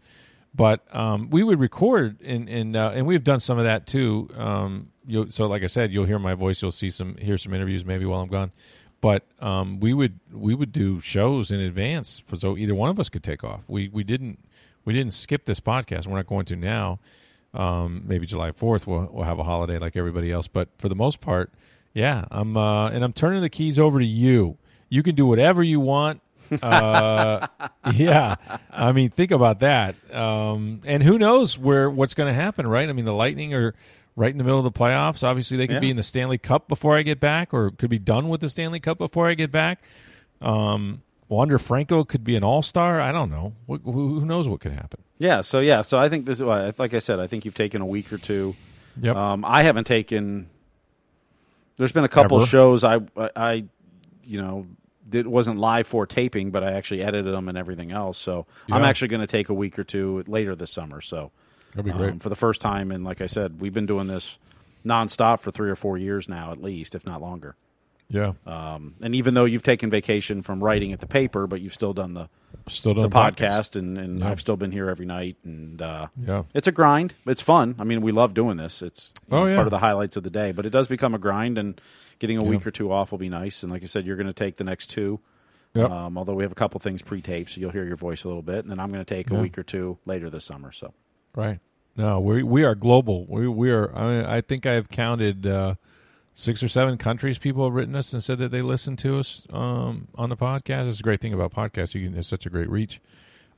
But 0.55 0.85
um, 0.95 1.31
we 1.31 1.43
would 1.43 1.59
record, 1.59 2.21
and 2.23 2.49
and 2.49 2.77
uh, 2.77 2.93
and 2.95 3.07
we've 3.07 3.25
done 3.25 3.41
some 3.41 3.59
of 3.59 3.65
that 3.65 3.89
too. 3.89 4.31
Um, 4.37 4.91
so, 5.29 5.47
like 5.47 5.65
I 5.65 5.67
said, 5.67 5.93
you'll 5.93 6.07
hear 6.07 6.19
my 6.19 6.35
voice. 6.35 6.63
You'll 6.63 6.73
see 6.73 6.91
some, 6.91 7.17
hear 7.17 7.37
some 7.37 7.53
interviews 7.53 7.85
maybe 7.85 8.07
while 8.07 8.23
I'm 8.23 8.29
gone. 8.29 8.53
But 9.05 9.25
um, 9.39 9.81
we 9.81 9.93
would 9.93 10.19
we 10.33 10.55
would 10.55 10.73
do 10.73 10.99
shows 11.03 11.51
in 11.51 11.61
advance, 11.61 12.23
for, 12.27 12.37
so 12.37 12.57
either 12.57 12.75
one 12.75 12.89
of 12.89 12.99
us 12.99 13.11
could 13.11 13.23
take 13.23 13.45
off. 13.45 13.61
We 13.69 13.89
we 13.89 14.03
didn't 14.03 14.39
we 14.87 14.95
didn't 14.95 15.13
skip 15.13 15.45
this 15.45 15.61
podcast. 15.61 16.07
We're 16.07 16.17
not 16.17 16.27
going 16.27 16.47
to 16.47 16.57
now. 16.57 17.01
Um, 17.53 18.05
maybe 18.07 18.25
July 18.25 18.53
Fourth 18.53 18.87
we'll 18.87 19.11
we'll 19.13 19.27
have 19.27 19.39
a 19.39 19.43
holiday 19.43 19.79
like 19.79 19.95
everybody 19.95 20.33
else. 20.33 20.49
But 20.49 20.71
for 20.79 20.89
the 20.89 20.95
most 20.95 21.21
part, 21.21 21.53
yeah, 21.93 22.25
I'm 22.31 22.57
uh, 22.57 22.89
and 22.89 23.05
I'm 23.05 23.13
turning 23.13 23.43
the 23.43 23.51
keys 23.51 23.79
over 23.79 23.99
to 23.99 24.07
you. 24.07 24.57
You 24.89 25.03
can 25.03 25.15
do 25.15 25.27
whatever 25.27 25.63
you 25.63 25.81
want. 25.81 26.23
uh, 26.63 27.47
yeah, 27.93 28.37
I 28.71 28.93
mean, 28.93 29.11
think 29.11 29.33
about 29.33 29.61
that. 29.61 29.97
Um, 30.15 30.81
and 30.87 31.03
who 31.03 31.19
knows 31.19 31.59
where 31.59 31.91
what's 31.91 32.15
going 32.15 32.35
to 32.35 32.41
happen, 32.41 32.67
right? 32.67 32.89
I 32.89 32.93
mean, 32.95 33.05
the 33.05 33.13
Lightning 33.13 33.53
are 33.53 33.75
right 34.17 34.31
in 34.31 34.39
the 34.39 34.45
middle 34.45 34.59
of 34.59 34.65
the 34.65 34.73
playoffs. 34.73 35.23
Obviously, 35.23 35.57
they 35.57 35.67
could 35.67 35.75
Yeah. 35.75 35.81
be 35.81 35.91
in 35.91 35.97
the 35.97 36.03
Stanley 36.03 36.39
Cup 36.39 36.69
before 36.69 36.97
I 36.97 37.03
get 37.03 37.21
back, 37.21 37.53
or 37.53 37.71
could 37.71 37.91
be 37.91 37.99
done 37.99 38.29
with 38.29 38.41
the 38.41 38.49
Stanley 38.49 38.81
Cup 38.81 38.99
before 38.99 39.29
I 39.29 39.35
get 39.35 39.51
back. 39.51 39.83
Um, 40.41 41.03
Wander 41.29 41.59
Franco 41.59 42.05
could 42.05 42.23
be 42.23 42.37
an 42.37 42.45
All 42.45 42.63
Star. 42.63 43.01
I 43.01 43.11
don't 43.11 43.31
know. 43.31 43.55
Who, 43.67 43.79
who 43.79 44.21
who 44.21 44.27
knows 44.27 44.47
what 44.47 44.61
could 44.61 44.73
happen? 44.73 45.01
Yeah. 45.19 45.41
So 45.41 45.61
yeah. 45.61 45.83
So 45.83 45.99
I 45.99 46.09
think 46.09 46.27
this. 46.27 46.41
Like 46.41 46.95
I 46.95 46.99
said, 46.99 47.19
I 47.19 47.27
think 47.27 47.45
you've 47.45 47.55
taken 47.55 47.81
a 47.81 47.87
week 47.87 48.13
or 48.13 48.19
two. 48.19 48.55
Yep. 49.01 49.17
Um, 49.17 49.45
I 49.45 49.63
haven't 49.63 49.85
taken. 49.87 50.49
There's 51.77 51.93
been 51.93 52.05
a 52.05 52.09
couple 52.09 52.37
Ever? 52.39 52.47
shows 52.47 52.85
I, 52.85 52.97
I, 53.17 53.31
I, 53.35 53.65
you 54.25 54.41
know, 54.41 54.67
did 55.09 55.27
wasn't 55.27 55.59
live 55.59 55.89
for 55.89 56.07
taping, 56.07 56.53
but 56.53 56.63
I 56.63 56.73
actually 56.73 57.03
edited 57.03 57.35
them 57.35 57.49
and 57.49 57.59
everything 57.59 57.91
else. 57.91 58.17
So 58.19 58.47
I'm 58.71 58.85
actually 58.85 59.09
going 59.09 59.23
to 59.23 59.27
take 59.27 59.49
a 59.49 59.55
week 59.55 59.77
or 59.79 59.83
two 59.85 60.23
later 60.29 60.55
this 60.55 60.71
summer. 60.71 61.01
So 61.01 61.33
That'd 61.75 61.93
be 61.93 61.97
great. 61.99 62.13
um, 62.13 62.19
for 62.19 62.29
the 62.29 62.37
first 62.37 62.61
time, 62.61 62.91
and 62.91 63.05
like 63.05 63.21
I 63.21 63.27
said, 63.27 63.61
we've 63.61 63.75
been 63.75 63.87
doing 63.87 64.07
this 64.07 64.39
nonstop 64.85 65.41
for 65.41 65.51
three 65.51 65.71
or 65.71 65.77
four 65.77 65.97
years 65.97 66.29
now, 66.29 66.53
at 66.53 66.63
least, 66.63 66.95
if 66.95 67.05
not 67.07 67.21
longer. 67.23 67.57
yeah. 68.09 68.33
Um, 68.47 68.95
and 69.01 69.15
even 69.15 69.33
though 69.35 69.47
you've 69.47 69.63
taken 69.63 69.89
vacation 69.91 70.43
from 70.43 70.63
writing 70.63 70.93
at 70.93 71.01
the 71.01 71.07
paper, 71.07 71.47
but 71.47 71.61
you've 71.63 71.73
still 71.75 71.95
done 71.95 72.15
the 72.15 72.29
Still 72.69 72.95
doing 72.95 73.09
the 73.09 73.15
podcast, 73.15 73.77
and, 73.77 73.99
and 73.99 74.21
Yeah. 74.21 74.31
I've 74.31 74.41
still 74.41 74.57
been 74.57 74.71
here 74.73 74.89
every 74.89 75.05
night, 75.07 75.37
and 75.45 75.81
uh, 75.83 76.07
Yeah. 76.23 76.45
it's 76.55 76.69
a 76.69 76.73
grind. 76.73 77.13
It's 77.27 77.43
fun. 77.43 77.75
I 77.79 77.85
mean, 77.85 78.01
we 78.03 78.13
love 78.13 78.33
doing 78.35 78.57
this. 78.57 78.81
It's 78.83 79.13
Oh, 79.31 79.41
know, 79.41 79.47
yeah. 79.49 79.57
part 79.57 79.67
of 79.67 79.71
the 79.71 79.79
highlights 79.79 80.17
of 80.17 80.23
the 80.23 80.31
day, 80.31 80.53
but 80.53 80.65
it 80.65 80.71
does 80.71 80.87
become 80.87 81.15
a 81.15 81.19
grind, 81.19 81.59
and 81.59 81.79
getting 82.21 82.39
a 82.39 82.43
Yeah. 82.43 82.49
week 82.51 82.67
or 82.67 82.71
two 82.71 82.93
off 82.93 83.11
will 83.11 83.19
be 83.19 83.29
nice. 83.29 83.63
And 83.63 83.73
like 83.73 83.83
I 83.83 83.87
said, 83.87 84.07
you're 84.07 84.17
going 84.17 84.29
to 84.29 84.33
take 84.33 84.57
the 84.57 84.65
next 84.65 84.87
two. 84.89 85.21
Yep. 85.75 85.91
Um, 85.91 86.17
although 86.19 86.35
we 86.35 86.45
have 86.45 86.53
a 86.53 86.55
couple 86.55 86.79
things 86.79 87.03
pre-taped, 87.03 87.51
so 87.51 87.61
you'll 87.61 87.73
hear 87.73 87.85
your 87.85 87.97
voice 87.97 88.23
a 88.25 88.29
little 88.29 88.43
bit, 88.43 88.59
and 88.61 88.71
then 88.71 88.79
I'm 88.81 88.91
going 88.91 89.05
to 89.05 89.15
take 89.15 89.31
a 89.31 89.35
week 89.35 89.59
or 89.59 89.63
two 89.65 89.99
later 90.07 90.31
this 90.31 90.45
summer. 90.45 90.71
So 90.73 90.95
Right. 91.35 91.61
No, 91.97 92.21
we 92.21 92.43
we 92.43 92.65
are 92.65 92.75
global. 92.75 93.25
We 93.27 93.47
we 93.49 93.71
are. 93.71 93.95
I, 93.97 94.03
mean, 94.09 94.25
I 94.25 94.41
think 94.41 94.67
I 94.67 94.73
have 94.73 94.89
counted 94.89 95.47
uh, 95.47 95.75
six 96.35 96.63
or 96.63 96.69
seven 96.69 96.99
countries. 96.99 97.39
People 97.39 97.65
have 97.65 97.73
written 97.73 97.95
us 97.95 98.13
and 98.13 98.23
said 98.23 98.39
that 98.39 98.51
they 98.51 98.63
listen 98.63 98.97
to 98.99 99.19
us 99.19 99.43
um, 99.51 100.09
on 100.17 100.29
the 100.29 100.37
podcast. 100.37 100.89
It's 100.89 101.01
a 101.01 101.03
great 101.05 101.21
thing 101.21 101.33
about 101.33 101.53
podcasts. 101.53 101.95
You 101.95 102.05
can 102.05 102.17
have 102.17 102.27
such 102.27 102.47
a 102.47 102.51
great 102.51 102.69
reach 102.69 103.01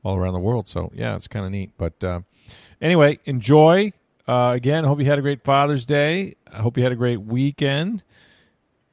all 0.02 0.16
around 0.16 0.34
the 0.34 0.40
world. 0.40 0.68
So 0.68 0.90
yeah, 0.94 1.16
it's 1.16 1.28
kind 1.28 1.46
of 1.46 1.52
neat. 1.52 1.72
But 1.78 2.02
uh, 2.04 2.20
anyway, 2.80 3.18
enjoy. 3.24 3.92
Uh, 4.28 4.52
again, 4.54 4.84
hope 4.84 4.98
you 5.00 5.06
had 5.06 5.18
a 5.18 5.22
great 5.22 5.44
Father's 5.44 5.86
Day. 5.86 6.34
I 6.52 6.58
hope 6.58 6.76
you 6.76 6.82
had 6.82 6.92
a 6.92 6.96
great 6.96 7.22
weekend. 7.22 8.02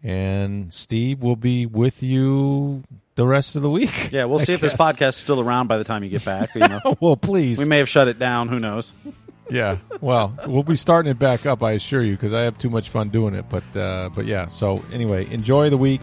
And 0.02 0.74
Steve 0.74 1.22
will 1.22 1.38
be 1.38 1.65
with 1.65 2.04
you 2.04 2.84
the 3.15 3.26
rest 3.28 3.56
of 3.56 3.62
the 3.62 3.69
week. 3.69 4.12
yeah, 4.12 4.26
we'll 4.26 4.39
I 4.41 4.43
see 4.43 4.54
if 4.54 4.62
this 4.62 4.73
guess. 4.73 4.95
podcast 4.95 5.10
is 5.10 5.15
still 5.17 5.39
around 5.39 5.67
by 5.67 5.78
the 5.78 5.84
time 5.84 6.04
you 6.04 6.10
get 6.10 6.26
back. 6.26 6.54
You 6.56 6.67
know, 6.67 6.97
well, 6.99 7.15
please. 7.17 7.58
we 7.60 7.65
may 7.65 7.78
have 7.80 7.89
shut 7.89 8.08
it 8.08 8.19
down. 8.19 8.47
Who 8.47 8.60
knows? 8.60 8.93
Yeah, 9.49 9.78
well, 9.99 10.34
we'll 10.47 10.63
be 10.63 10.76
starting 10.78 11.12
it 11.12 11.19
back 11.19 11.45
up, 11.45 11.62
I 11.62 11.73
assure 11.73 12.02
you, 12.02 12.13
because 12.13 12.34
I 12.34 12.41
have 12.41 12.58
too 12.58 12.69
much 12.69 12.89
fun 12.89 13.10
doing 13.10 13.36
it. 13.36 13.45
But 13.49 13.78
uh, 13.78 14.10
but 14.15 14.26
yeah, 14.26 14.47
so 14.47 14.84
anyway, 14.91 15.30
enjoy 15.32 15.69
the 15.69 15.78
week. 15.78 16.02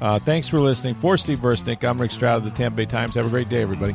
Uh, 0.00 0.18
thanks 0.18 0.48
for 0.48 0.58
listening. 0.60 0.94
For 0.94 1.16
Steve 1.16 1.38
Burstick, 1.38 1.84
I'm 1.84 2.00
Rick 2.00 2.10
Stroud 2.10 2.38
of 2.38 2.44
the 2.44 2.50
Tampa 2.50 2.76
Bay 2.78 2.86
Times. 2.86 3.14
Have 3.14 3.26
a 3.26 3.30
great 3.30 3.48
day, 3.48 3.62
everybody. 3.62 3.94